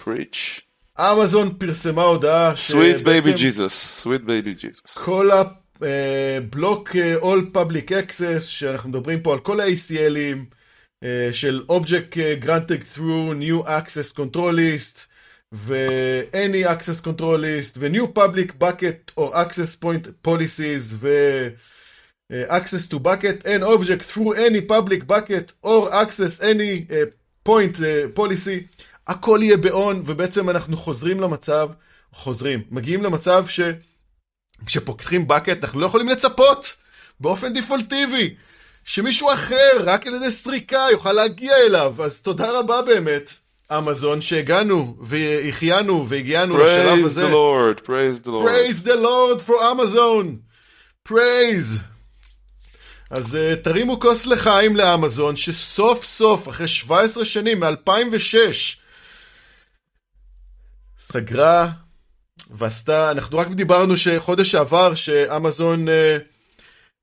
preach. 0.00 0.60
אמזון 1.00 1.54
פרסמה 1.58 2.02
הודעה 2.02 2.52
sweet 2.54 3.02
baby 3.02 3.36
Jesus, 3.36 4.02
sweet 4.04 4.26
baby 4.26 4.62
Jesus. 4.62 5.00
כל 5.04 5.30
הבלוק 5.30 6.90
All 7.20 7.56
Public 7.56 7.88
Access, 7.90 8.40
שאנחנו 8.40 8.88
מדברים 8.88 9.22
פה 9.22 9.32
על 9.32 9.38
כל 9.38 9.60
ה-ACLים 9.60 10.54
אה, 11.04 11.28
של 11.32 11.62
Object 11.70 12.14
Granted 12.44 12.96
Through 12.96 13.34
New 13.40 13.66
Access 13.66 14.16
Control 14.16 14.54
List 14.54 14.98
ו-Any 15.52 16.66
Access 16.66 17.00
Control 17.04 17.38
List 17.40 17.76
ו-New 17.76 18.18
Public 18.18 18.62
Bucket 18.62 19.20
or 19.20 19.34
Access 19.34 19.84
Point 19.84 20.28
Policies 20.28 20.84
ו- 20.90 21.48
Access 22.30 22.86
to 22.86 22.98
Bucket 22.98 23.46
and 23.46 23.64
Object 23.64 24.02
through 24.04 24.32
any 24.34 24.60
public 24.60 25.06
bucket 25.06 25.52
or 25.62 25.94
access 25.94 26.42
any 26.42 26.86
uh, 26.90 27.06
point 27.44 27.80
uh, 27.80 28.08
policy 28.14 28.66
הכל 29.06 29.40
יהיה 29.42 29.56
באון 29.56 30.02
ובעצם 30.06 30.50
אנחנו 30.50 30.76
חוזרים 30.76 31.20
למצב, 31.20 31.68
חוזרים, 32.12 32.62
מגיעים 32.70 33.02
למצב 33.02 33.46
שכשפותחים 34.64 35.26
bucket 35.30 35.58
אנחנו 35.62 35.80
לא 35.80 35.86
יכולים 35.86 36.08
לצפות 36.08 36.76
באופן 37.20 37.52
דיפולטיבי 37.52 38.34
שמישהו 38.84 39.32
אחר 39.32 39.70
רק 39.80 40.06
על 40.06 40.14
ידי 40.14 40.30
סריקה 40.30 40.86
יוכל 40.90 41.12
להגיע 41.12 41.52
אליו 41.66 41.94
אז 41.98 42.18
תודה 42.18 42.58
רבה 42.58 42.82
באמת 42.82 43.30
אמזון 43.78 44.20
שהגענו 44.20 44.96
והחיינו 45.00 46.08
והגיענו 46.08 46.58
לשלב 46.58 47.06
הזה. 47.06 47.26
Praise 47.26 47.30
the 47.30 47.32
Lord, 47.32 47.86
praise 47.86 48.26
the 48.26 48.30
Lord. 48.30 48.48
Praise 48.48 48.82
the 48.82 48.96
Lord 48.96 49.42
for 49.42 49.62
Amazon. 49.62 50.42
Praise. 51.04 51.97
אז 53.10 53.34
uh, 53.34 53.56
תרימו 53.62 54.00
כוס 54.00 54.26
לחיים 54.26 54.76
לאמזון 54.76 55.36
שסוף 55.36 56.04
סוף 56.04 56.48
אחרי 56.48 56.68
17 56.68 57.24
שנים 57.24 57.60
מ-2006 57.60 58.76
סגרה 60.98 61.70
ועשתה, 62.50 63.10
אנחנו 63.10 63.38
רק 63.38 63.48
דיברנו 63.48 63.96
שחודש 63.96 64.50
שעבר 64.50 64.94
שאמזון 64.94 65.88
אה, 65.88 65.90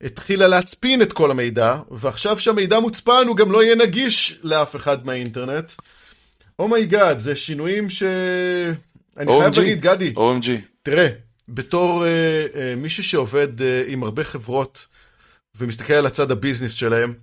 התחילה 0.01 0.47
להצפין 0.47 1.01
את 1.01 1.13
כל 1.13 1.31
המידע 1.31 1.77
ועכשיו 1.91 2.39
שהמידע 2.39 2.79
מוצפן 2.79 3.23
הוא 3.27 3.37
גם 3.37 3.51
לא 3.51 3.63
יהיה 3.63 3.75
נגיש 3.75 4.39
לאף 4.43 4.75
אחד 4.75 5.05
מהאינטרנט. 5.05 5.71
oh 6.59 6.74
my 6.74 6.88
God, 6.88 7.17
oh 7.17 7.19
זה 7.19 7.35
שינויים 7.35 7.89
ש... 7.89 8.03
אני 9.17 9.31
OMG. 9.31 9.39
חייב 9.39 9.57
להגיד, 9.57 9.81
גדי, 9.81 10.13
OMG. 10.15 10.49
תראה, 10.83 11.07
בתור 11.49 12.03
אה, 12.03 12.53
אה, 12.53 12.57
מישהו 12.77 13.03
שעובד 13.03 13.59
אה, 13.59 13.63
עם 13.87 14.03
הרבה 14.03 14.23
חברות 14.23 14.85
ומסתכל 15.57 15.93
על 15.93 16.05
הצד 16.05 16.31
ה-business 16.31 16.71
שלהם, 16.71 17.13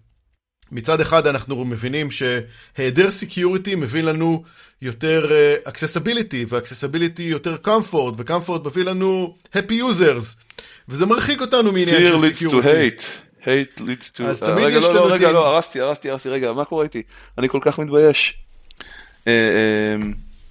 מצד 0.73 1.01
אחד 1.01 1.27
אנחנו 1.27 1.65
מבינים 1.65 2.09
שהיעדר 2.11 3.11
security 3.11 3.75
מביא 3.75 4.03
לנו 4.03 4.45
יותר 4.83 5.27
uh, 5.65 5.69
accessibility, 5.69 6.47
ו-accessibility 6.49 7.23
יותר 7.23 7.57
comfort, 7.65 8.15
ו-comfort 8.17 8.67
מביא 8.67 8.85
לנו 8.85 9.37
happy 9.55 9.73
users, 9.73 10.61
וזה 10.89 11.07
מרחיק 11.07 11.41
אותנו 11.41 11.73
מעניין 11.73 12.07
Fear 12.07 12.07
של 12.07 12.15
leads 12.15 12.33
to 12.33 12.35
סקיוריטי. 12.35 12.97
hate. 12.97 13.03
hate 13.43 13.81
leads 13.81 14.19
to... 14.19 14.23
אז 14.25 14.43
אה, 14.43 14.49
תמיד 14.49 14.65
רגע, 14.65 14.79
יש 14.79 14.85
לא, 14.85 14.95
לנו 14.95 15.09
לא, 15.09 15.15
רגע, 15.15 15.33
לא, 15.33 15.55
הרסתי, 15.55 15.81
הרסתי, 15.81 16.11
הרסתי, 16.11 16.29
רגע, 16.29 16.53
מה 16.53 16.65
קורה 16.65 16.85
איתי? 16.85 17.03
אני 17.39 17.49
כל 17.49 17.59
כך 17.63 17.79
מתבייש. 17.79 18.39
אה, 19.29 19.33
אה, 19.33 19.97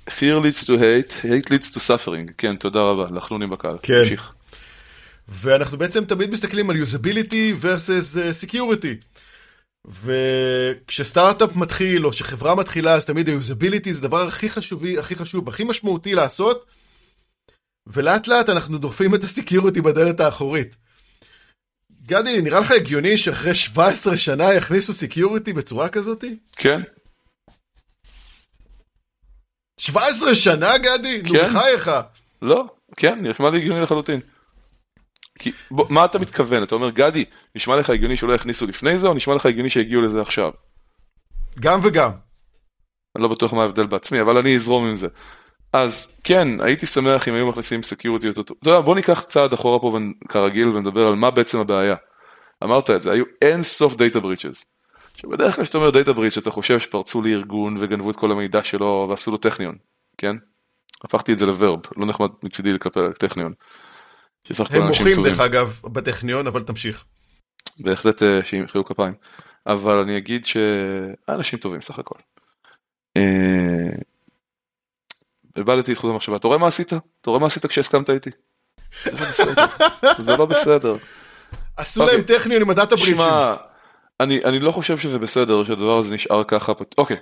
Fear 0.07 0.43
leads 0.43 0.63
to 0.65 0.69
hate, 0.69 1.25
hate 1.25 1.49
leads 1.49 1.75
to 1.75 1.77
suffering. 1.77 2.32
כן, 2.38 2.55
תודה 2.55 2.79
רבה, 2.79 3.05
לחלונים 3.15 3.49
בקהל. 3.49 3.75
כן. 3.82 4.03
תמשיך. 4.03 4.34
ואנחנו 5.32 5.77
בעצם 5.77 6.05
תמיד 6.05 6.29
מסתכלים 6.29 6.69
על 6.69 6.75
usability 6.75 7.63
versus 7.63 8.15
uh, 8.15 8.49
security. 8.49 9.21
וכשסטארט-אפ 9.88 11.55
מתחיל, 11.55 12.05
או 12.05 12.13
שחברה 12.13 12.55
מתחילה, 12.55 12.93
אז 12.93 13.05
תמיד 13.05 13.29
ה-usability 13.29 13.91
זה 13.91 13.99
הדבר 13.99 14.27
הכי 14.27 14.49
חשוב, 14.49 14.86
הכי 14.99 15.15
חשוב, 15.15 15.49
הכי 15.49 15.63
משמעותי 15.63 16.15
לעשות, 16.15 16.65
ולאט 17.88 18.27
לאט 18.27 18.49
אנחנו 18.49 18.77
דוחפים 18.77 19.15
את 19.15 19.23
ה-security 19.24 19.82
בדלת 19.82 20.19
האחורית. 20.19 20.75
גדי, 22.05 22.41
נראה 22.41 22.59
לך 22.59 22.71
הגיוני 22.71 23.17
שאחרי 23.17 23.55
17 23.55 24.17
שנה 24.17 24.53
יכניסו 24.53 24.93
security 24.93 25.53
בצורה 25.53 25.89
כזאתי? 25.89 26.36
כן, 26.55 26.82
17 29.79 30.36
שנה, 30.36 30.77
גדי? 30.77 31.21
נו, 31.21 31.29
כן. 31.29 31.47
בחייך. 31.47 31.91
לא, 32.41 32.65
כן, 32.97 33.27
נשמע 33.27 33.49
לי 33.49 33.57
הגיוני 33.57 33.82
לחלוטין. 33.82 34.19
כי, 35.39 35.51
בוא, 35.71 35.86
מה 35.89 36.05
אתה 36.05 36.19
מתכוון? 36.19 36.63
אתה 36.63 36.75
אומר, 36.75 36.89
גדי, 36.89 37.25
נשמע 37.55 37.75
לך 37.75 37.89
הגיוני 37.89 38.17
שלא 38.17 38.34
יכניסו 38.34 38.65
לפני 38.65 38.97
זה, 38.97 39.07
או 39.07 39.13
נשמע 39.13 39.36
לך 39.36 39.45
הגיוני 39.45 39.69
שיגיעו 39.69 40.01
לזה 40.01 40.21
עכשיו? 40.21 40.51
גם 41.59 41.79
וגם. 41.84 42.11
אני 43.15 43.23
לא 43.23 43.29
בטוח 43.29 43.53
מה 43.53 43.61
ההבדל 43.61 43.86
בעצמי, 43.86 44.21
אבל 44.21 44.38
אני 44.38 44.55
אזרום 44.55 44.88
עם 44.88 44.95
זה. 44.95 45.07
אז 45.73 46.17
כן, 46.23 46.61
הייתי 46.61 46.86
שמח 46.86 47.27
אם 47.27 47.34
היו 47.34 47.47
מכניסים 47.47 47.84
security 47.84 48.28
יותר 48.27 48.41
טוב. 48.41 48.57
אתה 48.61 48.69
יודע, 48.69 48.82
בוא 48.82 48.95
ניקח 48.95 49.21
צעד 49.21 49.53
אחורה 49.53 49.79
פה 49.79 49.97
כרגיל 50.29 50.67
ונדבר 50.67 51.07
על 51.07 51.15
מה 51.15 51.32
בעצם 51.32 51.59
הבעיה. 51.59 51.95
אמרת 52.63 52.89
את 52.89 53.01
זה, 53.01 53.11
היו 53.11 53.23
אין 53.41 53.63
סוף 53.63 53.95
data 53.95 54.19
breaches. 54.19 54.65
שבדרך 55.13 55.55
כלל 55.55 55.63
כשאתה 55.63 55.77
אומר 55.77 55.89
data 55.89 56.13
breach 56.13 56.38
אתה 56.38 56.51
חושב 56.51 56.79
שפרצו 56.79 57.21
לארגון 57.21 57.77
וגנבו 57.79 58.11
את 58.11 58.15
כל 58.15 58.32
המידע 58.32 58.63
שלו 58.63 59.07
ועשו 59.09 59.32
לו 59.32 59.38
טכניון, 59.38 59.75
כן? 60.17 60.36
הפכתי 61.03 61.34
את 61.34 61.38
זה 61.38 61.45
לוורב, 61.45 61.79
לא 61.97 62.05
נחמד 62.05 62.29
מצידי 62.43 62.73
לקפל 62.73 63.11
טכניון. 63.11 63.53
שסך 64.47 64.61
הכל 64.61 64.75
הם 64.75 64.87
אנשים 64.87 65.01
מוחים 65.01 65.15
טובים. 65.15 65.31
דרך 65.31 65.39
אגב 65.39 65.79
בטכניון, 65.83 66.47
אבל 66.47 66.63
תמשיך. 66.63 67.05
בהחלט 67.79 68.23
אה, 68.23 68.39
שימחאו 68.45 68.85
כפיים. 68.85 69.13
אבל 69.67 69.97
אני 69.97 70.17
אגיד 70.17 70.45
שאנשים 70.45 71.59
טובים 71.59 71.81
סך 71.81 71.99
הכל. 71.99 72.19
אה, 73.17 73.89
איבדתי 75.57 75.93
את 75.93 75.97
חוט 75.97 76.11
המחשבה. 76.11 76.35
אתה 76.35 76.47
רואה 76.47 76.57
מה 76.57 76.67
עשית? 76.67 76.93
אתה 76.93 77.29
רואה 77.29 77.39
מה 77.39 77.47
עשית 77.47 77.65
כשהסכמת 77.65 78.09
איתי? 78.09 78.29
זה 80.17 80.37
לא 80.37 80.45
בסדר. 80.45 80.91
לא. 80.93 80.97
עשו 81.77 82.01
אוקיי. 82.01 82.17
להם 82.17 82.25
טכניון 82.25 82.61
עם 82.61 82.69
הדאטה 82.69 82.95
בריצ'ים. 82.95 83.15
שמע, 83.15 83.55
אני, 84.19 84.43
אני 84.43 84.59
לא 84.59 84.71
חושב 84.71 84.97
שזה 84.97 85.19
בסדר 85.19 85.63
שהדבר 85.63 85.97
הזה 85.97 86.15
נשאר 86.15 86.43
ככה. 86.43 86.73
אוקיי. 86.97 87.17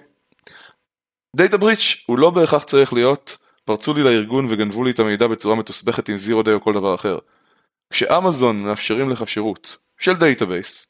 data 1.36 1.58
breach 1.58 2.04
הוא 2.08 2.20
לא 2.20 2.30
בהכרח 2.30 2.64
צריך 2.64 2.94
להיות, 2.94 3.38
פרצו 3.70 3.94
לי 3.94 4.04
לארגון 4.04 4.46
וגנבו 4.50 4.84
לי 4.84 4.92
את 4.92 5.00
המידע 5.00 5.28
בצורה 5.28 5.56
מתוסבכת 5.56 6.10
עם 6.10 6.18
zero 6.18 6.44
day 6.44 6.54
או 6.54 6.62
כל 6.62 6.74
דבר 6.74 6.96
אחר. 6.96 7.18
כשאמזון 7.94 8.64
מאפשרים 8.64 9.10
לך 9.10 9.28
שירות 9.28 9.78
של 10.00 10.14
database, 10.14 10.88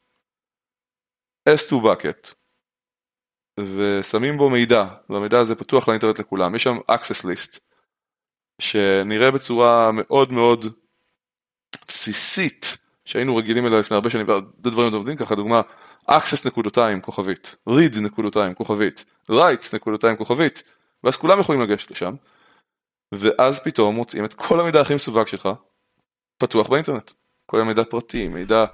S2 1.49 1.71
bucket, 1.71 2.33
ושמים 3.59 4.37
בו 4.37 4.49
מידע, 4.49 4.85
והמידע 5.09 5.39
הזה 5.39 5.55
פתוח 5.55 5.87
לאינטרנט 5.87 6.19
לכולם, 6.19 6.55
יש 6.55 6.63
שם 6.63 6.77
access 6.91 7.25
list, 7.25 7.59
שנראה 8.61 9.31
בצורה 9.31 9.91
מאוד 9.93 10.31
מאוד 10.31 10.65
בסיסית, 11.87 12.77
שהיינו 13.05 13.35
רגילים 13.35 13.67
אליה 13.67 13.79
לפני 13.79 13.95
הרבה 13.95 14.09
שנים, 14.09 14.27
דברים 14.59 14.93
עובדים 14.93 15.17
ככה, 15.17 15.35
דוגמה, 15.35 15.61
access 16.09 16.47
נקודותיים 16.47 17.01
כוכבית, 17.01 17.55
read 17.69 17.99
נקודותיים 18.01 18.53
כוכבית, 18.53 19.05
write 19.31 19.75
נקודותיים 19.75 20.15
כוכבית, 20.17 20.63
ואז 21.03 21.15
כולם 21.15 21.39
יכולים 21.39 21.61
לגשת 21.61 21.91
לשם, 21.91 22.15
ואז 23.11 23.63
פתאום 23.63 23.95
מוצאים 23.95 24.25
את 24.25 24.33
כל 24.33 24.59
המידע 24.59 24.81
הכי 24.81 24.95
מסווג 24.95 25.27
שלך, 25.27 25.49
פתוח 26.37 26.69
באינטרנט. 26.69 27.11
כל 27.45 27.61
המידע 27.61 27.83
פרטי, 27.83 28.27
מידע, 28.27 28.65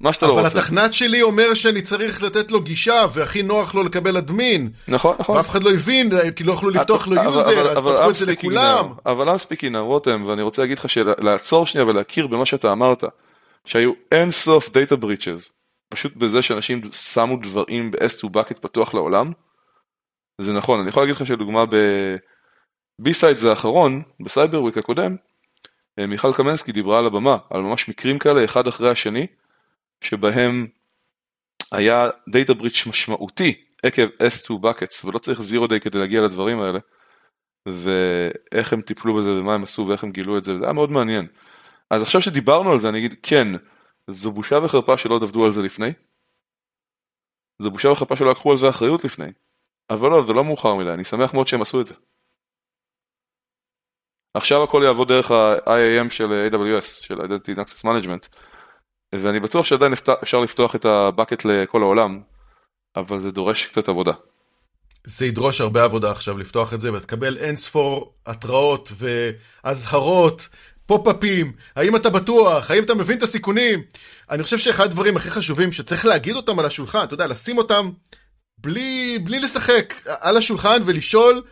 מה 0.00 0.12
שאתה 0.12 0.26
לא 0.26 0.32
רוצה. 0.32 0.48
אבל 0.48 0.58
המתכנת 0.60 0.94
שלי 0.94 1.22
אומר 1.22 1.54
שאני 1.54 1.82
צריך 1.82 2.22
לתת 2.22 2.50
לו 2.50 2.60
גישה, 2.60 3.06
והכי 3.12 3.42
נוח 3.42 3.74
לו 3.74 3.82
לקבל 3.82 4.16
admin. 4.16 4.70
נכון, 4.88 5.16
נכון. 5.18 5.36
ואף 5.36 5.50
אחד 5.50 5.62
לא 5.62 5.70
הבין, 5.70 6.10
כי 6.36 6.44
לא 6.44 6.52
יכלו 6.52 6.70
לפתוח 6.70 7.08
לו 7.08 7.14
user, 7.14 7.70
אז 7.70 7.78
פתחו 7.78 8.10
את 8.10 8.14
זה 8.14 8.26
לכולם. 8.26 8.92
אבל 9.06 9.34
I'm 9.34 9.38
speaking 9.38 9.72
now, 9.72 9.78
רותם, 9.78 10.24
ואני 10.26 10.42
רוצה 10.42 10.62
להגיד 10.62 10.78
לך 10.78 10.86
לעצור 11.18 11.66
שנייה 11.66 11.86
ולהכיר 11.86 12.26
במה 12.26 12.46
שאתה 12.46 12.72
אמרת, 12.72 13.04
שהיו 13.64 13.92
אין 14.12 14.30
סוף 14.30 14.72
data 14.72 14.96
breaches, 14.96 15.52
פשוט 15.90 16.16
בזה 16.16 16.42
שאנשים 16.42 16.80
שמו 16.92 17.36
דברים 17.36 17.90
ב-S2 17.90 18.24
bucket 18.24 18.60
פתוח 18.60 18.94
לעולם, 18.94 19.32
זה 20.40 20.52
נכון, 20.52 20.80
אני 20.80 20.88
יכול 20.88 21.02
להגיד 21.02 21.16
לך 21.16 21.26
שלדוגמה 21.26 21.64
ב-B-Sides 22.98 23.46
האחרון, 23.46 24.02
ב-Cyber 24.20 24.62
Week 24.62 24.78
הקודם, 24.78 25.16
אה, 25.98 26.06
מיכל 26.06 26.32
קמנסקי 26.32 26.72
דיברה 26.72 26.98
על 26.98 27.06
הבמה, 27.06 27.36
על 27.50 27.60
ממש 27.60 27.88
מקרים 27.88 28.18
כאלה 28.18 28.44
אחד 28.44 28.66
אחרי 28.66 28.90
השני, 28.90 29.26
שבהם 30.00 30.66
היה 31.72 32.10
data 32.28 32.54
breach 32.54 32.86
משמעותי 32.86 33.64
עקב 33.82 34.06
S2 34.06 34.50
buckets, 34.50 35.06
ולא 35.06 35.18
צריך 35.18 35.42
zero 35.42 35.66
day 35.66 35.80
כדי 35.80 35.98
להגיע 35.98 36.20
לדברים 36.20 36.60
האלה, 36.60 36.78
ואיך 37.68 38.72
הם 38.72 38.80
טיפלו 38.80 39.16
בזה 39.16 39.32
ומה 39.32 39.54
הם 39.54 39.62
עשו 39.62 39.86
ואיך 39.88 40.04
הם 40.04 40.10
גילו 40.10 40.38
את 40.38 40.44
זה, 40.44 40.58
זה 40.58 40.64
היה 40.64 40.72
מאוד 40.72 40.90
מעניין. 40.90 41.26
אז 41.90 42.02
עכשיו 42.02 42.22
שדיברנו 42.22 42.72
על 42.72 42.78
זה 42.78 42.88
אני 42.88 42.98
אגיד 42.98 43.14
כן, 43.22 43.48
זו 44.10 44.32
בושה 44.32 44.58
וחרפה 44.64 44.98
שלא 44.98 45.14
עבדו 45.22 45.44
על 45.44 45.50
זה 45.50 45.62
לפני, 45.62 45.90
זו 47.62 47.70
בושה 47.70 47.88
וחרפה 47.88 48.16
שלא 48.16 48.30
לקחו 48.30 48.50
על 48.50 48.58
זה 48.58 48.68
אחריות 48.68 49.04
לפני, 49.04 49.32
אבל 49.90 50.10
לא, 50.10 50.24
זה 50.26 50.32
לא 50.32 50.44
מאוחר 50.44 50.74
מדי, 50.74 50.90
אני 50.90 51.04
שמח 51.04 51.34
מאוד 51.34 51.46
שהם 51.46 51.62
עשו 51.62 51.80
את 51.80 51.86
זה. 51.86 51.94
עכשיו 54.36 54.62
הכל 54.62 54.82
יעבוד 54.84 55.08
דרך 55.08 55.30
ה-IAM 55.30 56.10
של 56.10 56.50
AWS, 56.52 57.06
של 57.06 57.20
Identity 57.20 57.58
Access 57.58 57.84
Management, 57.84 58.28
ואני 59.14 59.40
בטוח 59.40 59.66
שעדיין 59.66 59.92
אפשר 60.22 60.40
לפתוח 60.40 60.74
את 60.74 60.84
הבקט 60.84 61.44
לכל 61.44 61.82
העולם, 61.82 62.20
אבל 62.96 63.20
זה 63.20 63.30
דורש 63.30 63.66
קצת 63.66 63.88
עבודה. 63.88 64.12
זה 65.04 65.26
ידרוש 65.26 65.60
הרבה 65.60 65.84
עבודה 65.84 66.10
עכשיו 66.10 66.38
לפתוח 66.38 66.74
את 66.74 66.80
זה, 66.80 66.92
ותקבל 66.92 67.36
אין 67.36 67.56
ספור 67.56 68.14
התראות 68.26 68.92
ואזהרות, 68.98 70.48
פופ-אפים, 70.86 71.52
האם 71.76 71.96
אתה 71.96 72.10
בטוח, 72.10 72.70
האם 72.70 72.82
אתה 72.82 72.94
מבין 72.94 73.18
את 73.18 73.22
הסיכונים. 73.22 73.82
אני 74.30 74.42
חושב 74.42 74.58
שאחד 74.58 74.84
הדברים 74.84 75.16
הכי 75.16 75.30
חשובים 75.30 75.72
שצריך 75.72 76.06
להגיד 76.06 76.36
אותם 76.36 76.58
על 76.58 76.64
השולחן, 76.66 77.04
אתה 77.04 77.14
יודע, 77.14 77.26
לשים 77.26 77.58
אותם 77.58 77.90
בלי, 78.58 79.18
בלי 79.24 79.40
לשחק 79.40 79.94
על 80.20 80.36
השולחן 80.36 80.82
ולשאול 80.84 81.42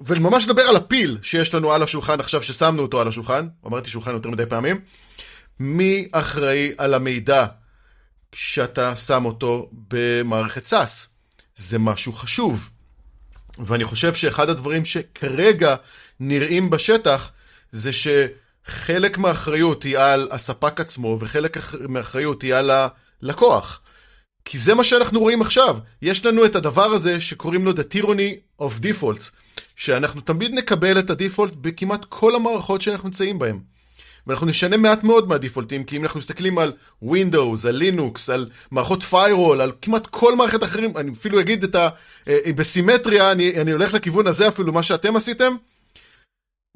וממש 0.00 0.44
לדבר 0.44 0.62
על 0.62 0.76
הפיל 0.76 1.18
שיש 1.22 1.54
לנו 1.54 1.72
על 1.72 1.82
השולחן 1.82 2.20
עכשיו 2.20 2.42
ששמנו 2.42 2.82
אותו 2.82 3.00
על 3.00 3.08
השולחן, 3.08 3.48
אמרתי 3.66 3.90
שולחן 3.90 4.10
יותר 4.10 4.30
מדי 4.30 4.46
פעמים, 4.46 4.80
מי 5.60 6.08
אחראי 6.12 6.72
על 6.78 6.94
המידע 6.94 7.46
כשאתה 8.32 8.96
שם 8.96 9.24
אותו 9.24 9.70
במערכת 9.88 10.66
SAS? 10.66 11.08
זה 11.56 11.78
משהו 11.78 12.12
חשוב. 12.12 12.70
ואני 13.58 13.84
חושב 13.84 14.14
שאחד 14.14 14.48
הדברים 14.48 14.84
שכרגע 14.84 15.74
נראים 16.20 16.70
בשטח 16.70 17.30
זה 17.72 17.90
שחלק 17.92 19.18
מהאחריות 19.18 19.82
היא 19.82 19.98
על 19.98 20.28
הספק 20.30 20.80
עצמו 20.80 21.18
וחלק 21.20 21.56
מהאחריות 21.88 22.42
היא 22.42 22.54
על 22.54 22.70
הלקוח. 22.70 23.80
כי 24.44 24.58
זה 24.58 24.74
מה 24.74 24.84
שאנחנו 24.84 25.20
רואים 25.20 25.42
עכשיו. 25.42 25.76
יש 26.02 26.26
לנו 26.26 26.44
את 26.44 26.56
הדבר 26.56 26.84
הזה 26.84 27.20
שקוראים 27.20 27.64
לו 27.64 27.72
The 27.72 27.94
Tyranny 27.94 28.62
of 28.62 28.82
Defaults. 28.82 29.30
שאנחנו 29.78 30.20
תמיד 30.20 30.54
נקבל 30.54 30.98
את 30.98 31.10
הדיפולט 31.10 31.52
בכמעט 31.60 32.04
כל 32.08 32.36
המערכות 32.36 32.82
שאנחנו 32.82 33.08
נמצאים 33.08 33.38
בהן. 33.38 33.58
ואנחנו 34.26 34.46
נשנה 34.46 34.76
מעט 34.76 35.04
מאוד 35.04 35.28
מהדיפולטים, 35.28 35.84
כי 35.84 35.96
אם 35.96 36.02
אנחנו 36.02 36.20
מסתכלים 36.20 36.58
על 36.58 36.72
Windows, 37.04 37.68
על 37.68 37.74
לינוקס, 37.74 38.30
על 38.30 38.50
מערכות 38.70 39.02
firewall, 39.10 39.62
על 39.62 39.72
כמעט 39.82 40.06
כל 40.06 40.36
מערכת 40.36 40.62
אחרים, 40.62 40.96
אני 40.96 41.12
אפילו 41.12 41.40
אגיד 41.40 41.64
את 41.64 41.74
ה... 41.74 41.88
אה, 42.28 42.52
בסימטריה, 42.56 43.32
אני, 43.32 43.60
אני 43.60 43.70
הולך 43.70 43.94
לכיוון 43.94 44.26
הזה 44.26 44.48
אפילו, 44.48 44.72
מה 44.72 44.82
שאתם 44.82 45.16
עשיתם. 45.16 45.56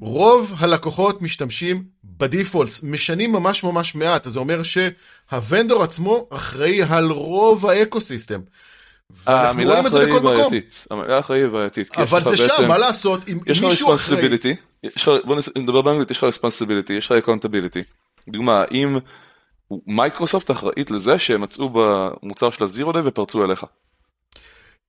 רוב 0.00 0.52
הלקוחות 0.58 1.22
משתמשים 1.22 1.84
ב-defaults, 2.04 2.82
משנים 2.82 3.32
ממש 3.32 3.64
ממש 3.64 3.94
מעט, 3.94 4.26
אז 4.26 4.32
זה 4.32 4.38
אומר 4.38 4.60
שה-vendor 4.62 5.82
עצמו 5.82 6.28
אחראי 6.30 6.82
על 6.82 7.10
רוב 7.10 7.66
ה-ecosystem. 9.26 9.58
המילה 9.58 9.80
אחראי 9.80 10.12
היא 10.12 10.20
בעייתית, 10.20 10.86
המילה 10.90 11.18
אחראי 11.18 11.40
היא 11.40 11.48
בעייתית. 11.48 11.98
אבל 11.98 12.24
זה 12.24 12.36
שם, 12.36 12.68
מה 12.68 12.78
לעשות, 12.78 13.28
אם 13.28 13.38
מישהו 13.46 13.94
אחראי... 13.94 14.38
בוא 15.24 15.36
נדבר 15.58 15.82
באנגלית, 15.82 16.10
יש 16.10 16.24
לך 16.24 16.36
responsibility, 16.36 16.92
יש 16.92 17.12
לך 17.12 17.28
accountability. 17.28 17.82
דוגמה, 18.28 18.64
אם 18.70 18.98
מייקרוסופט 19.86 20.50
אחראית 20.50 20.90
לזה 20.90 21.18
שהם 21.18 21.40
מצאו 21.40 21.70
במוצר 21.72 22.50
שלה 22.50 22.64
zero 22.64 22.92
day 22.92 23.02
ופרצו 23.04 23.44
אליך. 23.44 23.64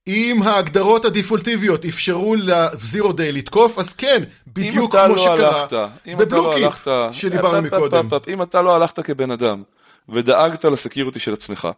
אם 0.06 0.40
ההגדרות 0.44 1.04
הדיפולטיביות 1.04 1.84
אפשרו 1.84 2.34
לזירו 2.34 3.12
דיי 3.12 3.32
לתקוף, 3.32 3.78
אז 3.78 3.92
כן, 3.92 4.22
בדיוק 4.46 4.96
כמו 4.96 5.14
לא 5.14 5.18
שקרה 5.18 5.88
בבלוקיפ 6.18 6.88
שדיברנו 7.12 7.62
מקודם. 7.62 8.08
אם 8.28 8.42
אתה 8.42 8.62
לא 8.62 8.74
הלכת 8.76 9.00
כבן 9.00 9.30
אדם 9.30 9.62
ודאגת 10.08 10.64
לסקיורטי 10.64 11.18
של 11.18 11.32
עצמך, 11.32 11.68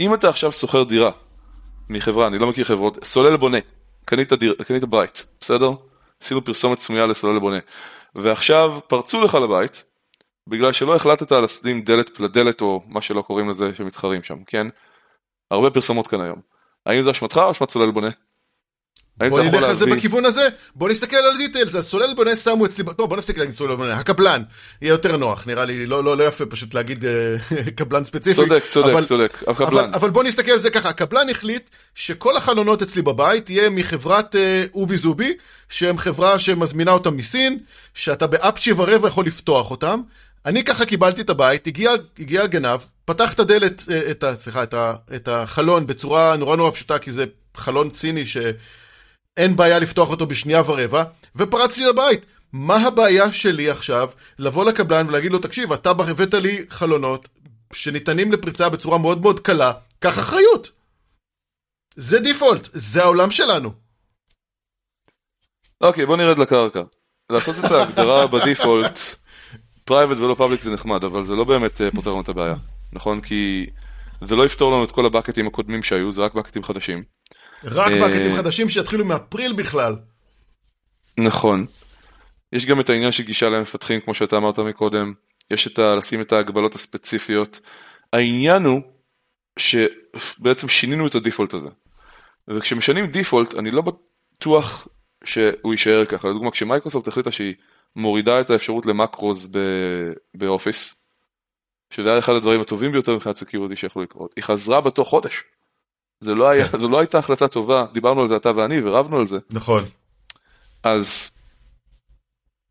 אם 0.00 0.14
אתה 0.14 0.28
עכשיו 0.28 0.52
שוכר 0.52 0.82
דירה 0.82 1.10
מחברה, 1.90 2.26
אני 2.26 2.38
לא 2.38 2.46
מכיר 2.46 2.64
חברות, 2.64 3.04
סולל 3.04 3.36
בונה, 3.36 3.58
קנית, 4.04 4.32
דיר, 4.32 4.54
קנית 4.66 4.84
בית, 4.84 5.26
בסדר? 5.40 5.70
עשינו 6.22 6.44
פרסומת 6.44 6.80
סמויה 6.80 7.06
לסולל 7.06 7.38
בונה. 7.38 7.58
ועכשיו 8.14 8.78
פרצו 8.86 9.24
לך 9.24 9.34
לבית, 9.34 9.84
בגלל 10.46 10.72
שלא 10.72 10.96
החלטת 10.96 11.32
לשים 11.32 11.82
דלת 11.82 12.08
פלדלת 12.08 12.60
או 12.60 12.82
מה 12.86 13.02
שלא 13.02 13.22
קוראים 13.22 13.48
לזה 13.48 13.74
שמתחרים 13.74 14.22
שם, 14.22 14.44
כן? 14.46 14.66
הרבה 15.50 15.70
פרסומות 15.70 16.06
כאן 16.06 16.20
היום. 16.20 16.40
האם 16.86 17.02
זה 17.02 17.10
אשמתך 17.10 17.40
או 17.44 17.50
אשמת 17.50 17.70
סולל 17.70 17.90
בונה? 17.90 18.10
בוא 19.30 19.42
נלך 19.42 19.64
על 19.64 19.76
זה 19.76 19.86
בכיוון 19.86 20.24
הזה, 20.24 20.48
בוא 20.74 20.88
נסתכל 20.88 21.16
על 21.16 21.36
דיטיילס, 21.38 21.74
הסולל 21.74 22.14
בונה 22.14 22.36
שמו 22.36 22.66
אצלי, 22.66 22.84
טוב 22.96 23.08
בוא 23.08 23.16
נסתכל 23.16 23.40
על 23.40 23.52
סולל 23.52 23.76
בונה, 23.76 23.94
הקבלן, 23.94 24.42
יהיה 24.82 24.90
יותר 24.90 25.16
נוח, 25.16 25.46
נראה 25.46 25.64
לי. 25.64 25.86
לא, 25.86 26.04
לא, 26.04 26.16
לא 26.16 26.24
יפה 26.24 26.46
פשוט 26.46 26.74
להגיד 26.74 27.04
אה, 27.04 27.36
קבלן 27.76 28.04
ספציפי. 28.04 28.34
צודק, 28.34 28.62
צודק, 28.70 28.88
אבל, 28.92 29.04
צודק, 29.04 29.42
הקבלן. 29.46 29.78
אבל, 29.78 29.90
אבל 29.94 30.10
בוא 30.10 30.24
נסתכל 30.24 30.50
על 30.50 30.60
זה 30.60 30.70
ככה, 30.70 30.88
הקבלן 30.88 31.30
החליט 31.30 31.70
שכל 31.94 32.36
החלונות 32.36 32.82
אצלי 32.82 33.02
בבית 33.02 33.50
יהיה 33.50 33.70
מחברת 33.70 34.36
אה, 34.36 34.64
אובי 34.74 34.96
זובי, 34.96 35.36
שהם 35.68 35.98
חברה 35.98 36.38
שמזמינה 36.38 36.90
אותם 36.90 37.16
מסין, 37.16 37.58
שאתה 37.94 38.26
באפצ'י 38.26 38.72
ורבע 38.72 39.08
יכול 39.08 39.26
לפתוח 39.26 39.70
אותם. 39.70 40.00
אני 40.46 40.64
ככה 40.64 40.84
קיבלתי 40.84 41.20
את 41.20 41.30
הבית, 41.30 41.66
הגיע, 41.66 41.92
הגיע 42.18 42.42
הגנב, 42.42 42.80
פתח 43.04 43.32
את 43.32 43.40
הדלת, 43.40 43.82
אה, 43.90 44.10
את, 44.10 44.24
סליחה, 44.34 44.62
את, 44.62 44.74
את 45.16 45.28
החלון 45.28 45.86
בצורה 45.86 46.36
נורא 46.36 46.56
נורא 46.56 46.70
פשוטה, 46.70 46.98
כי 46.98 47.12
זה 47.12 47.24
חלון 47.56 47.90
ציני 47.90 48.26
ש... 48.26 48.36
אין 49.38 49.56
בעיה 49.56 49.78
לפתוח 49.78 50.10
אותו 50.10 50.26
בשנייה 50.26 50.62
ורבע, 50.66 51.04
ופרץ 51.36 51.78
לי 51.78 51.86
לבית. 51.86 52.26
מה 52.52 52.76
הבעיה 52.76 53.32
שלי 53.32 53.70
עכשיו 53.70 54.10
לבוא 54.38 54.64
לקבלן 54.64 55.08
ולהגיד 55.08 55.32
לו, 55.32 55.38
תקשיב, 55.38 55.72
אתה 55.72 55.90
הבאת 55.90 56.34
לי 56.34 56.64
חלונות 56.70 57.28
שניתנים 57.72 58.32
לפריצה 58.32 58.68
בצורה 58.68 58.98
מאוד 58.98 59.20
מאוד 59.20 59.40
קלה, 59.40 59.72
קח 59.98 60.18
אחריות. 60.18 60.70
זה 61.96 62.20
דיפולט, 62.20 62.68
זה 62.72 63.02
העולם 63.02 63.30
שלנו. 63.30 63.72
אוקיי, 65.80 66.06
בוא 66.06 66.16
נרד 66.16 66.38
לקרקע. 66.38 66.82
לעשות 67.30 67.56
את 67.58 67.70
ההגדרה 67.70 68.26
ב-default, 68.32 68.98
private 69.84 70.16
ולא 70.16 70.34
public 70.34 70.62
זה 70.62 70.70
נחמד, 70.70 71.04
אבל 71.04 71.24
זה 71.24 71.34
לא 71.34 71.44
באמת 71.44 71.80
אה, 71.80 71.90
פותר 71.90 72.10
לנו 72.10 72.20
את 72.20 72.28
הבעיה, 72.28 72.54
נכון? 72.92 73.20
כי 73.20 73.66
זה 74.24 74.36
לא 74.36 74.46
יפתור 74.46 74.72
לנו 74.72 74.84
את 74.84 74.92
כל 74.92 75.06
הבקטים 75.06 75.46
הקודמים 75.46 75.82
שהיו, 75.82 76.12
זה 76.12 76.22
רק 76.22 76.34
בקטים 76.34 76.64
חדשים. 76.64 77.02
רק 77.64 77.92
אה, 77.92 78.08
בקטים 78.08 78.34
חדשים 78.34 78.68
שיתחילו 78.68 79.04
מאפריל 79.04 79.52
בכלל. 79.52 79.96
נכון. 81.18 81.66
יש 82.52 82.66
גם 82.66 82.80
את 82.80 82.90
העניין 82.90 83.12
של 83.12 83.22
גישה 83.22 83.48
למפתחים, 83.48 84.00
כמו 84.00 84.14
שאתה 84.14 84.36
אמרת 84.36 84.58
מקודם. 84.58 85.12
יש 85.50 85.66
את 85.66 85.78
ה... 85.78 85.94
לשים 85.94 86.20
את 86.20 86.32
ההגבלות 86.32 86.74
הספציפיות. 86.74 87.60
העניין 88.12 88.64
הוא 88.64 88.80
שבעצם 89.58 90.68
שינינו 90.68 91.06
את 91.06 91.14
ה-default 91.14 91.54
הזה. 91.54 91.68
וכשמשנים 92.48 93.06
default, 93.06 93.54
אני 93.54 93.70
לא 93.70 93.82
בטוח 93.82 94.88
שהוא 95.24 95.72
יישאר 95.72 96.04
ככה. 96.04 96.28
לדוגמה, 96.28 96.50
כשמייקרוסופט 96.50 97.08
החליטה 97.08 97.32
שהיא 97.32 97.54
מורידה 97.96 98.40
את 98.40 98.50
האפשרות 98.50 98.86
ל 98.86 98.95
macros 98.95 99.50
ב 100.34 100.41
Office, 100.41 100.94
שזה 101.90 102.10
היה 102.10 102.18
אחד 102.18 102.32
הדברים 102.32 102.60
הטובים 102.60 102.92
ביותר 102.92 103.14
מבחינת 103.14 103.36
security 103.36 103.76
שיכלו 103.76 104.04
לקרות, 104.04 104.32
היא 104.36 104.44
חזרה 104.44 104.80
בתוך 104.80 105.08
חודש. 105.08 105.44
זה 106.20 106.34
לא, 106.34 106.48
היה, 106.48 106.66
זו 106.80 106.88
לא 106.88 106.98
הייתה 106.98 107.18
החלטה 107.18 107.48
טובה, 107.48 107.86
דיברנו 107.92 108.22
על 108.22 108.28
זה 108.28 108.36
אתה 108.36 108.52
ואני 108.56 108.80
ורבנו 108.84 109.18
על 109.18 109.26
זה. 109.26 109.38
נכון. 109.50 109.84
אז 110.82 111.30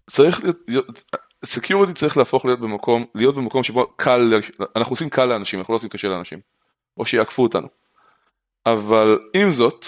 צריך 0.10 0.42
להיות, 0.68 1.04
security 1.46 1.94
צריך 1.94 2.18
להפוך 2.18 2.46
להיות 2.46 2.60
במקום, 2.60 3.06
להיות 3.16 3.36
במקום 3.36 3.64
שבו 3.64 3.88
קל, 3.96 4.34
אנחנו 4.76 4.94
עושים 4.94 5.10
קל 5.10 5.26
לאנשים, 5.26 5.60
אנחנו 5.60 5.72
לא 5.72 5.76
עושים 5.76 5.90
קשה 5.90 6.10
לאנשים, 6.10 6.40
או 6.98 7.06
שיעקפו 7.06 7.44
אותנו. 7.44 7.68
אבל 8.66 9.20
עם 9.34 9.52
זאת, 9.52 9.86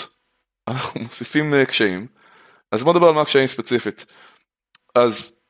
אנחנו 0.67 1.01
מוסיפים 1.03 1.53
אה, 1.53 1.65
קשיים, 1.65 2.07
אז 2.71 2.83
בוא 2.83 2.93
נדבר 2.93 3.07
על 3.07 3.13
מה 3.13 3.21
הקשיים 3.21 3.47
ספציפית. 3.47 4.05
אז 4.95 5.41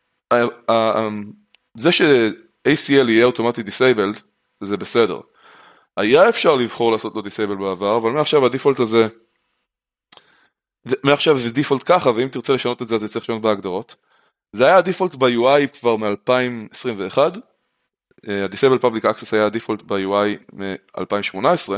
זה 1.77 1.91
ש-ACL 1.91 3.09
יהיה 3.09 3.25
אוטומטי 3.25 3.63
disabled, 3.63 4.21
זה 4.63 4.77
בסדר. 4.77 5.19
היה 5.99 6.29
אפשר 6.29 6.55
לבחור 6.55 6.91
לעשות 6.91 7.15
לו 7.15 7.21
disable 7.21 7.55
בעבר, 7.55 7.97
אבל 7.97 8.11
מעכשיו 8.11 8.45
ה 8.45 8.50
default 8.50 8.79
הזה, 8.79 9.07
מעכשיו 11.03 11.37
זה 11.37 11.51
default 11.51 11.81
ככה, 11.85 12.11
ואם 12.15 12.27
תרצה 12.27 12.53
לשנות 12.53 12.81
את 12.81 12.87
זה, 12.87 12.95
אז 12.95 13.11
צריך 13.11 13.25
לשנות 13.25 13.41
בהגדרות. 13.41 13.95
זה 14.53 14.65
היה 14.65 14.77
ה 14.77 14.82
default 14.82 15.15
ב-UI 15.15 15.67
כבר 15.79 15.95
מ-2021, 15.95 17.17
ה-Disable 18.27 18.81
Public 18.81 19.03
Access 19.03 19.29
היה 19.31 19.45
ה 19.45 19.50
default 19.50 19.81
ב-UI 19.81 20.53
מ-2018, 20.53 21.69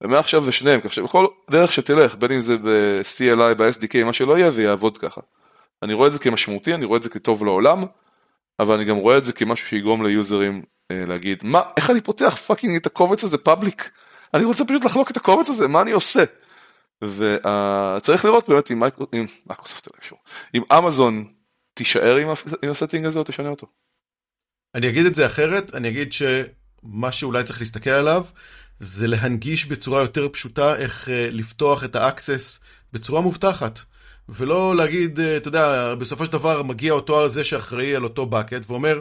ומעכשיו 0.00 0.44
זה 0.44 0.52
שניהם, 0.52 0.80
כך 0.80 0.92
שבכל 0.92 1.26
דרך 1.50 1.72
שתלך, 1.72 2.16
בין 2.16 2.32
אם 2.32 2.40
זה 2.40 2.56
ב-CLI, 2.56 3.54
ב-SDK, 3.54 4.04
מה 4.04 4.12
שלא 4.12 4.38
יהיה, 4.38 4.50
זה 4.50 4.62
יעבוד 4.62 4.98
ככה. 4.98 5.20
אני 5.82 5.94
רואה 5.94 6.08
את 6.08 6.12
זה 6.12 6.18
כמשמעותי, 6.18 6.74
אני 6.74 6.84
רואה 6.84 6.98
את 6.98 7.02
זה 7.02 7.08
כטוב 7.08 7.44
לעולם, 7.44 7.84
אבל 8.60 8.74
אני 8.74 8.84
גם 8.84 8.96
רואה 8.96 9.18
את 9.18 9.24
זה 9.24 9.32
כמשהו 9.32 9.68
שיגרום 9.68 10.06
ליוזרים 10.06 10.54
אה, 10.54 10.71
להגיד, 11.06 11.38
מה, 11.44 11.60
איך 11.76 11.90
אני 11.90 12.00
פותח 12.00 12.36
fucking 12.36 12.76
את 12.76 12.86
הקובץ 12.86 13.24
הזה 13.24 13.38
public? 13.38 13.90
אני 14.34 14.44
רוצה 14.44 14.64
פשוט 14.64 14.84
לחלוק 14.84 15.10
את 15.10 15.16
הקובץ 15.16 15.48
הזה, 15.48 15.68
מה 15.68 15.82
אני 15.82 15.90
עושה? 15.90 16.24
וצריך 17.04 18.24
לראות 18.24 18.48
באמת 18.48 18.70
אם 18.70 18.78
מייקרוסופט, 19.46 19.88
אם 20.54 20.62
אמזון 20.78 21.32
תישאר 21.74 22.16
עם, 22.62 22.70
ה 22.70 22.75
setting 22.75 23.06
הזה 23.06 23.18
או 23.18 23.24
תשנה 23.24 23.48
אותו. 23.48 23.66
אני 24.74 24.88
אגיד 24.88 25.06
את 25.06 25.14
זה 25.14 25.26
אחרת, 25.26 25.74
אני 25.74 25.88
אגיד 25.88 26.12
שמה 26.12 27.12
שאולי 27.12 27.44
צריך 27.44 27.60
להסתכל 27.60 27.90
עליו 27.90 28.24
זה 28.80 29.06
להנגיש 29.06 29.66
בצורה 29.66 30.00
יותר 30.00 30.28
פשוטה 30.28 30.76
איך 30.76 31.08
uh, 31.08 31.10
לפתוח 31.30 31.84
את 31.84 31.96
ה 31.96 32.05
access 32.05 32.60
בצורה 32.92 33.20
מובטחת. 33.20 33.78
ולא 34.28 34.76
להגיד, 34.76 35.18
uh, 35.18 35.22
אתה 35.36 35.48
יודע, 35.48 35.94
בסופו 35.94 36.26
של 36.26 36.32
דבר 36.32 36.62
מגיע 36.62 36.92
אותו 36.92 37.28
זה 37.28 37.44
שאחראי 37.44 37.96
על 37.96 38.04
אותו 38.04 38.30
bucket 38.32 38.64
ואומר, 38.66 39.00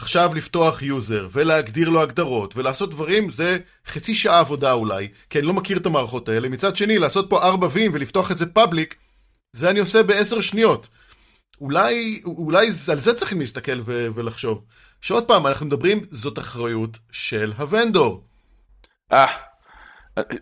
עכשיו 0.00 0.34
לפתוח 0.34 0.82
user 0.82 1.26
ולהגדיר 1.32 1.88
לו 1.88 2.00
הגדרות 2.02 2.56
ולעשות 2.56 2.90
דברים 2.90 3.30
זה 3.30 3.58
חצי 3.86 4.14
שעה 4.14 4.40
עבודה 4.40 4.72
אולי, 4.72 5.08
כי 5.30 5.38
אני 5.38 5.46
לא 5.46 5.52
מכיר 5.52 5.78
את 5.78 5.86
המערכות 5.86 6.28
האלה. 6.28 6.48
מצד 6.48 6.76
שני, 6.76 6.98
לעשות 6.98 7.30
פה 7.30 7.42
ארבע 7.42 7.68
וים 7.70 7.90
ולפתוח 7.94 8.30
את 8.30 8.38
זה 8.38 8.46
public, 8.46 8.94
זה 9.52 9.70
אני 9.70 9.78
עושה 9.78 10.02
בעשר 10.02 10.40
שניות. 10.40 10.88
אולי, 11.60 12.22
אולי 12.24 12.68
על 12.88 13.00
זה 13.00 13.14
צריכים 13.14 13.40
להסתכל 13.40 13.80
ו- 13.84 14.08
ולחשוב. 14.14 14.64
שעוד 15.00 15.24
פעם, 15.24 15.46
אנחנו 15.46 15.66
מדברים, 15.66 16.00
זאת 16.10 16.38
אחריות 16.38 16.98
של 17.12 17.52
ה 17.56 17.64
vendor. 17.64 18.24
אה, 19.12 19.26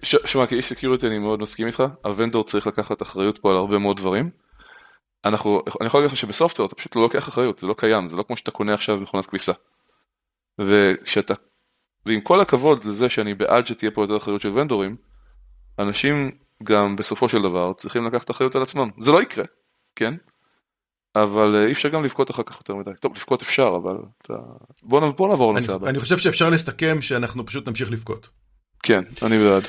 שמע, 0.02 0.46
כאיש 0.46 0.66
security 0.66 1.06
אני 1.06 1.18
מאוד 1.18 1.42
מסכים 1.42 1.66
איתך, 1.66 1.82
ה 2.04 2.10
vendor 2.10 2.44
צריך 2.44 2.66
לקחת 2.66 3.02
אחריות 3.02 3.38
פה 3.38 3.50
על 3.50 3.56
הרבה 3.56 3.78
מאוד 3.78 3.96
דברים. 3.96 4.30
אנחנו, 5.28 5.62
אני 5.80 5.86
יכול 5.86 6.00
להגיד 6.00 6.12
לך 6.12 6.16
שב 6.16 6.30
software 6.30 6.66
אתה 6.66 6.74
פשוט 6.74 6.96
לא 6.96 7.02
לוקח 7.02 7.28
אחריות, 7.28 7.58
זה 7.58 7.66
לא 7.66 7.74
קיים, 7.78 8.08
זה 8.08 8.16
לא 8.16 8.22
כמו 8.22 8.36
שאתה 8.36 8.50
קונה 8.50 8.74
עכשיו 8.74 8.96
מכונת 8.96 9.26
כביסה. 9.26 9.52
וכשאתה, 10.60 11.34
ועם 12.06 12.20
כל 12.20 12.40
הכבוד 12.40 12.84
לזה 12.84 13.08
שאני 13.08 13.34
בעד 13.34 13.66
שתהיה 13.66 13.90
פה 13.90 14.02
יותר 14.02 14.16
אחריות 14.16 14.40
של 14.40 14.58
ונדורים, 14.58 14.96
אנשים 15.78 16.30
גם 16.62 16.96
בסופו 16.96 17.28
של 17.28 17.42
דבר 17.42 17.72
צריכים 17.72 18.04
לקחת 18.04 18.30
אחריות 18.30 18.56
על 18.56 18.62
עצמם. 18.62 18.90
זה 18.98 19.12
לא 19.12 19.22
יקרה, 19.22 19.44
כן? 19.96 20.14
אבל 21.16 21.54
אה, 21.54 21.66
אי 21.66 21.72
אפשר 21.72 21.88
גם 21.88 22.04
לבכות 22.04 22.30
אחר 22.30 22.42
כך 22.42 22.56
יותר 22.56 22.74
מדי. 22.74 22.90
טוב, 23.00 23.12
לבכות 23.16 23.42
אפשר, 23.42 23.74
אבל 23.82 23.96
אתה... 24.22 24.34
בוא, 24.82 25.10
בוא 25.10 25.28
נעבור 25.28 25.52
לנושא 25.52 25.72
הבא. 25.72 25.88
אני 25.88 26.00
חושב 26.00 26.18
שאפשר 26.18 26.50
לסכם 26.50 27.02
שאנחנו 27.02 27.46
פשוט 27.46 27.68
נמשיך 27.68 27.90
לבכות. 27.90 28.28
כן, 28.82 29.04
אני 29.22 29.38
בעד. 29.38 29.64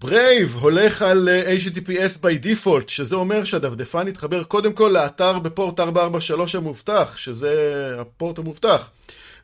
Brave 0.00 0.56
הולך 0.56 1.02
על 1.02 1.28
אה, 1.28 1.56
HTTPS 1.56 2.18
by 2.22 2.44
default, 2.44 2.88
שזה 2.88 3.14
אומר 3.14 3.44
שהדפדפן 3.44 4.08
יתחבר 4.08 4.44
קודם 4.44 4.72
כל 4.72 4.90
לאתר 4.94 5.38
בפורט 5.38 5.80
443 5.80 6.54
המובטח, 6.54 7.16
שזה 7.16 7.52
הפורט 8.00 8.38
המובטח. 8.38 8.90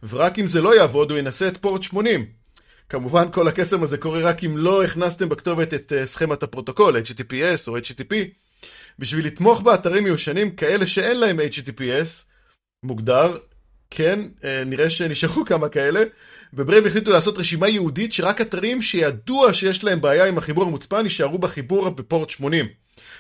ורק 0.09 0.39
אם 0.39 0.47
זה 0.47 0.61
לא 0.61 0.77
יעבוד, 0.77 1.11
הוא 1.11 1.19
ינסה 1.19 1.49
את 1.49 1.57
פורט 1.57 1.83
80. 1.83 2.27
כמובן 2.89 3.25
כל 3.33 3.49
הקסם 3.49 3.83
הזה 3.83 3.99
קורה 3.99 4.21
רק 4.21 4.45
אם 4.45 4.57
לא 4.57 4.85
הכנסתם 4.85 5.29
בכתובת 5.29 5.75
את 5.75 5.93
אה, 5.97 6.07
סכמת 6.07 6.43
הפרוטוקול, 6.43 6.97
HTTPS 6.97 7.69
או 7.69 7.79
HTTP. 7.79 8.15
בשביל 8.99 9.27
לתמוך 9.27 9.61
באתרים 9.61 10.05
מיושנים 10.05 10.51
כאלה 10.51 10.87
שאין 10.87 11.21
להם 11.21 11.41
HTTPS 11.41 12.23
מוגדר, 12.83 13.37
כן, 13.91 14.21
אה, 14.45 14.63
נראה 14.67 14.91
שנשארו 14.91 15.45
כמה 15.45 15.69
כאלה, 15.69 16.01
ב 16.55 16.60
Brave 16.60 16.87
החליטו 16.87 17.13
לעשות 17.13 17.39
רשימה 17.39 17.69
ייעודית 17.69 18.13
שרק 18.13 18.41
אתרים 18.41 18.83
שידוע 18.83 19.53
שיש 19.53 19.85
להם 19.85 20.01
בעיה 20.01 20.27
עם 20.27 20.39
החיבור 20.39 20.65
המוצפן 20.65 21.05
יישארו 21.05 21.39
בחיבור 21.39 21.91
בפורט 21.91 22.31
80. 22.31 22.67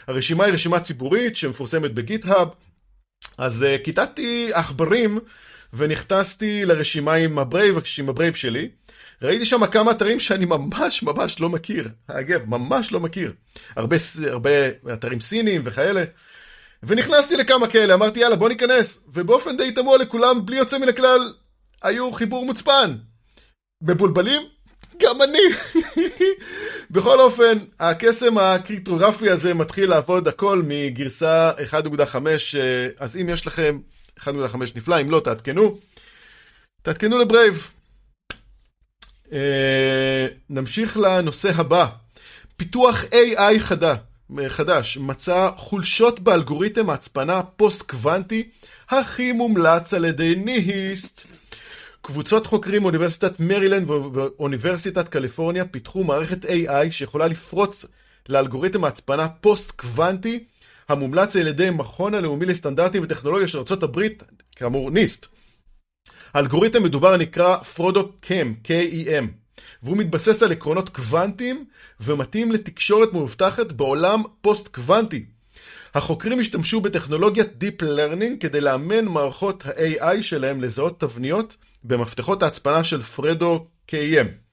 הרשימה 0.06 0.44
היא 0.44 0.54
רשימה 0.54 0.80
ציבורית 0.80 1.36
שמפורסמת 1.36 1.94
ב 1.94 2.01
GitHub, 2.01 2.48
אז 3.38 3.62
uh, 3.62 3.84
כיתתי 3.84 4.50
עכברים 4.52 5.18
ונכנסתי 5.72 6.64
לרשימה 6.64 7.14
עם 7.14 7.38
ה 7.38 7.44
Brave, 7.44 7.78
עם 7.98 8.08
ה 8.08 8.13
Brave 8.13 8.34
שלי. 8.34 8.68
ראיתי 9.22 9.46
שם 9.46 9.66
כמה 9.66 9.90
אתרים 9.90 10.20
שאני 10.20 10.44
ממש 10.44 11.02
ממש 11.02 11.40
לא 11.40 11.48
מכיר. 11.48 11.88
אגב, 12.06 12.40
ממש 12.46 12.92
לא 12.92 13.00
מכיר. 13.00 13.32
הרבה, 13.76 13.96
הרבה 14.30 14.50
אתרים 14.92 15.20
סינים 15.20 15.62
וכאלה. 15.64 16.04
ונכנסתי 16.82 17.36
לכמה 17.36 17.68
כאלה, 17.68 17.94
אמרתי 17.94 18.20
יאללה 18.20 18.36
בוא 18.36 18.48
ניכנס. 18.48 18.98
ובאופן 19.08 19.56
די 19.56 19.72
תמוה 19.72 19.98
לכולם, 19.98 20.46
בלי 20.46 20.56
יוצא 20.56 20.78
מן 20.78 20.88
הכלל, 20.88 21.32
היו 21.82 22.12
חיבור 22.12 22.46
מוצפן. 22.46 22.94
מבולבלים? 23.84 24.42
גם 25.02 25.22
אני. 25.22 25.38
בכל 26.90 27.20
אופן, 27.20 27.58
הקסם 27.80 28.38
הקריפטוגרפי 28.38 29.30
הזה 29.30 29.54
מתחיל 29.54 29.90
לעבוד 29.90 30.28
הכל 30.28 30.62
מגרסה 30.66 31.50
1.5, 31.70 31.74
אה, 32.58 32.88
אז 32.98 33.16
אם 33.16 33.28
יש 33.28 33.46
לכם 33.46 33.78
1.5 34.20 34.26
נפלא, 34.74 35.00
אם 35.00 35.10
לא 35.10 35.20
תעדכנו. 35.20 35.78
תעדכנו 36.82 37.18
ל 37.18 37.26
Brave. 37.26 37.70
אה, 39.32 40.26
נמשיך 40.50 40.96
לנושא 40.96 41.50
הבא. 41.54 41.86
פיתוח 42.56 43.04
AI 43.04 43.58
חדה, 43.58 43.94
חדש 44.48 44.98
מצא 44.98 45.50
חולשות 45.56 46.20
באלגוריתם 46.20 46.90
ההצפנה 46.90 47.38
הפוסט-קוונטי 47.38 48.48
הכי 48.88 49.32
מומלץ 49.32 49.94
על 49.94 50.04
ידי 50.04 50.34
NIST. 50.34 51.26
קבוצות 52.06 52.46
חוקרים 52.46 52.82
מאוניברסיטת 52.82 53.40
מרילנד 53.40 53.90
ואוניברסיטת 53.90 55.08
קליפורניה 55.08 55.64
פיתחו 55.64 56.04
מערכת 56.04 56.44
AI 56.44 56.90
שיכולה 56.90 57.26
לפרוץ 57.26 57.84
לאלגוריתם 58.28 58.84
ההצפנה 58.84 59.28
פוסט-קוונטי 59.28 60.44
המומלץ 60.88 61.36
על 61.36 61.46
ידי 61.46 61.70
מכון 61.70 62.14
הלאומי 62.14 62.46
לסטנדרטים 62.46 63.02
וטכנולוגיה 63.02 63.48
של 63.48 63.58
ארה"ב, 63.58 64.00
כאמור 64.56 64.90
NIST. 64.90 65.26
האלגוריתם 66.34 66.82
מדובר 66.82 67.16
נקרא 67.16 67.56
Frodo 67.56 68.12
KEM, 68.20 68.54
K-E-M, 68.64 69.24
והוא 69.82 69.96
מתבסס 69.96 70.42
על 70.42 70.52
עקרונות 70.52 70.88
קוונטיים 70.88 71.64
ומתאים 72.00 72.52
לתקשורת 72.52 73.12
מאובטחת 73.12 73.72
בעולם 73.72 74.22
פוסט-קוונטי. 74.40 75.24
החוקרים 75.94 76.40
השתמשו 76.40 76.80
בטכנולוגיית 76.80 77.48
Deep 77.60 77.82
Learning 77.82 78.40
כדי 78.40 78.60
לאמן 78.60 79.04
מערכות 79.04 79.66
ה-AI 79.66 80.22
שלהם 80.22 80.60
לזהות 80.60 81.00
תבניות 81.00 81.56
במפתחות 81.84 82.42
ההצפנה 82.42 82.84
של 82.84 83.02
Frodo 83.02 83.66
KEM. 83.90 84.44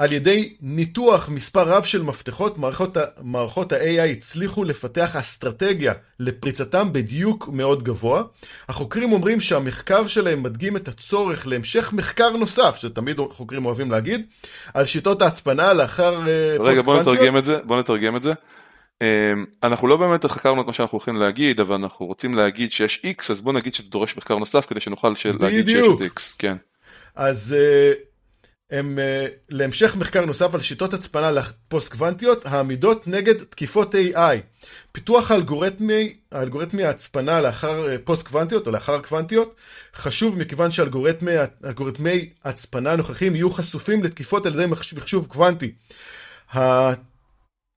על 0.00 0.12
ידי 0.12 0.54
ניתוח 0.60 1.28
מספר 1.28 1.68
רב 1.68 1.84
של 1.84 2.02
מפתחות, 2.02 2.58
מערכות, 2.58 2.96
מערכות 3.22 3.72
ה-AI 3.72 4.08
הצליחו 4.10 4.64
לפתח 4.64 5.16
אסטרטגיה 5.16 5.92
לפריצתם 6.20 6.92
בדיוק 6.92 7.48
מאוד 7.48 7.82
גבוה. 7.82 8.22
החוקרים 8.68 9.12
אומרים 9.12 9.40
שהמחקר 9.40 10.06
שלהם 10.06 10.42
מדגים 10.42 10.76
את 10.76 10.88
הצורך 10.88 11.46
להמשך 11.46 11.92
מחקר 11.92 12.30
נוסף, 12.30 12.76
שתמיד 12.76 13.20
חוקרים 13.30 13.66
אוהבים 13.66 13.90
להגיד, 13.90 14.26
על 14.74 14.86
שיטות 14.86 15.22
ההצפנה 15.22 15.72
לאחר... 15.72 16.28
אה, 16.28 16.56
רגע, 16.60 16.82
בוא 16.82 17.00
נתרגם 17.00 17.36
את 17.36 17.44
זה, 17.44 17.56
בוא 17.64 17.80
נתרגם 17.80 18.16
את 18.16 18.22
זה. 18.22 18.32
אמ, 19.00 19.44
אנחנו 19.62 19.88
לא 19.88 19.96
באמת 19.96 20.26
חקרנו 20.26 20.62
את 20.62 20.66
מה 20.66 20.72
שאנחנו 20.72 20.96
הולכים 20.96 21.16
להגיד, 21.16 21.60
אבל 21.60 21.74
אנחנו 21.74 22.06
רוצים 22.06 22.34
להגיד 22.34 22.72
שיש 22.72 23.02
X, 23.06 23.30
אז 23.30 23.40
בוא 23.40 23.52
נגיד 23.52 23.74
שזה 23.74 23.90
דורש 23.90 24.16
מחקר 24.16 24.36
נוסף 24.36 24.66
כדי 24.66 24.80
שנוכל 24.80 25.12
להגיד 25.40 25.68
שיש 25.68 25.86
את 25.86 26.16
X, 26.16 26.20
כן. 26.38 26.56
אז 27.16 27.56
uh, 27.58 27.98
הם 28.70 28.98
uh, 28.98 29.30
להמשך 29.48 29.96
מחקר 29.96 30.24
נוסף 30.24 30.54
על 30.54 30.60
שיטות 30.60 30.94
הצפנה 30.94 31.30
לפוסט 31.30 31.92
קוונטיות 31.92 32.46
העמידות 32.46 33.06
נגד 33.06 33.42
תקיפות 33.44 33.94
AI. 33.94 34.18
פיתוח 34.92 35.30
האלגוריתמי, 35.30 36.16
האלגוריתמי 36.32 36.84
ההצפנה 36.84 37.40
לאחר 37.40 37.86
uh, 37.86 37.98
פוסט 38.04 38.22
קוונטיות 38.22 38.66
או 38.66 38.72
לאחר 38.72 39.02
קוונטיות 39.02 39.54
חשוב 39.94 40.38
מכיוון 40.38 40.72
שאלגוריתמי 40.72 42.30
הצפנה 42.44 42.92
הנוכחים 42.92 43.34
יהיו 43.34 43.50
חשופים 43.50 44.04
לתקיפות 44.04 44.46
על 44.46 44.54
ידי 44.54 44.66
מחשוב 44.96 45.26
קוונטי. 45.26 45.72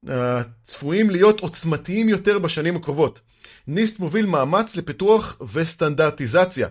הצפויים 0.08 1.10
להיות 1.10 1.40
עוצמתיים 1.40 2.10
יותר 2.10 2.40
בשנים 2.40 2.76
הקרובות. 2.76 3.20
ניסט 3.68 4.00
מוביל 4.00 4.26
מאמץ 4.26 4.76
לפיתוח 4.76 5.42
וסטנדרטיזציה. 5.54 6.68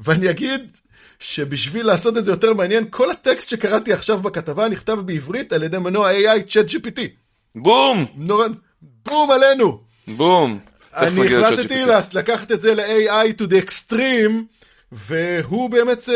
ואני 0.00 0.30
אגיד 0.30 0.76
שבשביל 1.18 1.86
לעשות 1.86 2.18
את 2.18 2.24
זה 2.24 2.32
יותר 2.32 2.54
מעניין, 2.54 2.84
כל 2.90 3.10
הטקסט 3.10 3.50
שקראתי 3.50 3.92
עכשיו 3.92 4.18
בכתבה 4.18 4.68
נכתב 4.68 4.98
בעברית 5.04 5.52
על 5.52 5.62
ידי 5.62 5.78
מנוע 5.78 6.12
AI 6.12 6.42
צ'אט 6.48 6.66
GPT. 6.66 7.00
בום! 7.54 8.06
נורא, 8.16 8.46
בום 8.82 9.30
עלינו! 9.30 9.80
בום! 10.08 10.58
אני 10.96 11.36
החלטתי 11.36 11.82
לקחת 12.12 12.52
את 12.52 12.60
זה 12.60 12.74
ל-AI 12.74 13.40
to 13.40 13.44
the 13.44 13.66
extreme, 13.66 14.32
והוא 14.92 15.70
באמת 15.70 16.08
uh, 16.08 16.12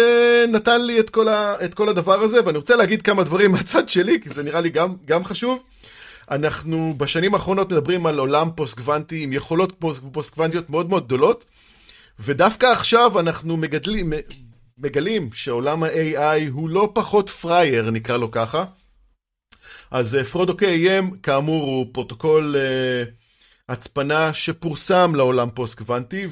נתן 0.48 0.80
לי 0.80 1.00
את 1.00 1.10
כל, 1.10 1.28
ה, 1.28 1.54
את 1.64 1.74
כל 1.74 1.88
הדבר 1.88 2.22
הזה, 2.22 2.44
ואני 2.44 2.58
רוצה 2.58 2.76
להגיד 2.76 3.02
כמה 3.02 3.24
דברים 3.24 3.52
מהצד 3.52 3.88
שלי, 3.88 4.20
כי 4.20 4.28
זה 4.28 4.42
נראה 4.42 4.60
לי 4.60 4.70
גם, 4.70 4.94
גם 5.04 5.24
חשוב. 5.24 5.62
אנחנו 6.30 6.94
בשנים 6.96 7.34
האחרונות 7.34 7.72
מדברים 7.72 8.06
על 8.06 8.18
עולם 8.18 8.50
פוסט-קוונטי 8.54 9.22
עם 9.22 9.32
יכולות 9.32 9.72
פוסט-קוונטיות 10.12 10.70
מאוד 10.70 10.88
מאוד 10.88 11.06
גדולות, 11.06 11.44
ודווקא 12.20 12.66
עכשיו 12.66 13.20
אנחנו 13.20 13.56
מגדלים, 13.56 14.12
מגלים 14.78 15.30
שעולם 15.32 15.82
ה-AI 15.82 16.50
הוא 16.50 16.68
לא 16.68 16.90
פחות 16.94 17.30
פרייר, 17.30 17.90
נקרא 17.90 18.16
לו 18.16 18.30
ככה. 18.30 18.64
אז 19.90 20.18
Frodo 20.30 20.52
KEM, 20.52 21.16
כאמור, 21.22 21.64
הוא 21.64 21.86
פרוטוקול 21.92 22.56
uh, 22.56 23.10
הצפנה 23.68 24.34
שפורסם 24.34 25.14
לעולם 25.14 25.48
פוסט-קוונטי, 25.54 26.26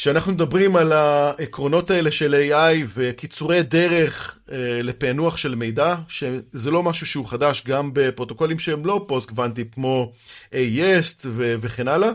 וכשאנחנו 0.00 0.32
מדברים 0.32 0.76
על 0.76 0.92
העקרונות 0.92 1.90
האלה 1.90 2.10
של 2.10 2.34
AI 2.34 2.86
וקיצורי 2.94 3.62
דרך 3.62 4.38
uh, 4.46 4.52
לפענוח 4.82 5.36
של 5.36 5.54
מידע, 5.54 5.96
שזה 6.08 6.70
לא 6.70 6.82
משהו 6.82 7.06
שהוא 7.06 7.26
חדש 7.26 7.62
גם 7.66 7.90
בפרוטוקולים 7.92 8.58
שהם 8.58 8.86
לא 8.86 9.04
פוסט-קוונטי, 9.08 9.64
כמו 9.74 10.12
AES 10.52 11.26
וכן 11.32 11.88
הלאה, 11.88 12.10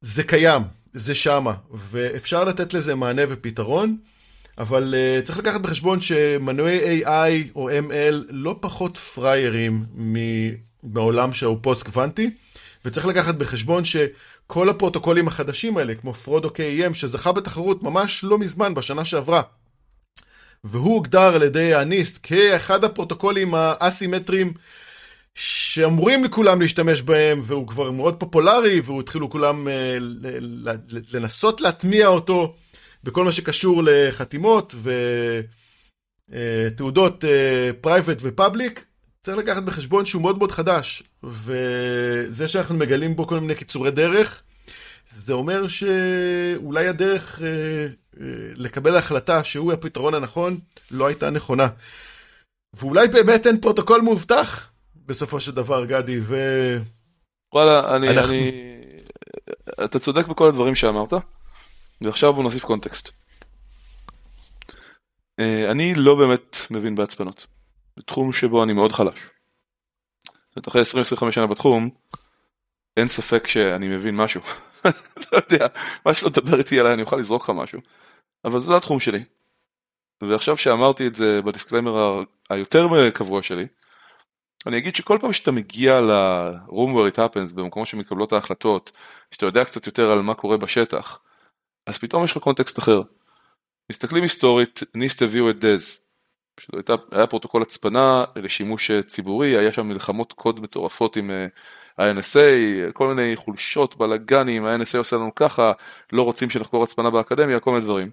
זה 0.00 0.22
קיים. 0.22 0.62
זה 0.92 1.14
שמה, 1.14 1.54
ואפשר 1.70 2.44
לתת 2.44 2.74
לזה 2.74 2.94
מענה 2.94 3.22
ופתרון, 3.28 3.96
אבל 4.58 4.94
uh, 4.94 5.26
צריך 5.26 5.38
לקחת 5.38 5.60
בחשבון 5.60 6.00
שמנועי 6.00 7.04
AI 7.04 7.50
או 7.56 7.70
ML 7.70 8.14
לא 8.28 8.56
פחות 8.60 8.96
פריירים 8.96 9.84
מעולם 10.82 11.32
שהוא 11.32 11.58
פוסט 11.62 11.82
קוונטי, 11.82 12.30
וצריך 12.84 13.06
לקחת 13.06 13.34
בחשבון 13.34 13.84
שכל 14.52 14.68
הפרוטוקולים 14.68 15.28
החדשים 15.28 15.76
האלה, 15.76 15.94
כמו 15.94 16.14
Frodo 16.14 16.48
KEM, 16.48 16.94
שזכה 16.94 17.32
בתחרות 17.32 17.82
ממש 17.82 18.24
לא 18.24 18.38
מזמן, 18.38 18.74
בשנה 18.74 19.04
שעברה, 19.04 19.42
והוא 20.64 20.94
הוגדר 20.94 21.34
על 21.34 21.42
ידי 21.42 21.74
הניסט 21.74 22.18
כאחד 22.22 22.84
הפרוטוקולים 22.84 23.54
האסימטריים 23.54 24.52
שאמורים 25.34 26.24
לכולם 26.24 26.60
להשתמש 26.60 27.02
בהם, 27.02 27.40
והוא 27.42 27.66
כבר 27.66 27.90
מאוד 27.90 28.20
פופולרי, 28.20 28.80
והתחילו 28.80 29.30
כולם 29.30 29.68
אה, 29.68 29.96
לנסות 31.12 31.60
להטמיע 31.60 32.06
אותו 32.06 32.54
בכל 33.04 33.24
מה 33.24 33.32
שקשור 33.32 33.82
לחתימות 33.84 34.74
ותעודות 36.30 37.24
private 37.80 38.18
ו-public. 38.20 38.87
צריך 39.22 39.38
לקחת 39.38 39.62
בחשבון 39.62 40.04
שהוא 40.04 40.22
מאוד 40.22 40.38
מאוד 40.38 40.52
חדש, 40.52 41.02
וזה 41.22 42.48
שאנחנו 42.48 42.74
מגלים 42.74 43.16
בו 43.16 43.26
כל 43.26 43.40
מיני 43.40 43.54
קיצורי 43.54 43.90
דרך, 43.90 44.42
זה 45.10 45.32
אומר 45.32 45.68
שאולי 45.68 46.88
הדרך 46.88 47.42
אה, 47.42 47.46
אה, 48.20 48.26
לקבל 48.54 48.96
החלטה 48.96 49.44
שהוא 49.44 49.72
הפתרון 49.72 50.14
הנכון 50.14 50.58
לא 50.90 51.06
הייתה 51.06 51.30
נכונה. 51.30 51.68
ואולי 52.74 53.08
באמת 53.08 53.46
אין 53.46 53.60
פרוטוקול 53.60 54.00
מאובטח 54.00 54.70
בסופו 55.06 55.40
של 55.40 55.52
דבר, 55.52 55.84
גדי, 55.84 56.20
ו... 56.20 56.36
וואלה, 57.54 57.96
אני, 57.96 58.08
אנחנו... 58.08 58.32
אני... 58.32 58.74
אתה 59.84 59.98
צודק 59.98 60.26
בכל 60.26 60.48
הדברים 60.48 60.74
שאמרת, 60.74 61.12
ועכשיו 62.00 62.32
בוא 62.32 62.42
נוסיף 62.42 62.64
קונטקסט. 62.64 63.10
אה, 65.40 65.70
אני 65.70 65.94
לא 65.94 66.14
באמת 66.14 66.56
מבין 66.70 66.94
בהצפנות. 66.94 67.46
זה 67.98 68.02
תחום 68.02 68.32
שבו 68.32 68.62
אני 68.62 68.72
מאוד 68.72 68.92
חלש. 68.92 69.30
זאת 70.56 70.68
אחרי 70.68 70.82
20-25 70.82 71.30
שנה 71.30 71.46
בתחום, 71.46 71.90
אין 72.96 73.08
ספק 73.08 73.46
שאני 73.46 73.88
מבין 73.88 74.16
משהו. 74.16 74.40
אתה 75.18 75.36
יודע, 75.36 75.66
מה 76.06 76.14
שלא 76.14 76.28
תדבר 76.28 76.58
איתי 76.58 76.80
עליי 76.80 76.92
אני 76.92 77.02
אוכל 77.02 77.16
לזרוק 77.16 77.42
לך 77.42 77.50
משהו. 77.50 77.80
אבל 78.44 78.60
זה 78.60 78.70
לא 78.70 78.76
התחום 78.76 79.00
שלי. 79.00 79.24
ועכשיו 80.22 80.56
שאמרתי 80.56 81.06
את 81.06 81.14
זה 81.14 81.42
ב-disclaimer 81.42 82.22
היותר 82.50 83.10
קבוע 83.10 83.42
שלי, 83.42 83.66
אני 84.66 84.78
אגיד 84.78 84.96
שכל 84.96 85.18
פעם 85.20 85.32
שאתה 85.32 85.52
מגיע 85.52 86.00
ל-room 86.00 86.70
where 86.70 87.14
it 87.14 87.16
happens, 87.16 87.54
במקומות 87.54 87.88
שמתקבלות 87.88 88.32
ההחלטות, 88.32 88.92
שאתה 89.30 89.46
יודע 89.46 89.64
קצת 89.64 89.86
יותר 89.86 90.12
על 90.12 90.22
מה 90.22 90.34
קורה 90.34 90.56
בשטח, 90.56 91.20
אז 91.86 91.98
פתאום 91.98 92.24
יש 92.24 92.32
לך 92.32 92.38
קונטקסט 92.38 92.78
אחר. 92.78 93.02
מסתכלים 93.90 94.22
היסטורית, 94.22 94.80
ניסט 94.94 95.22
הביאו 95.22 95.50
את 95.50 95.64
DES. 95.64 96.07
הייתה, 96.72 96.94
היה 97.10 97.26
פרוטוקול 97.26 97.62
הצפנה 97.62 98.24
לשימוש 98.36 98.90
ציבורי, 98.90 99.56
היה 99.56 99.72
שם 99.72 99.88
מלחמות 99.88 100.32
קוד 100.32 100.60
מטורפות 100.60 101.16
עם 101.16 101.30
אה, 101.30 102.12
NSA 102.12 102.92
כל 102.92 103.14
מיני 103.14 103.36
חולשות, 103.36 103.96
בלאגנים, 103.96 104.64
ה-NSA 104.64 104.98
עושה 104.98 105.16
לנו 105.16 105.34
ככה, 105.34 105.72
לא 106.12 106.22
רוצים 106.22 106.50
שנחקור 106.50 106.82
הצפנה 106.82 107.10
באקדמיה, 107.10 107.60
כל 107.60 107.70
מיני 107.70 107.84
דברים. 107.84 108.10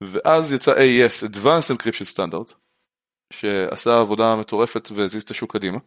ואז 0.00 0.52
יצא 0.52 0.74
AES, 0.74 1.30
Advanced 1.30 1.74
Encryption 1.74 2.16
Standard, 2.16 2.54
שעשה 3.32 4.00
עבודה 4.00 4.36
מטורפת 4.36 4.88
והזיז 4.94 5.22
את 5.22 5.30
השוק 5.30 5.52
קדימה. 5.52 5.78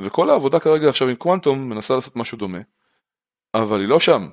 וכל 0.00 0.30
העבודה 0.30 0.60
כרגע 0.60 0.88
עכשיו 0.88 1.08
עם 1.08 1.16
קוונטום 1.16 1.68
מנסה 1.68 1.94
לעשות 1.94 2.16
משהו 2.16 2.38
דומה, 2.38 2.58
אבל 3.54 3.80
היא 3.80 3.88
לא 3.88 4.00
שם. 4.00 4.28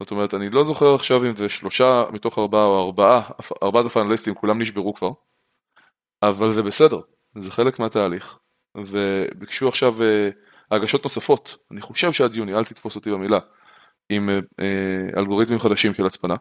זאת 0.00 0.10
אומרת, 0.10 0.34
אני 0.34 0.50
לא 0.50 0.64
זוכר 0.64 0.94
עכשיו 0.94 1.24
אם 1.24 1.36
זה 1.36 1.48
שלושה 1.48 2.04
מתוך 2.12 2.38
ארבעה 2.38 2.64
או 2.64 2.86
ארבעה, 2.86 3.22
ארבעת 3.62 3.86
הפיינליסטים 3.86 4.34
כולם 4.34 4.60
נשברו 4.60 4.94
כבר, 4.94 5.10
אבל 6.22 6.52
זה 6.52 6.62
בסדר, 6.62 7.00
זה 7.38 7.50
חלק 7.50 7.78
מהתהליך. 7.78 8.38
וביקשו 8.76 9.68
עכשיו 9.68 10.02
אה, 10.02 10.28
הגשות 10.70 11.04
נוספות, 11.04 11.56
אני 11.70 11.80
חושב 11.80 12.12
שעד 12.12 12.36
יוני, 12.36 12.54
אל 12.54 12.64
תתפוס 12.64 12.96
אותי 12.96 13.10
במילה, 13.10 13.38
עם 14.08 14.30
אה, 14.30 14.34
אה, 14.60 15.20
אלגוריתמים 15.20 15.58
חדשים 15.58 15.94
של 15.94 16.06
הצפנה. 16.06 16.34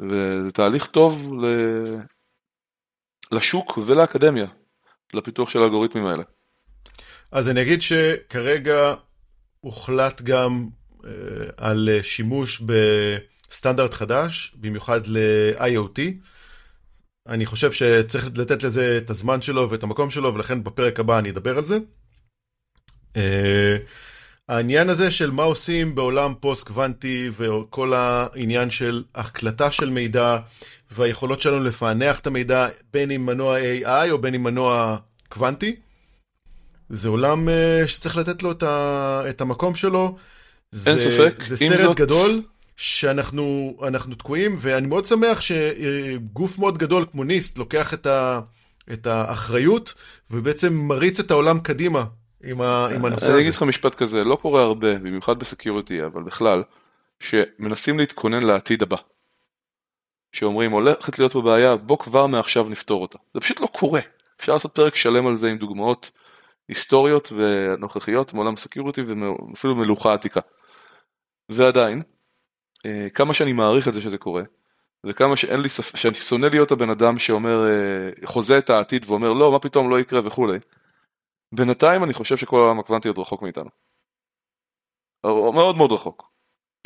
וזה 0.00 0.50
תהליך 0.52 0.86
טוב 0.86 1.32
לשוק 3.32 3.78
ולאקדמיה, 3.86 4.46
לפיתוח 5.14 5.50
של 5.50 5.62
האלגוריתמים 5.62 6.06
האלה. 6.06 6.22
אז 7.32 7.48
אני 7.48 7.62
אגיד 7.62 7.82
שכרגע 7.82 8.94
הוחלט 9.60 10.22
גם 10.22 10.68
על 11.56 11.88
שימוש 12.02 12.62
בסטנדרט 13.50 13.94
חדש, 13.94 14.54
במיוחד 14.60 15.00
ל-IoT. 15.06 16.00
אני 17.28 17.46
חושב 17.46 17.72
שצריך 17.72 18.26
לתת 18.36 18.62
לזה 18.62 18.98
את 19.04 19.10
הזמן 19.10 19.42
שלו 19.42 19.70
ואת 19.70 19.82
המקום 19.82 20.10
שלו, 20.10 20.34
ולכן 20.34 20.64
בפרק 20.64 21.00
הבא 21.00 21.18
אני 21.18 21.30
אדבר 21.30 21.58
על 21.58 21.64
זה. 21.64 21.78
Uh, 23.14 23.20
העניין 24.48 24.88
הזה 24.88 25.10
של 25.10 25.30
מה 25.30 25.42
עושים 25.42 25.94
בעולם 25.94 26.34
פוסט 26.40 26.66
קוונטי 26.66 27.30
וכל 27.36 27.94
העניין 27.94 28.70
של 28.70 29.02
הקלטה 29.14 29.70
של 29.70 29.90
מידע 29.90 30.38
והיכולות 30.90 31.40
שלנו 31.40 31.64
לפענח 31.64 32.20
את 32.20 32.26
המידע 32.26 32.68
בין 32.92 33.10
עם 33.10 33.26
מנוע 33.26 33.58
AI 33.58 34.10
או 34.10 34.18
בין 34.18 34.34
עם 34.34 34.42
מנוע 34.42 34.96
קוונטי, 35.28 35.76
זה 36.90 37.08
עולם 37.08 37.48
uh, 37.48 37.88
שצריך 37.88 38.16
לתת 38.16 38.42
לו 38.42 38.52
את 39.30 39.40
המקום 39.40 39.74
שלו. 39.74 40.16
אין 40.86 40.96
זה, 40.96 41.12
ספק. 41.12 41.42
זה 41.42 41.56
סרט 41.56 41.80
זאת... 41.80 41.96
גדול 41.96 42.42
שאנחנו 42.76 44.14
תקועים, 44.18 44.56
ואני 44.60 44.86
מאוד 44.86 45.06
שמח 45.06 45.40
שגוף 45.40 46.58
מאוד 46.58 46.78
גדול 46.78 47.04
כמו 47.12 47.24
ניסט 47.24 47.58
לוקח 47.58 47.94
את, 47.94 48.06
ה, 48.06 48.40
את 48.92 49.06
האחריות 49.06 49.94
ובעצם 50.30 50.74
מריץ 50.74 51.20
את 51.20 51.30
העולם 51.30 51.60
קדימה 51.60 52.04
עם, 52.44 52.60
ה, 52.60 52.86
עם 52.94 53.04
הנושא 53.04 53.24
הזה. 53.24 53.34
אני 53.34 53.42
אגיד 53.42 53.54
לך 53.54 53.62
משפט 53.62 53.94
כזה, 53.94 54.24
לא 54.24 54.36
קורה 54.42 54.62
הרבה, 54.62 54.94
במיוחד 54.94 55.38
ב-security, 55.38 56.04
אבל 56.04 56.22
בכלל, 56.22 56.62
שמנסים 57.20 57.98
להתכונן 57.98 58.42
לעתיד 58.42 58.82
הבא. 58.82 58.96
שאומרים 60.32 60.70
הולכת 60.70 61.18
להיות 61.18 61.32
פה 61.32 61.42
בעיה, 61.42 61.76
בוא 61.76 61.98
כבר 61.98 62.26
מעכשיו 62.26 62.68
נפתור 62.68 63.02
אותה. 63.02 63.18
זה 63.34 63.40
פשוט 63.40 63.60
לא 63.60 63.66
קורה. 63.66 64.00
אפשר 64.40 64.52
לעשות 64.52 64.74
פרק 64.74 64.96
שלם 64.96 65.26
על 65.26 65.36
זה 65.36 65.50
עם 65.50 65.58
דוגמאות 65.58 66.10
היסטוריות 66.68 67.32
ונוכחיות 67.36 68.34
מעולם 68.34 68.54
ה-security 68.54 69.02
ואפילו 69.02 69.74
מלוכה 69.74 70.14
עתיקה. 70.14 70.40
ועדיין, 71.48 72.02
אה, 72.86 73.10
כמה 73.14 73.34
שאני 73.34 73.52
מעריך 73.52 73.88
את 73.88 73.94
זה 73.94 74.02
שזה 74.02 74.18
קורה, 74.18 74.42
וכמה 75.06 75.36
שאין 75.36 75.60
לי 75.60 75.68
ספק, 75.68 75.96
שאני 75.96 76.14
שונא 76.14 76.46
להיות 76.46 76.70
הבן 76.70 76.90
אדם 76.90 77.18
שאומר, 77.18 77.66
אה, 77.68 78.26
חוזה 78.26 78.58
את 78.58 78.70
העתיד 78.70 79.06
ואומר 79.08 79.32
לא, 79.32 79.52
מה 79.52 79.58
פתאום 79.58 79.90
לא 79.90 80.00
יקרה 80.00 80.20
וכולי. 80.26 80.58
בינתיים 81.54 82.04
אני 82.04 82.14
חושב 82.14 82.36
שכל 82.36 82.56
העולם 82.56 82.78
הקוונטי 82.78 83.08
עוד 83.08 83.18
רחוק 83.18 83.42
מאיתנו. 83.42 83.70
מאוד 85.24 85.76
מאוד 85.76 85.92
רחוק. 85.92 86.28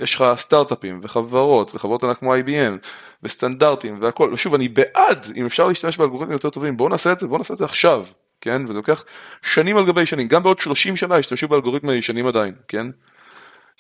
יש 0.01 0.15
לך 0.15 0.25
סטארט-אפים 0.37 1.01
וחברות 1.03 1.75
וחברות 1.75 2.05
ענק 2.05 2.19
כמו 2.19 2.35
IBM 2.35 2.89
וסטנדרטים 3.23 4.03
והכל, 4.03 4.31
ושוב 4.33 4.55
אני 4.55 4.69
בעד 4.69 5.27
אם 5.37 5.47
אפשר 5.47 5.67
להשתמש 5.67 5.97
באלגוריתמים 5.97 6.33
יותר 6.33 6.51
טובים 6.51 6.77
בואו 6.77 6.89
נעשה 6.89 7.13
את 7.13 7.19
זה, 7.19 7.27
בואו 7.27 7.39
נעשה 7.39 7.55
את 7.55 7.59
זה 7.59 7.65
עכשיו, 7.65 8.07
כן, 8.41 8.65
וזה 8.65 8.73
לוקח 8.73 9.05
שנים 9.43 9.77
על 9.77 9.87
גבי 9.87 10.07
שנים, 10.07 10.29
גם 10.29 10.43
בעוד 10.43 10.59
30 10.59 10.97
שנה 10.97 11.19
ישתמשו 11.19 11.49
באלגוריתמים 11.49 11.93
הישנים 11.93 12.27
עדיין, 12.27 12.55
כן, 12.69 12.87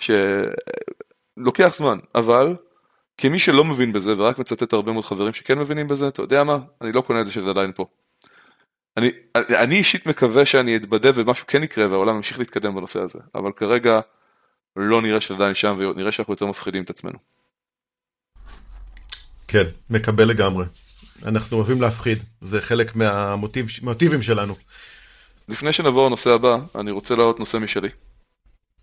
שלוקח 0.01 1.75
זמן, 1.75 1.99
אבל 2.15 2.57
כמי 3.19 3.39
שלא 3.39 3.65
מבין 3.65 3.93
בזה 3.93 4.19
ורק 4.19 4.39
מצטט 4.39 4.73
הרבה 4.73 4.93
מאוד 4.93 5.05
חברים 5.05 5.33
שכן 5.33 5.59
מבינים 5.59 5.89
בזה, 5.89 6.09
אתה 6.09 6.23
יודע 6.23 6.45
מה, 6.45 6.59
אני 6.81 6.93
לא 6.93 7.01
קונה 7.01 7.21
את 7.21 7.27
זה 7.27 7.33
שזה 7.33 7.51
עדיין 7.51 7.73
פה. 7.73 7.87
אני, 8.97 9.11
אני 9.37 9.77
אישית 9.77 10.07
מקווה 10.07 10.47
שאני 10.47 10.77
אתבדה 10.77 11.11
ומשהו 11.15 11.47
כן 11.47 11.63
יקרה 11.63 11.91
והעולם 11.91 12.17
ימשיך 12.17 12.39
להתקדם 12.39 12.75
בנושא 12.75 13.01
הזה, 13.01 13.19
אבל 13.35 13.53
כרגע 13.53 14.01
לא 14.77 15.03
נראה 15.03 15.21
שזה 15.21 15.35
עדיין 15.35 15.55
שם 15.55 15.77
ונראה 15.79 16.13
שאנחנו 16.13 16.33
יותר 16.33 16.47
מפחידים 16.47 16.83
את 16.83 16.91
עצמנו. 16.91 17.19
כן, 19.49 19.65
מקבל 19.91 20.25
לגמרי. 20.25 20.65
אנחנו 21.27 21.57
אוהבים 21.57 21.83
להפחיד, 21.83 22.19
זה 22.41 22.61
חלק 22.61 22.97
מהמוטיבים 22.97 24.23
שלנו. 24.23 24.55
לפני 25.49 25.73
שנעבור 25.73 26.07
לנושא 26.07 26.31
הבא, 26.31 26.59
אני 26.75 26.91
רוצה 26.91 27.17
להעלות 27.17 27.39
נושא 27.41 27.57
משלי, 27.57 27.89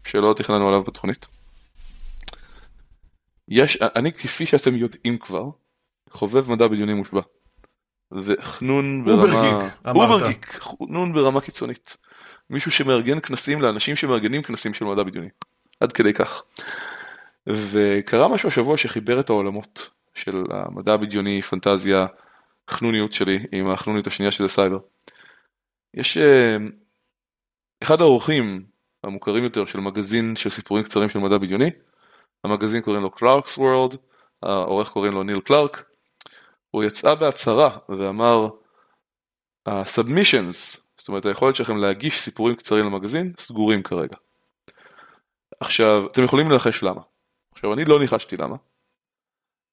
שלא 0.03 0.33
תכננו 0.37 0.67
עליו 0.67 0.83
בתוכנית. 0.83 1.25
יש, 3.47 3.77
אני 3.81 4.13
כפי 4.13 4.45
שאתם 4.45 4.75
יודעים 4.75 5.17
כבר, 5.17 5.49
חובב 6.09 6.51
מדע 6.51 6.67
בדיוני 6.67 6.93
מושבע. 6.93 7.21
וחנון 8.11 9.05
ברמה... 9.05 9.23
אוברגיק, 9.23 9.73
אמרת. 9.85 9.95
אוברגיק, 9.95 10.45
חנון 10.45 11.13
ברמה 11.13 11.41
קיצונית. 11.41 11.97
מישהו 12.49 12.71
שמארגן 12.71 13.19
כנסים 13.19 13.61
לאנשים 13.61 13.95
שמארגנים 13.95 14.41
כנסים 14.41 14.73
של 14.73 14.85
מדע 14.85 15.03
בדיוני. 15.03 15.29
עד 15.79 15.91
כדי 15.91 16.13
כך. 16.13 16.43
וקרה 17.47 18.27
משהו 18.27 18.49
השבוע 18.49 18.77
שחיבר 18.77 19.19
את 19.19 19.29
העולמות 19.29 19.89
של 20.15 20.43
המדע 20.49 20.93
הבדיוני, 20.93 21.41
פנטזיה, 21.41 22.07
חנוניות 22.69 23.13
שלי 23.13 23.39
עם 23.51 23.69
החנוניות 23.69 24.07
השנייה 24.07 24.31
שזה 24.31 24.47
סייבר. 24.47 24.79
יש 25.93 26.17
אה, 26.17 26.57
אחד 27.83 28.01
העורכים 28.01 28.65
המוכרים 29.03 29.43
יותר 29.43 29.65
של 29.65 29.79
מגזין 29.79 30.35
של 30.35 30.49
סיפורים 30.49 30.83
קצרים 30.83 31.09
של 31.09 31.19
מדע 31.19 31.37
בדיוני, 31.37 31.69
המגזין 32.43 32.81
קוראים 32.81 33.03
לו 33.03 33.11
Clarkesworld, 33.11 33.95
העורך 34.43 34.89
קוראים 34.89 35.13
לו 35.13 35.23
ניל 35.23 35.41
קלארק, 35.41 35.83
הוא 36.71 36.83
יצא 36.83 37.15
בהצהרה 37.15 37.77
ואמר 37.89 38.49
ה-submissions, 39.65 40.81
זאת 40.97 41.07
אומרת 41.07 41.25
היכולת 41.25 41.55
שלכם 41.55 41.77
להגיש 41.77 42.19
סיפורים 42.21 42.55
קצרים 42.55 42.85
למגזין, 42.85 43.33
סגורים 43.37 43.83
כרגע. 43.83 44.15
עכשיו, 45.59 46.07
אתם 46.11 46.23
יכולים 46.23 46.51
לנחש 46.51 46.83
למה. 46.83 47.01
עכשיו, 47.53 47.73
אני 47.73 47.85
לא 47.85 47.99
ניחשתי 47.99 48.37
למה, 48.37 48.55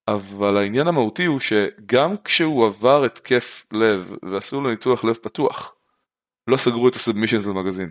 אבל 0.09 0.57
העניין 0.57 0.89
המהותי 0.89 1.24
הוא 1.24 1.41
שגם 1.41 2.16
כשהוא 2.24 2.66
עבר 2.66 3.05
התקף 3.05 3.66
לב 3.72 4.12
ועשו 4.22 4.61
לו 4.61 4.70
ניתוח 4.70 5.05
לב 5.05 5.14
פתוח, 5.14 5.74
לא 6.47 6.57
סגרו 6.57 6.89
את 6.89 6.95
הסאבמישנס 6.95 7.47
למגזין. 7.47 7.91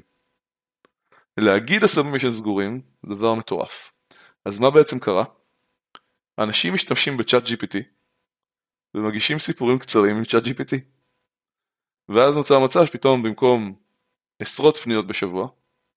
להגיד 1.40 1.84
הסאבמישנס 1.84 2.38
סגורים 2.38 2.82
זה 3.10 3.16
דבר 3.16 3.34
מטורף. 3.34 3.92
אז 4.46 4.60
מה 4.60 4.72
בעצם 4.72 5.00
קרה? 5.00 5.26
אנשים 6.40 6.74
משתמשים 6.74 7.18
בצ'אט 7.18 7.44
GPT 7.44 7.78
ומגישים 8.94 9.40
סיפורים 9.40 9.80
קצרים 9.80 10.18
עם 10.18 10.26
צ'אט 10.26 10.44
GPT. 10.44 10.76
ואז 12.10 12.36
נוצר 12.36 12.60
מצב 12.60 12.86
שפתאום 12.86 13.24
במקום 13.24 13.76
עשרות 14.40 14.78
פניות 14.78 15.08
בשבוע, 15.08 15.48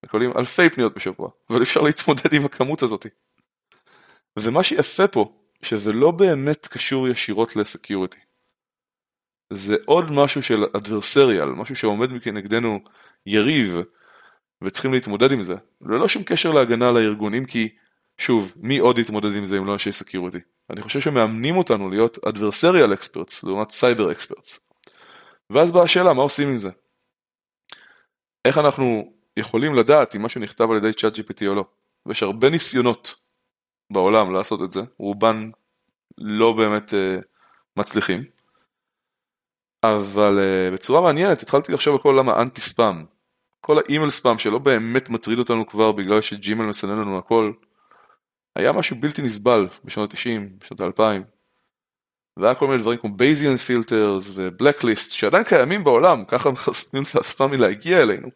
מקבלים 0.05 0.33
אלפי 0.37 0.71
פניות 0.71 0.95
בשבוע, 0.95 1.31
אבל 1.51 1.63
אפשר 1.63 1.81
להתמודד 1.81 2.35
עם 2.35 2.45
הכמות 2.45 2.83
הזאת. 2.83 3.07
ומה 4.39 4.63
שיפה 4.63 5.09
פה, 5.09 5.33
שזה 5.63 5.93
לא 5.93 6.11
באמת 6.11 6.67
קשור 6.67 7.09
ישירות 7.09 7.57
ל-security. 7.57 8.19
זה 9.53 9.77
עוד 9.87 10.05
משהו 10.11 10.43
של 10.43 10.65
adversarial, 10.77 11.49
משהו 11.49 11.77
שעומד 11.77 12.09
כנגדנו 12.23 12.81
יריב, 13.27 13.77
וצריכים 14.65 14.95
להתמודד 14.95 15.33
עם 15.33 15.43
זה, 15.43 15.55
ללא 15.81 16.09
שום 16.09 16.23
קשר 16.23 16.53
להגנה 16.53 16.89
על 16.89 16.97
הארגונים, 16.97 17.45
כי 17.47 17.69
שוב, 18.19 18.53
מי 18.57 18.79
עוד 18.79 18.99
יתמודד 18.99 19.35
עם 19.37 19.47
זה 19.47 19.59
אם 19.59 19.67
לא 19.67 19.73
אנשי 19.73 19.93
security? 19.93 20.39
אני 20.71 20.83
חושב 20.83 21.01
שמאמנים 21.01 21.57
אותנו 21.57 21.91
להיות 21.91 22.19
adversarial 22.25 22.95
experts, 22.95 23.45
לעומת 23.45 23.71
cyber 23.71 24.13
experts. 24.13 24.61
ואז 25.51 25.73
באה 25.73 25.83
השאלה, 25.83 26.13
מה 26.13 26.23
עושים 26.23 26.49
עם 26.49 26.59
זה? 26.59 26.71
איך 28.45 28.59
אנחנו 28.59 29.13
יכולים 29.37 29.75
לדעת 29.75 30.17
אם 30.17 30.23
משהו 30.23 30.41
נכתב 30.41 30.71
על 30.71 30.77
ידי 30.77 30.93
ChatGPT 30.93 31.47
או 31.47 31.55
לא. 31.55 31.65
ויש 32.07 32.23
הרבה 32.23 32.51
ניסיונות 32.51 33.15
בעולם 33.93 34.35
לעשות 34.35 34.63
את 34.63 34.71
זה, 34.71 34.81
רובן 34.99 35.51
לא 36.19 36.53
באמת 36.53 36.91
uh, 36.91 37.25
מצליחים. 37.77 38.25
אבל 39.83 40.39
uh, 40.39 40.75
בצורה 40.75 41.01
מעניינת 41.01 41.43
התחלתי 41.43 41.73
לחשוב 41.73 41.95
על 41.95 42.03
כל 42.03 42.09
עולם 42.09 42.29
האנטי 42.29 42.61
ספאם. 42.61 43.18
כל 43.61 43.79
האימייל 43.79 44.11
ספאם 44.11 44.39
שלא 44.39 44.59
באמת 44.59 45.09
מטריד 45.09 45.39
אותנו 45.39 45.67
כבר 45.67 45.93
בגלל 45.93 46.21
ש-Gmail 46.21 46.67
מסנן 46.67 46.99
לנו 46.99 47.19
הכל, 47.19 47.53
היה 48.57 48.73
משהו 48.73 48.97
בלתי 49.01 49.23
נסבל 49.23 49.69
בשנות 49.85 50.15
ה-90, 50.15 50.41
בשנות 50.61 50.81
ה-2000. 50.81 51.23
והיה 52.37 52.55
כל 52.55 52.67
מיני 52.67 52.83
דברים 52.83 52.99
כמו 52.99 53.17
Bayesian 53.17 53.57
filters 53.57 54.31
ו-blacklist 54.35 55.13
שעדיין 55.13 55.45
קיימים 55.45 55.85
בעולם, 55.85 56.25
ככה 56.25 56.51
מחסמים 56.51 57.03
את 57.03 57.17
הספאם 57.17 57.51
מלהגיע 57.51 58.03
אלינו. 58.03 58.29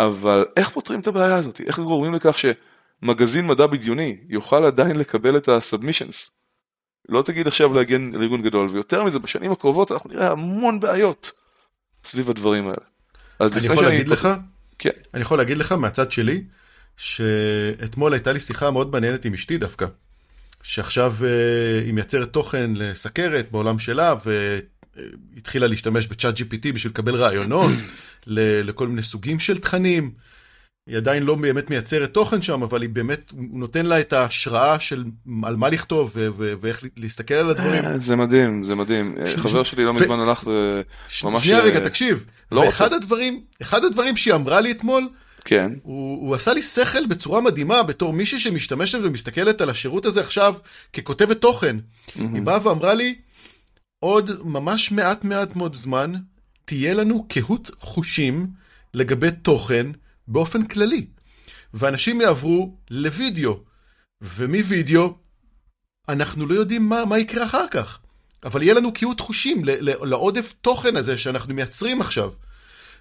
אבל 0.00 0.44
איך 0.56 0.70
פותרים 0.70 1.00
את 1.00 1.06
הבעיה 1.06 1.36
הזאת? 1.36 1.60
איך 1.60 1.78
גורמים 1.78 2.14
לכך 2.14 2.36
שמגזין 2.38 3.46
מדע 3.46 3.66
בדיוני 3.66 4.18
יוכל 4.28 4.64
עדיין 4.64 4.96
לקבל 4.96 5.36
את 5.36 5.48
הסאבמישנס? 5.48 6.36
לא 7.08 7.22
תגיד 7.22 7.46
עכשיו 7.46 7.74
להגן 7.74 8.10
לארגון 8.12 8.42
גדול, 8.42 8.68
ויותר 8.68 9.04
מזה, 9.04 9.18
בשנים 9.18 9.52
הקרובות 9.52 9.92
אנחנו 9.92 10.10
נראה 10.10 10.30
המון 10.30 10.80
בעיות 10.80 11.32
סביב 12.04 12.30
הדברים 12.30 12.64
האלה. 12.64 12.93
אז 13.44 13.58
אני 13.58 13.66
יכול 13.66 13.84
להגיד 13.84 14.08
לך? 14.08 14.28
כן. 14.78 14.90
אני 15.14 15.22
יכול 15.22 15.38
להגיד 15.38 15.58
לך 15.58 15.72
מהצד 15.72 16.12
שלי, 16.12 16.42
שאתמול 16.96 18.12
הייתה 18.12 18.32
לי 18.32 18.40
שיחה 18.40 18.70
מאוד 18.70 18.92
מעניינת 18.92 19.24
עם 19.24 19.34
אשתי 19.34 19.58
דווקא, 19.58 19.86
שעכשיו 20.62 21.14
אה, 21.24 21.84
היא 21.84 21.92
מייצרת 21.92 22.32
תוכן 22.32 22.70
לסכרת 22.74 23.50
בעולם 23.50 23.78
שלה, 23.78 24.14
והתחילה 25.36 25.66
להשתמש 25.66 26.06
בצ'אט 26.06 26.38
GPT 26.38 26.72
בשביל 26.74 26.90
לקבל 26.90 27.14
רעיונות 27.14 27.72
לכל 28.66 28.88
מיני 28.88 29.02
סוגים 29.02 29.38
של 29.38 29.58
תכנים. 29.58 30.10
היא 30.86 30.96
עדיין 30.96 31.22
לא 31.22 31.34
באמת 31.34 31.70
מייצרת 31.70 32.14
תוכן 32.14 32.42
שם, 32.42 32.62
אבל 32.62 32.82
היא 32.82 32.90
באמת, 32.90 33.30
הוא 33.30 33.44
נותן 33.52 33.86
לה 33.86 34.00
את 34.00 34.12
ההשראה 34.12 34.78
של 34.78 35.04
על 35.42 35.56
מה 35.56 35.68
לכתוב 35.68 36.16
ואיך 36.60 36.84
להסתכל 36.96 37.34
על 37.34 37.50
הדברים. 37.50 37.84
אה, 37.84 37.98
זה 37.98 38.16
מדהים, 38.16 38.64
זה 38.64 38.74
מדהים. 38.74 39.16
חבר 39.36 39.62
שלי 39.62 39.84
לא 39.84 39.94
מזמן 39.94 40.20
הלך 40.20 40.44
וממש... 40.46 41.42
שנייה 41.42 41.60
רגע, 41.60 41.80
תקשיב. 41.80 42.24
לא 42.52 42.60
ואחד 42.60 42.92
הדברים, 42.92 43.40
אחד 43.62 43.84
הדברים 43.84 44.16
שהיא 44.16 44.34
אמרה 44.34 44.60
לי 44.60 44.70
אתמול, 44.70 45.08
כן. 45.44 45.72
הוא, 45.82 46.26
הוא 46.26 46.34
עשה 46.34 46.52
לי 46.52 46.62
שכל 46.62 47.06
בצורה 47.06 47.40
מדהימה 47.40 47.82
בתור 47.82 48.12
מישהי 48.12 48.38
שמשתמשת 48.38 48.98
ומסתכלת 49.02 49.60
על 49.60 49.70
השירות 49.70 50.06
הזה 50.06 50.20
עכשיו 50.20 50.54
ככותבת 50.92 51.40
תוכן. 51.40 51.76
Mm-hmm. 51.78 52.20
היא 52.34 52.42
באה 52.42 52.66
ואמרה 52.66 52.94
לי, 52.94 53.14
עוד 54.00 54.30
ממש 54.44 54.92
מעט 54.92 55.24
מעט 55.24 55.56
מאוד 55.56 55.74
זמן, 55.74 56.12
תהיה 56.64 56.94
לנו 56.94 57.26
קהות 57.28 57.70
חושים 57.80 58.46
לגבי 58.94 59.30
תוכן 59.30 59.86
באופן 60.28 60.66
כללי. 60.66 61.06
ואנשים 61.74 62.20
יעברו 62.20 62.76
לוידאו, 62.90 63.60
ומווידאו 64.20 65.14
אנחנו 66.08 66.46
לא 66.46 66.54
יודעים 66.54 66.88
מה, 66.88 67.04
מה 67.04 67.18
יקרה 67.18 67.44
אחר 67.44 67.68
כך. 67.70 68.00
אבל 68.44 68.62
יהיה 68.62 68.74
לנו 68.74 68.92
קהות 68.92 69.20
חושים 69.20 69.62
לעודף 70.02 70.54
תוכן 70.60 70.96
הזה 70.96 71.18
שאנחנו 71.18 71.54
מייצרים 71.54 72.00
עכשיו. 72.00 72.32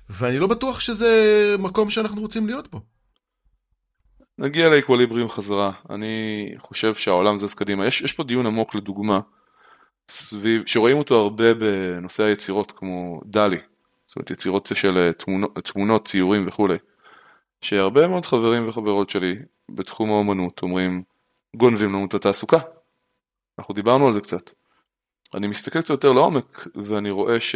ואני 0.09 0.39
לא 0.39 0.47
בטוח 0.47 0.79
שזה 0.79 1.55
מקום 1.59 1.89
שאנחנו 1.89 2.21
רוצים 2.21 2.47
להיות 2.47 2.71
בו. 2.71 2.81
נגיע 4.37 4.69
לאקווליבריום 4.69 5.29
חזרה. 5.29 5.71
אני 5.89 6.49
חושב 6.57 6.95
שהעולם 6.95 7.37
זז 7.37 7.53
קדימה. 7.53 7.87
יש, 7.87 8.01
יש 8.01 8.13
פה 8.13 8.23
דיון 8.23 8.45
עמוק 8.45 8.75
לדוגמה, 8.75 9.19
סביב, 10.09 10.63
שרואים 10.65 10.97
אותו 10.97 11.15
הרבה 11.15 11.53
בנושא 11.53 12.23
היצירות 12.23 12.71
כמו 12.71 13.21
דלי. 13.25 13.57
זאת 14.07 14.15
אומרת 14.15 14.31
יצירות 14.31 14.69
של 14.75 15.11
תמונות, 15.17 15.71
תמונות 15.73 16.07
ציורים 16.07 16.47
וכולי. 16.47 16.77
שהרבה 17.63 18.07
מאוד 18.07 18.25
חברים 18.25 18.67
וחברות 18.67 19.09
שלי 19.09 19.35
בתחום 19.69 20.09
האומנות 20.09 20.61
אומרים 20.61 21.03
גונבים 21.55 21.89
לנו 21.89 22.05
את 22.05 22.13
התעסוקה. 22.13 22.59
אנחנו 23.59 23.73
דיברנו 23.73 24.07
על 24.07 24.13
זה 24.13 24.21
קצת. 24.21 24.51
אני 25.33 25.47
מסתכל 25.47 25.81
קצת 25.81 25.89
יותר 25.89 26.11
לעומק 26.11 26.67
ואני 26.85 27.11
רואה 27.11 27.39
ש... 27.39 27.55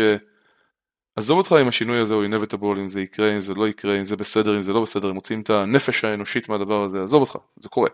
עזוב 1.16 1.38
אותך 1.38 1.56
אם 1.62 1.68
השינוי 1.68 2.02
הזה 2.02 2.14
הוא 2.14 2.26
inevitable, 2.26 2.80
אם 2.80 2.88
זה 2.88 3.02
יקרה, 3.02 3.36
אם 3.36 3.42
זה 3.42 3.54
לא 3.54 3.68
יקרה, 3.68 4.00
אם 4.00 4.04
זה 4.04 4.16
בסדר, 4.16 4.58
אם 4.58 4.64
זה 4.64 4.74
לא 4.74 4.82
בסדר, 4.82 5.10
אם 5.10 5.14
מוצאים 5.16 5.42
את 5.42 5.50
הנפש 5.50 6.04
האנושית 6.04 6.50
מהדבר 6.50 6.84
הזה, 6.84 7.02
עזוב 7.04 7.22
אותך, 7.22 7.38
זה 7.60 7.70
קורה. 7.70 7.90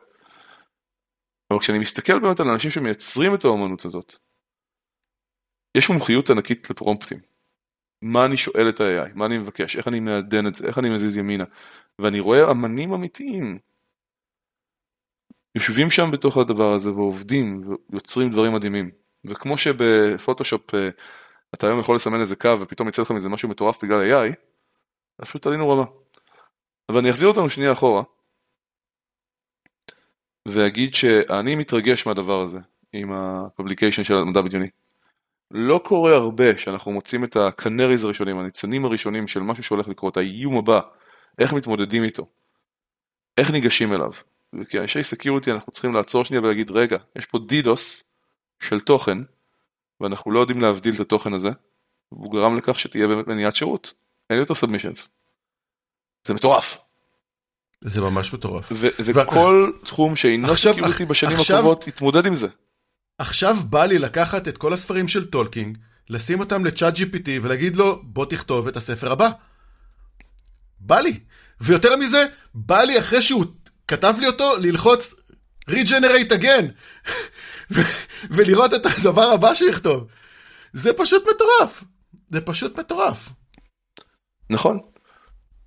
אבל 1.52 1.60
כשאני 1.60 1.80
מסתכל 1.80 2.20
באמת 2.20 2.40
על 2.40 2.48
אנשים 2.48 2.72
שמייצרים 2.72 3.36
את 3.36 3.46
האומנות 3.46 3.86
הזאת, 3.86 4.16
יש 5.78 5.90
מומחיות 5.90 6.30
ענקית 6.30 6.70
לפרומפטים. 6.70 7.20
מה 8.02 8.26
אני 8.26 8.38
שואל 8.38 8.70
את 8.70 8.82
ה-AI, 8.82 9.10
מה 9.16 9.26
אני 9.26 9.38
מבקש, 9.38 9.78
איך 9.78 9.88
אני 9.88 10.00
מעדן 10.00 10.48
את 10.48 10.56
זה, 10.56 10.68
איך 10.68 10.78
אני 10.78 10.90
מזיז 10.90 11.18
ימינה. 11.18 11.44
ואני 12.02 12.20
רואה 12.20 12.52
אמנים 12.52 12.94
אמיתיים 12.94 13.60
יושבים 15.56 15.92
שם 15.92 16.12
בתוך 16.12 16.38
הדבר 16.38 16.74
הזה 16.74 16.92
ועובדים 16.92 17.64
ויוצרים 17.90 18.32
דברים 18.32 18.54
מדהימים. 18.54 18.92
וכמו 19.26 19.58
שבפוטושופ 19.58 20.76
אה, 20.76 20.90
אתה 21.54 21.68
היום 21.68 21.80
יכול 21.80 21.96
לסמן 21.96 22.22
איזה 22.22 22.36
קו 22.36 22.60
ופתאום 22.60 22.88
יצא 22.88 23.02
לך 23.02 23.12
מזה 23.12 23.30
משהו 23.30 23.50
מטורף 23.50 23.84
בגלל 23.84 24.12
AI, 24.12 24.36
אז 25.20 25.28
פשוט 25.28 25.48
עלינו 25.48 25.70
רמה. 25.70 25.86
אבל 26.90 27.00
אני 27.00 27.10
אחזיר 27.10 27.28
אותנו 27.28 27.50
שנייה 27.50 27.72
אחורה, 27.72 28.04
ואגיד 30.48 30.94
שאני 30.94 31.56
מתרגש 31.56 32.08
מהדבר 32.08 32.42
הזה, 32.42 32.60
עם 32.94 33.12
ה-publication 33.12 34.04
של 34.04 34.16
המדע 34.16 34.42
בדיוני. 34.42 34.68
לא 35.52 35.82
קורה 35.86 36.16
הרבה 36.16 36.58
שאנחנו 36.58 36.92
מוצאים 36.92 37.24
את 37.24 37.36
ה-canaries 37.36 38.04
הראשונים, 38.04 38.38
הניצנים 38.38 38.86
הראשונים 38.86 39.28
של 39.28 39.40
משהו 39.40 39.64
שהולך 39.64 39.88
לקרות, 39.88 40.18
האיום 40.18 40.58
הבא, 40.58 40.80
איך 41.40 41.54
מתמודדים 41.54 42.04
איתו, 42.04 42.28
איך 43.38 43.52
ניגשים 43.52 43.94
אליו. 43.94 44.12
וכאנשי 44.60 45.04
security 45.04 45.52
אנחנו 45.52 45.72
צריכים 45.72 45.94
לעצור 45.94 46.26
שנייה 46.26 46.42
ולהגיד, 46.42 46.72
רגע, 46.72 46.98
יש 47.16 47.26
פה 47.26 47.40
DDoS 47.48 48.10
של 48.60 48.80
תוכן, 48.80 49.18
ואנחנו 50.02 50.32
לא 50.32 50.40
יודעים 50.40 50.62
להבדיל 50.62 50.96
את 50.96 51.00
התוכן 51.00 51.34
הזה, 51.34 51.50
והוא 52.12 52.34
גרם 52.34 52.58
לכך 52.58 52.80
שתהיה 52.80 53.08
באמת 53.08 53.28
מניעת 53.28 53.56
שירות. 53.56 53.94
אין 54.30 54.40
יותר 54.40 54.54
submissions. 54.54 55.12
זה 56.28 56.34
מטורף. 56.34 56.82
זה 57.82 58.02
ממש 58.02 58.34
מטורף. 58.34 58.72
וזה 58.72 59.12
ו- 59.16 59.28
כל 59.28 59.72
תחום 59.84 60.16
שאינו 60.16 60.58
security 60.58 61.06
בשנים 61.06 61.38
עכשיו, 61.38 61.58
הקרובות 61.58 61.88
יתמודד 61.88 62.26
עם 62.26 62.36
זה. 62.36 62.48
עכשיו 63.18 63.56
בא 63.70 63.86
לי 63.86 64.00
לקחת 64.00 64.48
את 64.48 64.58
כל 64.58 64.74
הספרים 64.74 65.08
של 65.08 65.30
טולקין, 65.30 65.78
לשים 66.10 66.40
אותם 66.40 66.66
ל-ChatGPT 66.66 67.30
ולהגיד 67.42 67.76
לו, 67.76 68.00
בוא 68.04 68.26
תכתוב 68.26 68.68
את 68.68 68.78
הספר 68.78 69.12
הבא. 69.12 69.30
בא 70.86 71.00
לי. 71.00 71.20
ויותר 71.62 71.96
מזה, 71.98 72.26
בא 72.54 72.82
לי 72.82 73.00
אחרי 73.00 73.22
שהוא 73.22 73.46
כתב 73.88 74.16
לי 74.20 74.28
אותו, 74.28 74.58
ללחוץ 74.58 75.14
Regenerate 75.70 76.32
again, 76.32 76.66
ולראות 78.36 78.74
את 78.74 78.86
הדבר 78.86 79.32
הבא 79.32 79.54
שיכתוב. 79.54 80.08
זה 80.74 80.94
פשוט 80.94 81.24
מטורף. 81.36 81.84
זה 82.30 82.42
פשוט 82.42 82.80
מטורף. 82.80 83.30
נכון. 84.50 84.80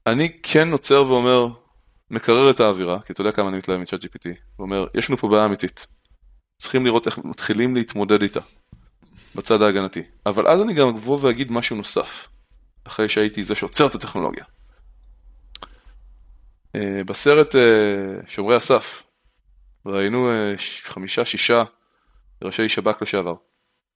אני 0.07 0.41
כן 0.43 0.73
עוצר 0.73 1.05
ואומר, 1.09 1.47
מקרר 2.11 2.51
את 2.51 2.61
האווירה, 2.61 3.01
כי 3.07 3.13
אתה 3.13 3.21
יודע 3.21 3.33
כמה 3.33 3.49
אני 3.49 3.59
מתלהב 3.59 3.81
מצ'אט 3.81 4.05
GPT, 4.05 4.29
ואומר, 4.59 4.87
יש 4.95 5.09
לנו 5.09 5.19
פה 5.19 5.29
בעיה 5.29 5.45
אמיתית. 5.45 5.87
צריכים 6.59 6.87
לראות 6.87 7.07
איך 7.07 7.19
מתחילים 7.19 7.77
להתמודד 7.77 8.23
איתה, 8.23 8.41
בצד 9.35 9.63
ההגנתי. 9.63 10.03
אבל 10.27 10.49
אז 10.49 10.63
אני 10.63 10.75
גם 10.75 10.89
אבוא 10.89 11.19
ואגיד 11.21 11.53
משהו 11.53 11.77
נוסף, 11.77 12.29
אחרי 12.85 13.09
שהייתי 13.09 13.45
זה 13.45 13.55
שעוצר 13.55 13.87
את 13.87 13.95
הטכנולוגיה. 13.95 14.45
אה, 16.77 17.05
בסרט 17.05 17.57
אה, 17.57 18.29
שומרי 18.29 18.57
הסף, 18.57 19.03
ראינו 19.87 20.31
אה, 20.31 20.55
חמישה, 20.83 21.25
שישה 21.25 21.65
ראשי 22.45 22.69
שב"כ 22.69 23.03
לשעבר. 23.03 23.35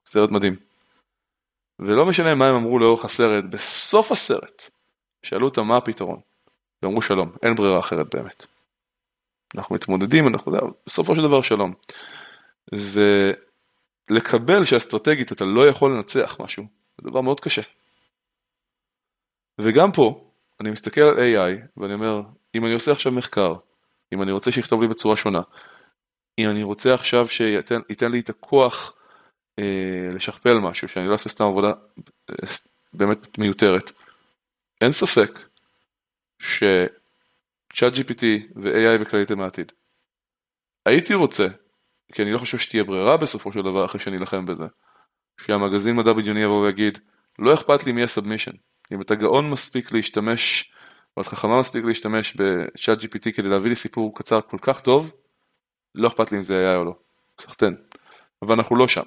סרט 0.07 0.31
מדהים. 0.31 0.57
ולא 1.79 2.07
משנה 2.07 2.35
מה 2.35 2.49
הם 2.49 2.55
אמרו 2.55 2.79
לאורך 2.79 3.05
הסרט, 3.05 3.45
בסוף 3.45 4.13
הסרט, 4.13 4.71
שאלו 5.23 5.47
אותם 5.47 5.67
מה 5.67 5.77
הפתרון. 5.77 6.21
ואמרו 6.83 7.03
שלום, 7.03 7.33
אין 7.43 7.55
ברירה 7.55 7.81
אחרת 7.81 8.15
באמת. 8.15 8.47
אנחנו 9.55 9.75
מתמודדים, 9.75 10.29
אנחנו, 10.29 10.53
בסופו 10.87 11.17
של 11.17 11.23
דבר 11.23 11.43
שלום. 11.43 11.75
ולקבל 14.11 14.65
שאסטרטגית 14.65 15.33
אתה 15.33 15.45
לא 15.45 15.69
יכול 15.69 15.91
לנצח 15.97 16.37
משהו, 16.41 16.65
זה 17.01 17.11
דבר 17.11 17.21
מאוד 17.21 17.41
קשה. 17.41 17.63
וגם 19.61 19.93
פה, 19.93 20.31
אני 20.61 20.71
מסתכל 20.71 21.01
על 21.01 21.17
AI 21.17 21.67
ואני 21.77 21.95
אומר, 21.95 22.23
אם 22.55 22.65
אני 22.65 22.75
עושה 22.75 22.93
עכשיו 22.93 23.13
מחקר, 23.13 23.55
אם 24.13 24.23
אני 24.23 24.33
רוצה 24.33 24.53
שיכתוב 24.53 24.83
לי 24.83 24.89
בצורה 24.89 25.17
שונה, 25.17 25.41
אם 26.39 26.51
אני 26.51 26.63
רוצה 26.63 26.95
עכשיו 26.95 27.29
שייתן 27.29 28.13
לי 28.13 28.21
את 28.21 28.31
הכוח 28.31 28.97
אה, 29.59 30.09
לשכפל 30.15 30.59
משהו, 30.59 30.89
שאני 30.89 31.09
לא 31.09 31.13
אעשה 31.13 31.29
סתם 31.29 31.45
עבודה 31.45 31.73
אה, 32.31 32.35
באמת 32.93 33.39
מיותרת, 33.39 33.93
אין 34.81 34.93
ספק 34.93 35.39
שצ'אט 36.39 37.93
GPT 37.93 38.25
ו-AI 38.57 38.99
בכללית 39.01 39.31
הם 39.31 39.41
העתיד. 39.41 39.73
הייתי 40.87 41.15
רוצה, 41.15 41.47
כי 42.13 42.23
אני 42.23 42.33
לא 42.33 42.39
חושב 42.39 42.59
שתהיה 42.59 42.85
ברירה 42.85 43.17
בסופו 43.17 43.53
של 43.53 43.63
דבר 43.63 43.85
אחרי 43.85 44.01
שאני 44.01 44.17
אלחם 44.17 44.47
בזה, 44.47 44.65
שהמגזין 45.41 45.97
מדע 45.97 46.13
בדיוני 46.13 46.43
יבוא 46.43 46.67
ויגיד, 46.67 46.99
לא 47.39 47.55
אכפת 47.55 47.85
לי 47.87 47.93
מי 47.93 48.03
הסאבמישן, 48.03 48.53
אם 48.93 49.01
אתה 49.01 49.15
גאון 49.15 49.51
מספיק 49.51 49.93
להשתמש, 49.93 50.73
או 51.17 51.23
את 51.23 51.27
חכמה 51.27 51.61
מספיק 51.61 51.85
להשתמש 51.85 52.37
ב-ChatGPT 52.37 53.33
כדי 53.35 53.49
להביא 53.49 53.69
לי 53.69 53.77
סיפור 53.77 54.15
קצר 54.15 54.41
כל 54.41 54.59
כך 54.63 54.81
טוב, 54.81 55.13
לא 55.95 56.09
אכפת 56.09 56.33
לי 56.33 56.39
אם 56.39 56.43
זה 56.43 56.59
היה 56.59 56.77
או 56.77 56.85
לא, 56.85 56.95
סחטיין. 57.41 57.77
אבל 58.43 58.55
אנחנו 58.55 58.77
לא 58.77 58.89
שם. 58.89 59.03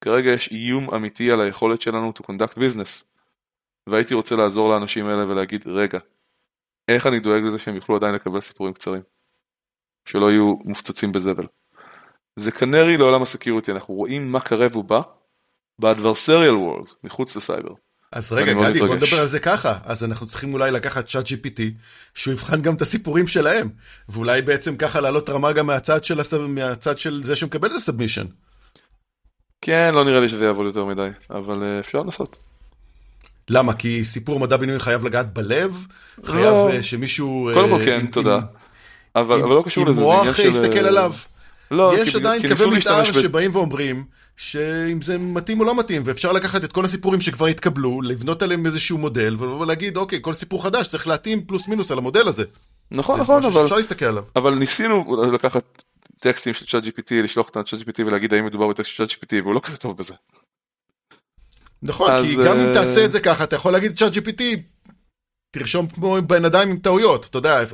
כרגע 0.00 0.30
יש 0.30 0.52
איום 0.52 0.94
אמיתי 0.94 1.30
על 1.30 1.40
היכולת 1.40 1.82
שלנו 1.82 2.12
to 2.18 2.22
conduct 2.22 2.54
business. 2.54 3.14
והייתי 3.86 4.14
רוצה 4.14 4.36
לעזור 4.36 4.68
לאנשים 4.68 5.06
האלה 5.06 5.26
ולהגיד, 5.26 5.62
רגע, 5.66 5.98
איך 6.88 7.06
אני 7.06 7.20
דואג 7.20 7.42
לזה 7.42 7.58
שהם 7.58 7.74
יוכלו 7.74 7.96
עדיין 7.96 8.14
לקבל 8.14 8.40
סיפורים 8.40 8.74
קצרים? 8.74 9.02
שלא 10.04 10.30
יהיו 10.30 10.54
מופצצים 10.64 11.12
בזבל. 11.12 11.46
זה 12.36 12.52
canary 12.52 12.96
לעולם 12.96 13.22
ה-security, 13.22 13.72
אנחנו 13.72 13.94
רואים 13.94 14.32
מה 14.32 14.40
קרב 14.40 14.76
ובא 14.76 15.00
באדברסריאל 15.78 16.56
וורלד, 16.56 16.88
מחוץ 17.04 17.36
לסייבר. 17.36 17.74
אז 18.14 18.32
רגע, 18.32 18.52
גדי, 18.52 18.78
בוא 18.78 18.96
נדבר 18.96 19.20
על 19.20 19.26
זה 19.26 19.38
ככה. 19.38 19.78
אז 19.84 20.04
אנחנו 20.04 20.26
צריכים 20.26 20.54
אולי 20.54 20.70
לקחת 20.70 21.08
צ'אט 21.08 21.26
GPT, 21.26 21.60
שהוא 22.14 22.32
יבחן 22.32 22.62
גם 22.62 22.74
את 22.74 22.82
הסיפורים 22.82 23.28
שלהם, 23.28 23.68
ואולי 24.08 24.42
בעצם 24.42 24.76
ככה 24.76 25.00
לעלות 25.00 25.30
רמה 25.30 25.52
גם 25.52 25.66
מהצד 25.66 26.04
של, 26.04 26.20
הסב... 26.20 26.46
מהצד 26.46 26.98
של 26.98 27.20
זה 27.24 27.36
שמקבל 27.36 27.68
את 27.68 27.74
הסאבמישן. 27.74 28.24
כן, 29.60 29.90
לא 29.94 30.04
נראה 30.04 30.20
לי 30.20 30.28
שזה 30.28 30.44
יעבוד 30.44 30.66
יותר 30.66 30.84
מדי, 30.84 31.08
אבל 31.30 31.62
uh, 31.62 31.80
אפשר 31.80 32.02
לנסות. 32.02 32.38
למה? 33.48 33.74
כי 33.74 34.04
סיפור 34.04 34.40
מדע 34.40 34.56
בינוי 34.56 34.78
חייב 34.78 35.04
לגעת 35.04 35.32
בלב? 35.32 35.86
חייב 36.24 36.44
לא. 36.44 36.70
uh, 36.78 36.82
שמישהו... 36.82 37.50
קודם 37.54 37.68
כל 37.68 37.80
uh, 37.80 37.84
כן, 37.84 38.00
עם, 38.00 38.06
תודה. 38.06 38.36
עם, 38.36 38.42
אבל, 39.16 39.38
עם, 39.38 39.44
אבל 39.44 39.54
לא 39.54 39.62
קשור 39.66 39.86
לזה, 39.86 40.00
זה 40.00 40.12
עניין 40.12 40.34
של... 40.34 40.42
עם 40.42 40.48
מוח 40.48 40.56
יסתכל 40.56 40.86
עליו. 40.86 41.12
לא, 41.70 41.92
יש 41.98 42.10
כי, 42.10 42.16
עדיין 42.16 42.42
קווי 42.48 42.78
מתאר 42.78 43.04
שבאים 43.04 43.50
ואומרים 43.56 44.04
שאם 44.36 45.02
זה 45.02 45.18
מתאים 45.18 45.60
או 45.60 45.64
לא 45.64 45.78
מתאים, 45.78 46.02
ואפשר 46.04 46.32
לקחת 46.32 46.64
את 46.64 46.72
כל 46.72 46.84
הסיפורים 46.84 47.20
שכבר 47.20 47.46
התקבלו, 47.46 48.02
לבנות 48.02 48.42
עליהם 48.42 48.66
איזשהו 48.66 48.98
מודל, 48.98 49.36
ולהגיד, 49.36 49.96
אוקיי, 49.96 50.18
כל 50.22 50.34
סיפור 50.34 50.62
חדש 50.62 50.88
צריך 50.88 51.06
להתאים 51.06 51.44
פלוס 51.44 51.68
מינוס 51.68 51.90
על 51.90 51.98
המודל 51.98 52.28
הזה. 52.28 52.44
נכון, 52.90 53.20
נכון, 53.20 53.44
אבל... 53.44 53.64
אפשר 53.64 53.76
להסתכל 53.76 54.04
עליו. 54.04 54.24
אבל 54.36 54.54
ניסינו 54.54 55.16
לקחת 55.32 55.82
טקסטים 56.18 56.54
של 56.54 56.66
צ'אט 56.66 56.84
GPT, 56.84 57.14
לשלוח 57.24 57.48
אותם 57.48 57.60
לצ'אט 57.60 57.80
GPT 57.80 58.06
ולהגיד 58.06 58.34
האם 58.34 58.46
מדובר 58.46 58.68
בטקסט 58.68 58.90
של 58.90 59.06
צ'אט 59.06 59.16
GPT, 59.16 59.42
והוא 59.42 59.54
לא 59.54 59.60
כזה 59.60 59.76
טוב 59.76 59.96
בזה. 59.96 60.14
נכון, 61.82 62.10
אז... 62.10 62.24
כי 62.24 62.36
גם 62.36 62.60
אם 62.60 62.66
אה, 62.66 62.74
תעשה 62.74 63.04
את 63.04 63.12
זה 63.12 63.20
ככה, 63.20 63.44
אתה 63.44 63.56
יכול 63.56 63.72
להגיד 63.72 63.98
צ'אט 63.98 64.12
GPT, 64.12 64.42
תרשום 65.50 65.86
כמו 65.86 66.16
בן 66.26 66.44
אדם 66.44 66.68
עם 66.68 66.76
טעויות, 66.76 67.26
אתה 67.26 67.38
יודע, 67.38 67.64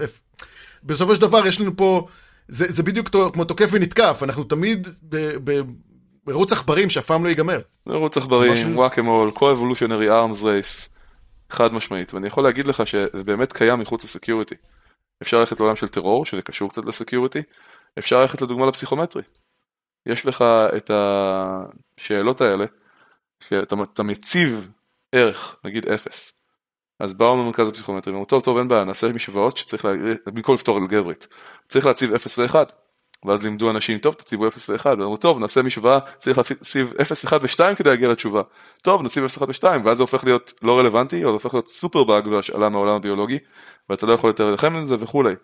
בסופו 0.84 1.14
של 1.14 1.20
דבר 1.20 1.46
יש 1.46 1.60
לנו 1.60 1.76
פה, 1.76 2.06
זה, 2.48 2.66
זה 2.68 2.82
בדיוק 2.82 3.08
כמו 3.32 3.44
תוקף 3.44 3.68
ונתקף, 3.72 4.20
אנחנו 4.22 4.44
תמיד 4.44 4.88
מרוץ 6.30 6.52
עכברים 6.52 6.90
שאף 6.90 7.06
פעם 7.06 7.24
לא 7.24 7.28
ייגמר. 7.28 7.60
מרוץ 7.86 8.16
עכברים, 8.16 8.76
וואקמול, 8.76 9.30
co-evolutionary 9.34 10.08
arms 10.08 10.42
race, 10.42 10.90
חד 11.50 11.72
משמעית, 11.72 12.14
ואני 12.14 12.26
יכול 12.26 12.44
להגיד 12.44 12.66
לך 12.66 12.86
שזה 12.86 13.24
באמת 13.24 13.52
קיים 13.52 13.80
מחוץ 13.80 14.04
לסקיוריטי. 14.04 14.54
אפשר 15.22 15.38
ללכת 15.38 15.60
לעולם 15.60 15.76
של 15.76 15.88
טרור, 15.88 16.26
שזה 16.26 16.42
קשור 16.42 16.70
קצת 16.70 16.84
לסקיוריטי, 16.84 17.42
אפשר 17.98 18.20
ללכת 18.20 18.42
לדוגמה 18.42 18.66
לפסיכומטרי. 18.66 19.22
יש 20.06 20.26
לך 20.26 20.44
את 20.76 20.90
השאלות 20.94 22.40
האלה, 22.40 22.64
שאתה 23.40 24.02
מציב 24.02 24.68
ערך, 25.12 25.56
נגיד 25.64 25.88
אפס. 25.88 26.32
אז 27.00 27.14
באו 27.14 27.36
ממרכז 27.36 27.68
הפסיכומטרי, 27.68 28.12
ואמרו 28.12 28.26
טוב 28.26 28.42
טוב 28.42 28.58
אין 28.58 28.68
בעיה, 28.68 28.84
נעשה 28.84 29.12
משוואות 29.12 29.56
שצריך, 29.56 29.84
לה... 29.84 29.92
במקום 30.26 30.54
לפתור 30.54 30.78
אלגברית, 30.78 31.28
צריך 31.68 31.86
להציב 31.86 32.14
0 32.14 32.38
ו-1. 32.38 32.54
ואז 33.24 33.44
לימדו 33.44 33.70
אנשים, 33.70 33.98
טוב 33.98 34.14
תציבו 34.14 34.48
0 34.48 34.70
ו-1, 34.70 34.86
ואמרו 34.86 35.16
טוב 35.16 35.38
נעשה 35.38 35.62
משוואה, 35.62 35.98
צריך 36.18 36.38
להציב 36.38 36.92
0, 37.02 37.24
1 37.24 37.40
ו-2 37.42 37.74
כדי 37.76 37.90
להגיע 37.90 38.08
לתשובה. 38.08 38.42
טוב 38.82 39.02
נציב 39.02 39.24
0, 39.24 39.42
1 39.42 39.48
ו-2, 39.48 39.64
ואז 39.84 39.96
זה 39.96 40.02
הופך 40.02 40.24
להיות 40.24 40.52
לא 40.62 40.78
רלוונטי, 40.78 41.24
או 41.24 41.28
זה 41.28 41.32
הופך 41.32 41.54
להיות 41.54 41.68
superbug 41.68 42.26
והשאלה 42.26 42.68
מהעולם 42.68 42.94
הביולוגי, 42.94 43.38
ואתה 43.88 44.06
לא 44.06 44.12
יכול 44.12 44.30
יותר 44.30 44.44
להילחם 44.44 44.76
עם 44.76 44.84
זה 44.84 44.96
וכולי. 45.00 45.34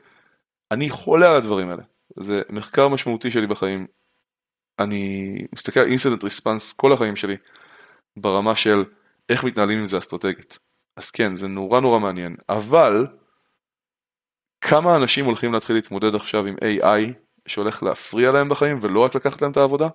אני 0.71 0.91
חולה 0.91 1.31
על 1.31 1.37
הדברים 1.37 1.69
האלה, 1.71 1.83
זה 2.19 2.43
מחקר 2.51 2.89
משמעותי 2.89 3.31
שלי 3.31 3.47
בחיים. 3.47 3.87
אני 4.79 5.37
מסתכל 5.55 5.81
על 5.81 5.87
incident 5.87 6.25
response 6.25 6.73
כל 6.73 6.93
החיים 6.93 7.17
שלי, 7.17 7.37
ברמה 8.17 8.57
של 8.57 8.85
איך 9.29 9.45
מתנהלים 9.45 9.79
עם 9.79 9.87
זה 9.87 9.99
אסטרטגית. 9.99 10.59
אז 10.97 11.11
כן, 11.11 11.37
זה 11.37 11.49
נורא 11.49 11.81
נורא 11.81 11.99
מעניין, 11.99 12.37
אבל 12.49 13.07
כמה 14.61 14.97
אנשים 14.97 15.25
הולכים 15.25 15.53
להתחיל 15.53 15.77
להתמודד 15.77 16.15
עכשיו 16.15 16.47
עם 16.47 16.55
AI 16.55 17.26
שהולך 17.47 17.83
להפריע 17.83 18.31
להם 18.31 18.49
בחיים 18.49 18.79
ולא 18.83 19.01
רק 19.01 19.15
לקחת 19.15 19.43
להם 19.43 19.51
את 19.51 19.57
העבודה, 19.57 19.89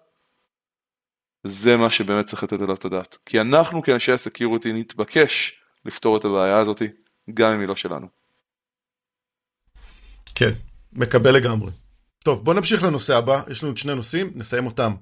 זה 1.43 1.77
מה 1.77 1.91
שבאמת 1.91 2.25
צריך 2.25 2.43
לתת 2.43 2.61
עליו 2.61 2.75
את 2.75 2.85
הדעת. 2.85 3.17
כי 3.25 3.41
אנחנו 3.41 3.83
כאנשי 3.83 4.11
הסקיוריטי 4.11 4.73
נתבקש 4.73 5.63
לפתור 5.85 6.17
את 6.17 6.25
הבעיה 6.25 6.57
הזאת, 6.57 6.81
גם 7.33 7.51
אם 7.51 7.59
היא 7.59 7.67
לא 7.67 7.75
שלנו. 7.75 8.07
כן, 10.35 10.51
מקבל 10.93 11.35
לגמרי. 11.35 11.71
טוב, 12.23 12.45
בוא 12.45 12.53
נמשיך 12.53 12.83
לנושא 12.83 13.17
הבא, 13.17 13.41
יש 13.51 13.63
לנו 13.63 13.77
שני 13.77 13.95
נושאים, 13.95 14.31
נסיים 14.35 14.65
אותם. 14.65 14.93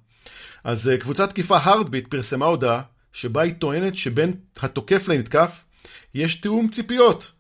אז 0.64 0.88
uh, 0.88 1.02
קבוצת 1.02 1.30
תקיפה 1.30 1.58
הארדביט 1.58 2.08
פרסמה 2.08 2.46
הודעה 2.46 2.82
שבה 3.14 3.42
היא 3.42 3.54
טוענת 3.54 3.96
שבין 3.96 4.34
התוקף 4.58 5.08
לנתקף 5.08 5.66
יש 6.14 6.36
תיאום 6.36 6.68
ציפיות. 6.70 7.32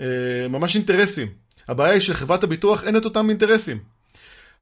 Uh, 0.00 0.02
ממש 0.48 0.76
אינטרסים. 0.76 1.28
הבעיה 1.68 1.92
היא 1.92 2.00
שלחברת 2.00 2.44
הביטוח 2.44 2.84
אין 2.84 2.96
את 2.96 3.04
אותם 3.04 3.30
אינטרסים. 3.30 3.91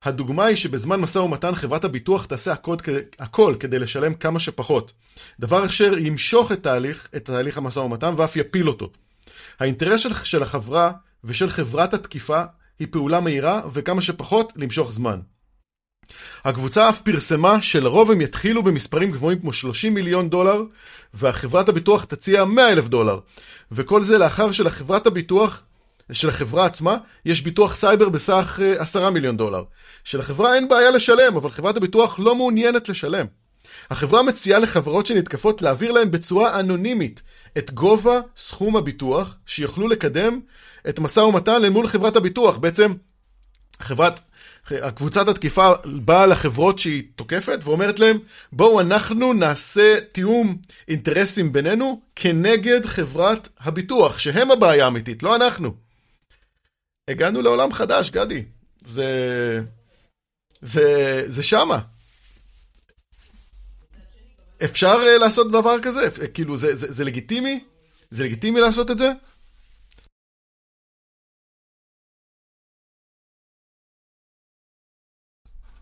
הדוגמה 0.04 0.44
היא 0.44 0.56
שבזמן 0.56 1.00
משא 1.00 1.18
ומתן 1.18 1.54
חברת 1.54 1.84
הביטוח 1.84 2.24
תעשה 2.24 2.52
הכל, 2.52 2.76
הכל 3.18 3.54
כדי 3.60 3.78
לשלם 3.78 4.14
כמה 4.14 4.40
שפחות. 4.40 4.92
דבר 5.40 5.66
אשר 5.66 5.98
ימשוך 5.98 6.52
את 6.52 6.62
תהליך, 6.62 7.08
את 7.16 7.24
תהליך 7.24 7.58
המשא 7.58 7.78
ומתן 7.78 8.14
ואף 8.16 8.36
יפיל 8.36 8.68
אותו. 8.68 8.90
האינטרס 9.60 10.00
של, 10.00 10.14
של 10.14 10.42
החברה 10.42 10.92
ושל 11.24 11.50
חברת 11.50 11.94
התקיפה 11.94 12.42
היא 12.78 12.88
פעולה 12.90 13.20
מהירה 13.20 13.60
וכמה 13.72 14.02
שפחות 14.02 14.52
למשוך 14.56 14.92
זמן. 14.92 15.20
הקבוצה 16.44 16.88
אף 16.88 17.00
פרסמה 17.00 17.62
שלרוב 17.62 18.10
הם 18.10 18.20
יתחילו 18.20 18.62
במספרים 18.62 19.10
גבוהים 19.10 19.38
כמו 19.38 19.52
30 19.52 19.94
מיליון 19.94 20.30
דולר 20.30 20.62
והחברת 21.14 21.68
הביטוח 21.68 22.04
תציע 22.04 22.44
100 22.44 22.72
אלף 22.72 22.88
דולר 22.88 23.18
וכל 23.72 24.04
זה 24.04 24.18
לאחר 24.18 24.52
שלחברת 24.52 25.06
הביטוח 25.06 25.62
של 26.12 26.28
החברה 26.28 26.66
עצמה 26.66 26.96
יש 27.24 27.42
ביטוח 27.42 27.74
סייבר 27.74 28.08
בסך 28.08 28.60
10 28.78 29.04
אה, 29.04 29.10
מיליון 29.10 29.36
דולר. 29.36 29.64
שלחברה 30.04 30.54
אין 30.54 30.68
בעיה 30.68 30.90
לשלם 30.90 31.36
אבל 31.36 31.50
חברת 31.50 31.76
הביטוח 31.76 32.18
לא 32.18 32.34
מעוניינת 32.34 32.88
לשלם. 32.88 33.26
החברה 33.90 34.22
מציעה 34.22 34.58
לחברות 34.58 35.06
שנתקפות 35.06 35.62
להעביר 35.62 35.92
להן 35.92 36.10
בצורה 36.10 36.60
אנונימית 36.60 37.22
את 37.58 37.70
גובה 37.70 38.20
סכום 38.36 38.76
הביטוח 38.76 39.36
שיוכלו 39.46 39.88
לקדם 39.88 40.40
את 40.88 40.98
משא 40.98 41.20
ומתן 41.20 41.62
למול 41.62 41.86
חברת 41.86 42.16
הביטוח. 42.16 42.56
בעצם 42.56 42.92
חברת, 43.80 44.20
קבוצת 44.94 45.28
התקיפה 45.28 45.72
באה 45.84 46.26
לחברות 46.26 46.78
שהיא 46.78 47.02
תוקפת 47.16 47.58
ואומרת 47.64 48.00
להם 48.00 48.18
בואו 48.52 48.80
אנחנו 48.80 49.32
נעשה 49.32 49.96
תיאום 50.12 50.56
אינטרסים 50.88 51.52
בינינו 51.52 52.00
כנגד 52.16 52.86
חברת 52.86 53.48
הביטוח 53.60 54.18
שהם 54.18 54.50
הבעיה 54.50 54.84
האמיתית, 54.84 55.22
לא 55.22 55.36
אנחנו. 55.36 55.89
הגענו 57.10 57.42
לעולם 57.42 57.72
חדש, 57.72 58.10
גדי. 58.10 58.44
זה... 58.80 59.08
זה... 60.62 61.24
זה 61.26 61.42
שמה. 61.42 61.80
אפשר 64.64 64.96
uh, 65.02 65.18
לעשות 65.20 65.52
דבר 65.52 65.82
כזה? 65.82 66.00
כאילו, 66.34 66.56
זה, 66.56 66.76
זה, 66.76 66.92
זה 66.92 67.04
לגיטימי? 67.04 67.64
זה 68.10 68.24
לגיטימי 68.24 68.60
לעשות 68.60 68.90
את 68.90 68.98
זה? 68.98 69.12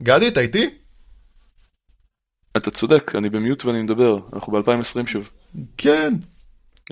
גדי, 0.03 0.29
אתה 0.29 0.41
איתי? 0.41 0.79
אתה 2.57 2.71
צודק, 2.71 3.15
אני 3.15 3.31
במיוט 3.31 3.65
ואני 3.65 3.83
מדבר, 3.83 4.19
אנחנו 4.33 4.53
ב-2020 4.53 5.07
שוב. 5.07 5.31
כן. 5.77 6.15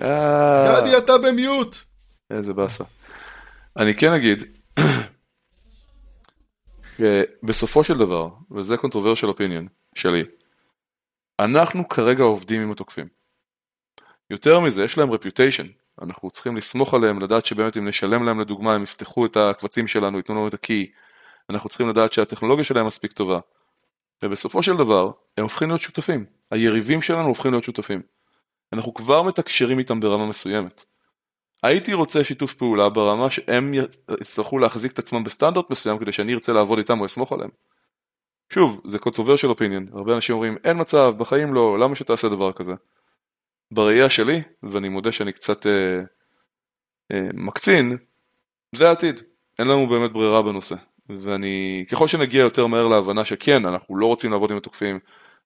אה... 0.03 0.80
גדי, 0.80 0.99
אתה 0.99 1.12
במיוט. 1.18 1.76
איזה 2.30 2.53
באסה. 2.53 2.84
אני 3.79 3.95
כן 3.95 4.12
אגיד, 4.12 4.43
בסופו 7.43 7.85
של 7.85 7.99
דבר, 7.99 8.29
וזה 8.51 8.74
controversial 8.74 9.29
opinion 9.37 9.68
שלי, 9.95 10.24
אנחנו 11.41 11.89
כרגע 11.89 12.22
עובדים 12.22 12.62
עם 12.62 12.72
התוקפים. 12.72 13.09
יותר 14.31 14.61
מזה, 14.61 14.85
יש 14.85 14.99
להם 14.99 15.12
reputation, 15.12 15.66
אנחנו 16.03 16.31
צריכים 16.31 16.57
לסמוך 16.57 16.95
עליהם, 16.95 17.20
לדעת 17.20 17.47
שבאמת 17.47 17.77
אם 17.77 17.89
נשלם 17.89 18.24
להם 18.24 18.41
לדוגמה, 18.41 18.74
הם 18.74 18.83
יפתחו 18.83 19.27
את 19.27 19.37
הקבצים 19.37 19.89
שלנו, 19.89 20.16
ייתנו 20.16 20.35
לנו 20.35 20.49
את 20.49 20.55
הקי, 20.55 20.91
אנחנו 21.51 21.68
צריכים 21.68 21.89
לדעת 21.89 22.12
שהטכנולוגיה 22.12 22.64
שלהם 22.64 22.87
מספיק 22.87 23.12
טובה. 23.12 23.39
ובסופו 24.22 24.62
של 24.62 24.77
דבר, 24.77 25.11
הם 25.37 25.43
הופכים 25.43 25.68
להיות 25.68 25.81
שותפים. 25.81 26.24
היריבים 26.51 27.03
שלנו 27.03 27.29
הופכים 27.29 27.51
להיות 27.51 27.64
שותפים. 27.64 28.03
אנחנו 28.72 28.95
כבר 28.95 29.22
מתקשרים 29.22 29.79
איתם 29.79 30.01
ברמה 30.01 30.27
מסוימת. 30.27 30.85
הייתי 31.62 31.94
רוצה 31.94 32.24
שיתוף 32.24 32.54
פעולה 32.54 32.88
ברמה 32.88 33.30
שהם 33.30 33.74
יצטרכו 34.20 34.59
להחזיק 34.59 34.92
את 34.92 34.98
עצמם 34.98 35.24
בסטנדרט 35.24 35.70
מסוים 35.70 35.98
כדי 35.98 36.12
שאני 36.12 36.34
ארצה 36.34 36.52
לעבוד 36.52 36.78
איתם 36.78 37.00
או 37.00 37.07
אסמוך 37.07 37.32
עליהם. 37.32 37.50
שוב, 38.52 38.82
זה 38.84 38.98
controversial 38.98 39.59
opinion, 39.59 39.96
הרבה 39.96 40.14
אנשים 40.14 40.34
אומרים 40.34 40.57
אין 40.64 40.80
מצב, 40.80 41.14
בחיים 41.18 41.54
לא, 41.54 41.78
למה 41.78 41.96
שתעשה 41.96 42.28
דבר 42.28 42.52
כזה? 42.52 42.72
בראייה 43.70 44.11
שלי, 44.11 44.42
ואני 44.62 44.88
מודה 44.88 45.12
שאני 45.12 45.32
קצת 45.32 45.66
אה, 45.66 46.00
אה, 47.12 47.28
מקצין, 47.34 47.96
זה 48.74 48.88
העתיד, 48.88 49.20
אין 49.59 49.68
לנו 49.68 49.88
באמת 49.88 50.12
ברירה 50.12 50.42
בנושא. 50.42 50.76
ואני, 51.09 51.84
ככל 51.90 52.09
שנגיע 52.09 52.40
יותר 52.40 52.66
מהר 52.66 52.88
להבנה 52.88 53.24
שכן, 53.24 53.66
אנחנו 53.66 53.96
לא 53.96 54.07
רוצים 54.07 54.32
לעבוד 54.32 54.50
עם 54.50 54.57
התוקפים, 54.57 54.98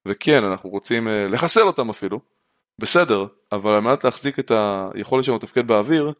וכן, 0.06 0.44
אנחנו 0.44 0.70
רוצים 0.70 1.08
אה, 1.08 1.26
לחסל 1.26 1.62
אותם 1.62 1.90
אפילו, 1.90 2.20
בסדר, 2.80 3.26
אבל 3.52 3.72
על 3.72 3.80
מנת 3.80 4.04
להחזיק 4.04 4.38
את 4.38 4.52
היכולת 4.94 5.24
שלנו 5.24 5.38
לתפקד 5.38 5.66
באוויר, 5.66 6.12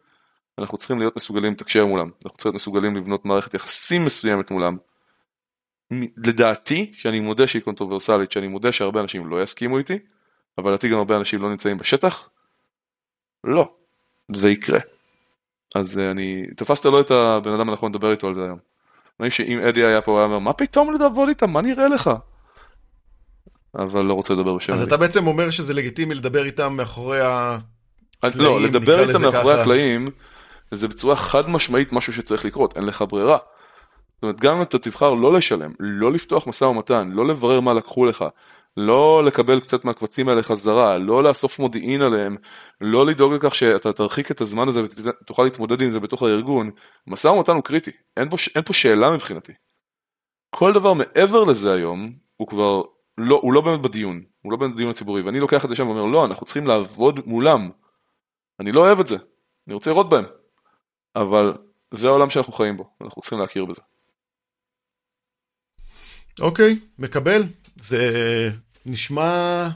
אנחנו 0.59 0.79
צריכים 0.79 0.99
להיות 0.99 1.17
מסוגלים 1.17 1.53
לתקשר 1.53 1.87
מולם, 1.87 2.11
אנחנו 2.25 2.37
צריכים 2.37 2.49
להיות 2.49 2.55
מסוגלים 2.55 2.97
לבנות 2.97 3.25
מערכת 3.25 3.55
יחסים 3.55 4.05
מסוימת 4.05 4.51
מולם. 4.51 4.77
לדעתי, 6.17 6.91
שאני 6.95 7.21
מודה 7.21 7.47
שהיא 7.47 7.63
controversialית, 7.63 8.33
שאני 8.33 8.49
מודה 8.49 8.73
שהרבה 8.73 9.01
אנשים 9.01 9.27
לא 9.27 9.43
יסכימו 9.43 9.79
איתי, 9.79 9.99
אבל 10.59 10.71
לדעתי 10.71 10.89
גם 10.89 10.99
הרבה 10.99 11.17
אנשים 11.17 11.43
לא 11.43 11.51
נמצאים 11.51 11.79
בשטח, 11.79 12.31
לא, 13.45 13.73
זה 14.37 14.51
יקרה. 14.51 14.79
אז 15.75 15.99
אה, 15.99 16.11
אני, 16.11 16.47
תפסת 16.57 16.85
לא 16.85 17.01
את 17.01 17.11
הבן 17.11 17.51
אדם 17.51 17.71
הנכון 17.71 17.93
לדבר 17.93 18.11
איתו 18.11 18.27
על 18.27 18.35
זה 18.35 18.45
היום. 18.45 18.59
אני 19.21 19.31
חושב 19.31 19.45
שאם 19.45 19.61
אדי 19.61 19.85
היה 19.85 20.03
פה, 20.03 20.11
הוא 20.11 20.19
היה 20.19 20.27
אומר, 20.27 20.39
מה 20.39 20.53
פתאום 20.53 20.93
לעבוד 20.93 21.29
איתם, 21.29 21.51
מה 21.51 21.63
נראה 21.63 21.89
לך? 21.89 22.11
אבל 23.75 24.05
לא 24.05 24.15
רוצה 24.15 24.35
לדבר 24.35 24.55
בשם. 24.55 24.73
אז 24.73 24.83
אתה 24.83 24.97
בעצם 24.97 25.27
אומר 25.27 25.51
שזה 25.51 25.75
לגיטימי 25.75 26.15
לדבר 26.15 26.45
איתם 26.45 26.77
מאחורי 26.77 27.21
הקלעים, 28.23 28.45
לא, 28.47 28.61
לדבר 28.61 29.09
איתם 29.09 29.23
מאחורי 29.23 29.61
הקלעים, 29.61 30.07
זה 30.71 30.89
בצורה 30.89 31.17
חד 31.17 31.51
משמעית 31.51 31.93
משהו 31.93 32.13
שצריך 32.13 32.45
לקרות, 32.45 32.77
אין 32.77 32.85
לך 32.85 33.05
ברירה. 33.09 33.39
זאת 34.15 34.23
אומרת, 34.23 34.41
גם 34.41 34.57
אם 34.57 34.63
אתה 34.63 34.79
תבחר 34.79 35.15
לא 35.15 35.33
לשלם, 35.33 35.73
לא 35.81 36.13
לפתוח 36.13 36.47
משא 36.47 36.65
ומתן, 36.65 37.11
לא 37.13 37.29
לברר 37.29 37.61
מה 37.61 37.75
לקחו 37.75 38.05
לך, 38.05 38.25
לא 38.77 39.25
לקבל 39.25 39.61
קצת 39.61 39.85
מהקבצים 39.85 40.29
האלה 40.29 40.43
חזרה, 40.43 40.99
לא 40.99 41.23
לאסוף 41.23 41.59
מודיעין 41.59 42.03
עליהם, 42.03 42.37
לא 42.81 43.07
לדאוג 43.07 43.33
לכך 43.33 43.55
שאתה 43.55 43.93
תרחיק 43.93 44.31
את 44.31 44.41
הזמן 44.41 44.69
הזה 44.69 44.83
ותוכל 44.83 45.43
להתמודד 45.43 45.83
עם 45.83 45.91
זה 45.91 46.01
בתוך 46.01 46.23
הארגון, 46.23 46.71
משא 47.07 47.29
ומתן 47.29 47.53
הוא 47.53 47.63
קריטי, 47.63 47.91
אין 48.17 48.29
פה, 48.29 48.37
אין 48.55 48.65
פה 48.65 48.73
שאלה 48.73 49.13
מבחינתי. 49.13 49.53
כל 50.51 50.73
דבר 50.73 50.93
מעבר 50.93 51.45
לזה 51.45 51.73
היום, 51.73 52.13
הוא 52.37 52.49
כבר 52.49 52.83
לא, 53.23 53.41
הוא 53.43 53.53
לא 53.53 53.61
באמת 53.61 53.81
בדיון, 53.81 54.23
הוא 54.43 54.53
לא 54.53 54.59
באמת 54.59 54.75
בדיון 54.75 54.91
הציבורי, 54.91 55.23
ואני 55.23 55.41
לוקח 55.41 55.65
את 55.65 55.69
זה 55.69 55.77
שם 55.77 55.89
ואומר, 55.89 56.05
לא, 56.05 56.25
אנחנו 56.25 56.47
צריכים 56.47 56.67
לעבוד 56.67 57.21
מולם. 57.27 57.71
אני 58.61 58.73
לא 58.73 58.81
אוהב 58.81 59.01
את 59.01 59.07
זה, 59.07 59.17
אני 59.67 59.75
רוצה 59.75 59.91
לראות 59.91 60.09
בהם. 60.09 60.25
אבל 61.17 61.55
זה 61.95 62.09
העולם 62.09 62.31
שאנחנו 62.31 62.53
חיים 62.53 62.77
בו, 62.77 62.91
אנחנו 63.01 63.23
צריכים 63.23 63.39
להכיר 63.39 63.65
בזה. 63.65 63.83
אוקיי, 66.41 66.79
מקבל. 66.99 67.43
זה 67.77 68.11
נשמע 68.87 69.69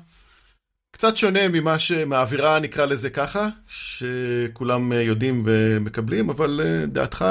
קצת 0.91 1.17
שונה 1.17 1.49
ממה 1.49 1.79
שמהאווירה 1.79 2.59
נקרא 2.59 2.87
לזה 2.87 3.11
ככה, 3.11 3.49
שכולם 3.69 4.93
יודעים 4.93 5.41
ומקבלים, 5.45 6.31
אבל 6.31 6.61
אה, 6.65 6.87
דעתך 6.87 7.25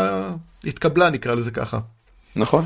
התקבלה 0.63 1.09
נקרא 1.09 1.35
לזה 1.35 1.51
ככה. 1.51 1.79
נכון. 2.35 2.65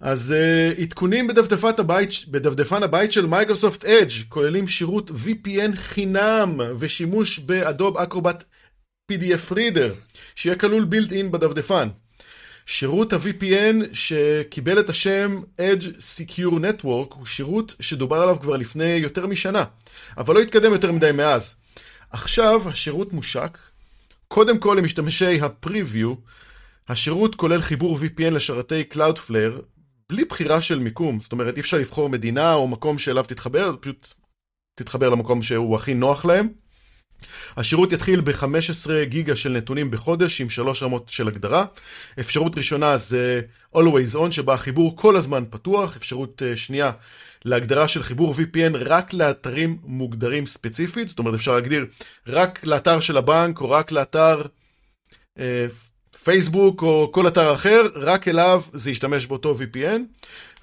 אז 0.00 0.34
uh, 0.34 0.80
עדכונים 0.80 1.26
בדפדפן 1.26 1.70
הבית, 1.78 2.10
בדפדפן 2.28 2.82
הבית 2.82 3.12
של 3.12 3.26
מייקרוסופט 3.26 3.84
אדג' 3.84 4.10
כוללים 4.28 4.68
שירות 4.68 5.10
VPN 5.10 5.76
חינם 5.76 6.60
ושימוש 6.78 7.38
באדוב 7.38 7.96
אקרובט 7.96 8.44
PDF 9.12 9.54
רידר 9.54 9.94
שיהיה 10.34 10.56
כלול 10.56 10.84
בילט 10.84 11.12
אין 11.12 11.30
בדפדפן. 11.30 11.88
שירות 12.66 13.12
ה-VPN 13.12 13.84
שקיבל 13.92 14.80
את 14.80 14.90
השם 14.90 15.42
Edge 15.60 15.84
Secure 15.84 16.52
Network 16.52 17.14
הוא 17.14 17.26
שירות 17.26 17.74
שדובר 17.80 18.16
עליו 18.16 18.36
כבר 18.40 18.56
לפני 18.56 18.84
יותר 18.84 19.26
משנה, 19.26 19.64
אבל 20.18 20.34
לא 20.34 20.40
התקדם 20.40 20.72
יותר 20.72 20.92
מדי 20.92 21.12
מאז. 21.12 21.54
עכשיו 22.10 22.68
השירות 22.68 23.12
מושק, 23.12 23.58
קודם 24.28 24.58
כל 24.58 24.76
למשתמשי 24.78 25.40
ה-Preview, 25.40 26.08
השירות 26.88 27.34
כולל 27.34 27.60
חיבור 27.60 27.98
VPN 27.98 28.30
לשרתי 28.30 28.84
Cloudflare 28.92 29.77
בלי 30.12 30.24
בחירה 30.24 30.60
של 30.60 30.78
מיקום, 30.78 31.20
זאת 31.20 31.32
אומרת 31.32 31.56
אי 31.56 31.60
אפשר 31.60 31.78
לבחור 31.78 32.08
מדינה 32.08 32.54
או 32.54 32.68
מקום 32.68 32.98
שאליו 32.98 33.24
תתחבר, 33.24 33.74
פשוט 33.80 34.14
תתחבר 34.74 35.08
למקום 35.08 35.42
שהוא 35.42 35.76
הכי 35.76 35.94
נוח 35.94 36.24
להם. 36.24 36.48
השירות 37.56 37.92
יתחיל 37.92 38.20
ב-15 38.20 38.90
גיגה 39.04 39.36
של 39.36 39.52
נתונים 39.52 39.90
בחודש 39.90 40.40
עם 40.40 40.50
שלוש 40.50 40.82
רמות 40.82 41.08
של 41.08 41.28
הגדרה. 41.28 41.64
אפשרות 42.20 42.56
ראשונה 42.56 42.98
זה 42.98 43.40
Always 43.74 44.14
On 44.14 44.30
שבה 44.30 44.54
החיבור 44.54 44.96
כל 44.96 45.16
הזמן 45.16 45.44
פתוח. 45.50 45.96
אפשרות 45.96 46.42
uh, 46.42 46.56
שנייה 46.56 46.92
להגדרה 47.44 47.88
של 47.88 48.02
חיבור 48.02 48.34
VPN 48.34 48.76
רק 48.76 49.12
לאתרים 49.12 49.78
מוגדרים 49.82 50.46
ספציפית. 50.46 51.08
זאת 51.08 51.18
אומרת 51.18 51.34
אפשר 51.34 51.54
להגדיר 51.54 51.86
רק 52.26 52.64
לאתר 52.64 53.00
של 53.00 53.16
הבנק 53.16 53.60
או 53.60 53.70
רק 53.70 53.92
לאתר 53.92 54.42
uh, 55.38 55.40
פייסבוק 56.24 56.82
או 56.82 57.10
כל 57.12 57.28
אתר 57.28 57.54
אחר, 57.54 57.82
רק 57.94 58.28
אליו 58.28 58.62
זה 58.72 58.90
ישתמש 58.90 59.26
באותו 59.26 59.56
VPN. 59.58 60.00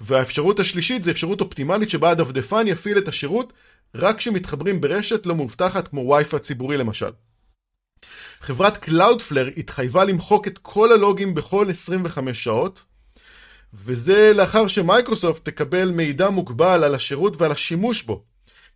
והאפשרות 0.00 0.60
השלישית 0.60 1.04
זה 1.04 1.10
אפשרות 1.10 1.40
אופטימלית 1.40 1.90
שבה 1.90 2.10
הדפדפן 2.10 2.66
יפעיל 2.66 2.98
את 2.98 3.08
השירות 3.08 3.52
רק 3.94 4.18
כשמתחברים 4.18 4.80
ברשת 4.80 5.26
לא 5.26 5.34
מאובטחת 5.34 5.88
כמו 5.88 6.00
וי-פיי 6.00 6.40
ציבורי 6.40 6.76
למשל. 6.76 7.10
חברת 8.40 8.84
Cloudflare 8.84 9.52
התחייבה 9.56 10.04
למחוק 10.04 10.48
את 10.48 10.58
כל 10.62 10.92
הלוגים 10.92 11.34
בכל 11.34 11.70
25 11.70 12.44
שעות, 12.44 12.84
וזה 13.74 14.32
לאחר 14.34 14.66
שמייקרוסופט 14.66 15.44
תקבל 15.44 15.90
מידע 15.90 16.30
מוגבל 16.30 16.84
על 16.84 16.94
השירות 16.94 17.40
ועל 17.40 17.52
השימוש 17.52 18.02
בו. 18.02 18.24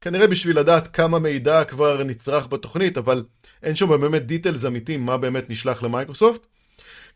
כנראה 0.00 0.26
בשביל 0.26 0.58
לדעת 0.58 0.88
כמה 0.88 1.18
מידע 1.18 1.64
כבר 1.64 2.02
נצרך 2.02 2.46
בתוכנית, 2.46 2.98
אבל 2.98 3.24
אין 3.62 3.76
שם 3.76 4.00
באמת 4.00 4.26
details 4.26 4.64
אמיתיים 4.64 5.06
מה 5.06 5.16
באמת 5.16 5.50
נשלח 5.50 5.82
למייקרוסופט. 5.82 6.46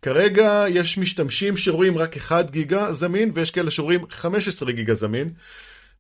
כרגע 0.02 0.64
יש 0.68 0.98
משתמשים 0.98 1.56
שרואים 1.56 1.98
רק 1.98 2.16
1 2.16 2.50
גיגה 2.50 2.92
זמין, 2.92 3.30
ויש 3.34 3.50
כאלה 3.50 3.70
שרואים 3.70 4.00
15 4.10 4.72
גיגה 4.72 4.94
זמין. 4.94 5.30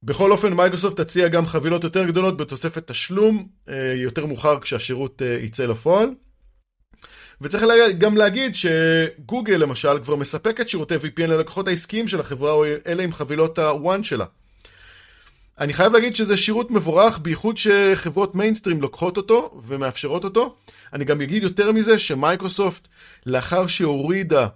בכל 0.02 0.32
אופן, 0.32 0.52
מייקרוסופט 0.52 1.00
תציע 1.00 1.28
גם 1.28 1.46
חבילות 1.46 1.84
יותר 1.84 2.04
גדולות 2.04 2.36
בתוספת 2.36 2.90
תשלום 2.90 3.46
אה, 3.68 3.92
יותר 3.96 4.26
מאוחר 4.26 4.60
כשהשירות 4.60 5.22
אה, 5.22 5.38
יצא 5.40 5.66
לפועל. 5.66 6.08
וצריך 7.40 7.64
גם 7.98 8.16
להגיד 8.16 8.52
שגוגל 8.54 9.56
למשל 9.56 9.98
כבר 10.02 10.16
מספקת 10.16 10.68
שירותי 10.68 10.94
VPN 10.94 11.26
ללקוחות 11.26 11.68
העסקיים 11.68 12.08
של 12.08 12.20
החברה, 12.20 12.52
או 12.52 12.64
אלה 12.86 13.02
עם 13.02 13.12
חבילות 13.12 13.58
ה-one 13.58 14.02
שלה. 14.02 14.24
אני 15.58 15.74
חייב 15.74 15.92
להגיד 15.92 16.16
שזה 16.16 16.36
שירות 16.36 16.70
מבורך, 16.70 17.18
בייחוד 17.18 17.56
שחברות 17.56 18.34
מיינסטרים 18.34 18.82
לוקחות 18.82 19.16
אותו 19.16 19.60
ומאפשרות 19.66 20.24
אותו. 20.24 20.56
אני 20.94 21.04
גם 21.04 21.20
אגיד 21.20 21.42
יותר 21.42 21.72
מזה 21.72 21.98
שמייקרוסופט, 21.98 22.88
לאחר 23.26 23.66
שהורידה 23.66 24.46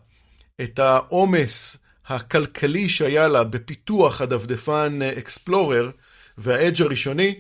את 0.61 0.79
העומס 0.79 1.77
הכלכלי 2.07 2.89
שהיה 2.89 3.29
לה 3.29 3.45
בפיתוח 3.45 4.21
הדפדפן 4.21 4.99
אקספלורר 5.03 5.91
והאדג' 6.39 6.83
הראשוני, 6.83 7.35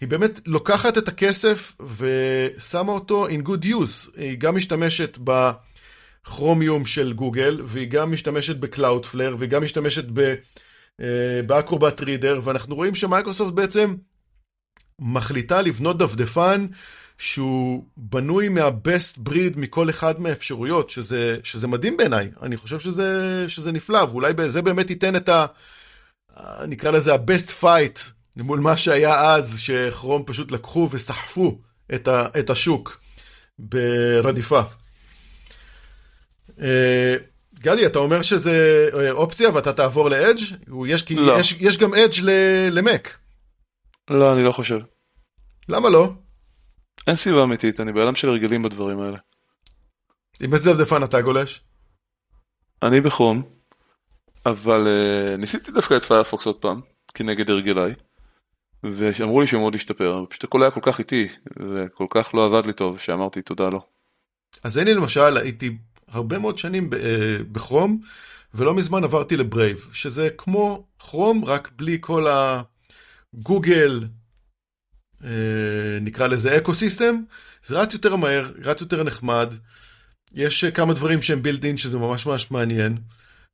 היא 0.00 0.08
באמת 0.08 0.40
לוקחת 0.46 0.98
את 0.98 1.08
הכסף 1.08 1.76
ושמה 1.96 2.92
אותו 2.92 3.28
in 3.28 3.48
good 3.48 3.64
use. 3.64 4.10
היא 4.16 4.38
גם 4.38 4.56
משתמשת 4.56 5.18
בכרומיום 5.24 6.86
של 6.86 7.12
גוגל, 7.12 7.60
והיא 7.64 7.88
גם 7.88 8.12
משתמשת 8.12 8.56
ב 8.56 8.63
Cloudflare, 8.63 9.36
והיא 9.38 9.50
גם 9.50 9.64
משתמשת 9.64 10.04
באקרובט 11.46 12.00
רידר, 12.00 12.40
ואנחנו 12.44 12.74
רואים 12.74 12.94
שמייקרוסופט 12.94 13.52
בעצם 13.54 13.94
מחליטה 14.98 15.62
לבנות 15.62 15.98
דפדפן 15.98 16.66
שהוא 17.18 17.84
בנוי 17.96 18.48
מה-best 18.48 19.28
breed 19.28 19.56
מכל 19.56 19.90
אחד 19.90 20.20
מהאפשרויות, 20.20 20.90
שזה, 20.90 21.36
שזה 21.42 21.66
מדהים 21.66 21.96
בעיניי. 21.96 22.30
אני 22.42 22.56
חושב 22.56 22.80
שזה, 22.80 23.44
שזה 23.48 23.72
נפלא, 23.72 23.98
ואולי 23.98 24.32
זה 24.48 24.62
באמת 24.62 24.90
ייתן 24.90 25.16
את 25.16 25.28
ה... 25.28 25.46
נקרא 26.66 26.90
לזה 26.90 27.14
ה-best 27.14 27.62
fight 27.62 28.00
מול 28.36 28.60
מה 28.60 28.76
שהיה 28.76 29.34
אז, 29.34 29.58
שכרום 29.58 30.22
פשוט 30.26 30.52
לקחו 30.52 30.88
וסחפו 30.92 31.58
את, 31.94 32.08
ה, 32.08 32.26
את 32.38 32.50
השוק 32.50 33.00
ברדיפה. 33.58 34.60
אה, 36.60 37.16
גדי, 37.60 37.86
אתה 37.86 37.98
אומר 37.98 38.22
שזה 38.22 38.88
אה, 38.94 39.10
אופציה 39.10 39.50
ואתה 39.54 39.72
תעבור 39.72 40.10
לאדג'? 40.10 40.42
יש, 40.86 41.12
לא. 41.12 41.40
יש, 41.40 41.56
יש 41.60 41.78
גם 41.78 41.94
אדג' 41.94 42.20
למק. 42.70 43.16
לא, 44.10 44.32
אני 44.32 44.42
לא 44.42 44.52
חושב. 44.52 44.78
למה 45.68 45.88
לא? 45.88 46.12
אין 47.08 47.16
סיבה 47.16 47.42
אמיתית, 47.42 47.80
אני 47.80 47.92
בעולם 47.92 48.14
של 48.14 48.28
הרגלים 48.28 48.62
בדברים 48.62 49.00
האלה. 49.00 49.18
עם 50.40 50.54
איזה 50.54 50.72
דפדפן 50.72 51.04
אתה 51.04 51.20
גולש? 51.20 51.60
אני 52.82 53.00
בכרום, 53.00 53.42
אבל 54.46 54.86
uh, 54.86 55.36
ניסיתי 55.36 55.72
דווקא 55.72 55.96
את 55.96 56.04
פיירפוקס 56.04 56.46
עוד 56.46 56.56
פעם, 56.56 56.80
כנגד 57.14 57.50
הרגליי, 57.50 57.94
ואמרו 58.82 59.40
לי 59.40 59.46
שהוא 59.46 59.60
מאוד 59.60 59.74
השתפר, 59.74 60.24
פשוט 60.28 60.44
הכל 60.44 60.62
היה 60.62 60.70
כל 60.70 60.80
כך 60.82 60.98
איטי, 60.98 61.28
וכל 61.72 62.06
כך 62.10 62.34
לא 62.34 62.46
עבד 62.46 62.66
לי 62.66 62.72
טוב, 62.72 62.98
שאמרתי 62.98 63.42
תודה 63.42 63.68
לו. 63.68 63.80
אז 64.64 64.78
אני 64.78 64.94
למשל 64.94 65.36
הייתי 65.36 65.78
הרבה 66.08 66.38
מאוד 66.38 66.58
שנים 66.58 66.90
אה, 66.92 67.38
בכרום, 67.52 68.00
ולא 68.54 68.74
מזמן 68.74 69.04
עברתי 69.04 69.36
לברייב, 69.36 69.90
שזה 69.92 70.28
כמו 70.38 70.86
כרום, 70.98 71.44
רק 71.44 71.70
בלי 71.76 71.98
כל 72.00 72.26
הגוגל, 73.34 74.00
נקרא 76.00 76.26
לזה 76.26 76.56
ecosystem, 76.56 77.22
זה 77.64 77.80
רץ 77.80 77.94
יותר 77.94 78.16
מהר, 78.16 78.52
רץ 78.64 78.80
יותר 78.80 79.02
נחמד, 79.02 79.54
יש 80.34 80.64
אה, 80.64 80.70
כמה 80.70 80.94
דברים 80.94 81.22
שהם 81.22 81.42
built-in 81.42 81.76
שזה 81.76 81.98
ממש 81.98 82.26
ממש 82.26 82.50
מעניין, 82.50 82.98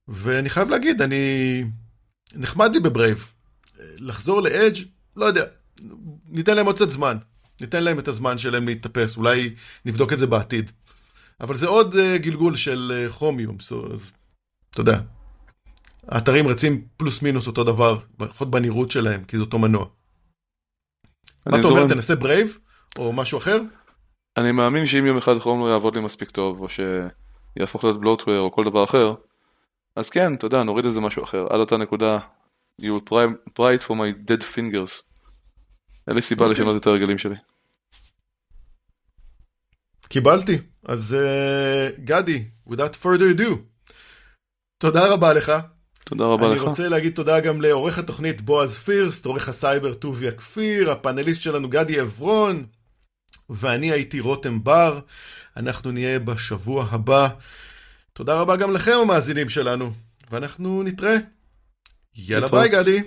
ואני 0.09 0.51
חייב 0.51 0.71
להגיד, 0.71 1.03
אני 1.03 1.65
נחמד 2.35 2.75
לי 2.75 2.81
בברייב. 2.81 3.27
לחזור 3.99 4.41
לאדג', 4.41 4.79
לא 5.17 5.25
יודע, 5.25 5.45
ניתן 6.29 6.57
להם 6.57 6.67
עוד 6.67 6.77
קצת 6.77 6.91
זמן, 6.91 7.17
ניתן 7.61 7.85
להם 7.85 7.99
את 7.99 8.09
הזמן 8.09 8.39
שלהם 8.39 8.67
להתאפס, 8.67 9.17
אולי 9.17 9.55
נבדוק 9.85 10.13
את 10.13 10.19
זה 10.19 10.27
בעתיד. 10.27 10.71
אבל 11.41 11.57
זה 11.57 11.67
עוד 11.67 11.95
uh, 11.95 12.19
גלגול 12.19 12.57
של 12.57 13.09
כרומיום, 13.13 13.57
uh, 13.57 13.95
אז 13.95 14.13
אתה 14.71 14.81
יודע. 14.81 15.01
האתרים 16.09 16.49
רצים 16.49 16.85
פלוס 16.97 17.23
מינוס 17.23 17.47
אותו 17.47 17.65
דבר, 17.65 17.99
לפחות 18.21 18.51
בנראות 18.51 18.91
שלהם, 18.91 19.25
כי 19.25 19.37
זה 19.37 19.43
אותו 19.43 19.59
מנוע. 19.59 19.87
מה 21.47 21.59
אתה 21.59 21.67
אומר, 21.67 21.89
תנסה 21.89 22.17
ברייב 22.17 22.59
או 22.99 23.13
משהו 23.13 23.39
אחר? 23.39 23.61
אני 24.37 24.53
מאמין 24.53 24.87
שאם 24.87 25.07
יום 25.07 25.17
אחד 25.17 25.39
כרום 25.39 25.61
לא 25.61 25.73
יעבוד 25.73 25.97
לי 25.97 26.03
מספיק 26.03 26.31
טוב, 26.31 26.61
או 26.61 26.67
שיהפוך 26.69 27.85
להיות 27.85 28.01
bloatware 28.01 28.39
או 28.39 28.53
כל 28.53 28.65
דבר 28.65 28.85
אחר, 28.85 29.15
אז 29.97 30.11
כן, 30.11 30.35
אתה 30.35 30.47
יודע, 30.47 30.63
נוריד 30.63 30.85
איזה 30.85 31.01
משהו 31.01 31.25
אחר. 31.25 31.47
עד 31.51 31.61
אותה 31.61 31.77
נקודה, 31.77 32.19
you 32.83 32.85
will 32.85 33.11
pry 33.59 33.79
it 33.79 33.83
from 33.87 33.91
my 33.91 34.31
dead 34.31 34.43
fingers. 34.43 35.03
אין 36.09 36.17
לי 36.17 36.23
סיבה 36.23 36.47
okay. 36.47 36.49
אוקיי. 36.49 36.65
לשנות 36.65 36.83
את 36.83 36.87
הרגלים 36.87 37.19
שלי. 37.19 37.35
קיבלתי. 40.09 40.59
אז 40.87 41.17
uh, 41.17 42.01
גדי, 42.01 42.45
without 42.69 43.03
further 43.03 43.39
ado, 43.39 43.57
תודה 44.79 45.13
רבה 45.13 45.33
לך. 45.33 45.53
תודה 46.05 46.25
רבה 46.25 46.47
אני 46.47 46.55
לך. 46.55 46.61
אני 46.61 46.69
רוצה 46.69 46.89
להגיד 46.89 47.15
תודה 47.15 47.41
גם 47.41 47.61
לעורך 47.61 47.99
התוכנית 47.99 48.41
בועז 48.41 48.77
פירסט, 48.77 49.27
עורך 49.27 49.49
הסייבר 49.49 49.95
טוביה 49.95 50.33
כפיר, 50.33 50.91
הפאנליסט 50.91 51.43
שלנו 51.43 51.69
גדי 51.69 52.01
עברון, 52.01 52.67
ואני 53.51 53.93
הייתי 53.93 54.21
רותם 54.21 54.65
בר. 54.65 55.01
אנחנו 55.57 55.91
נהיה 55.91 56.19
בשבוע 56.19 56.87
הבא. 56.91 57.29
תודה 58.13 58.41
רבה 58.41 58.57
גם 58.57 58.73
לכם 58.73 58.99
המאזינים 59.03 59.49
שלנו, 59.49 59.93
ואנחנו 60.31 60.83
נתראה. 60.83 61.17
יאללה 62.17 62.47
ביי 62.47 62.69
גדי. 62.69 63.03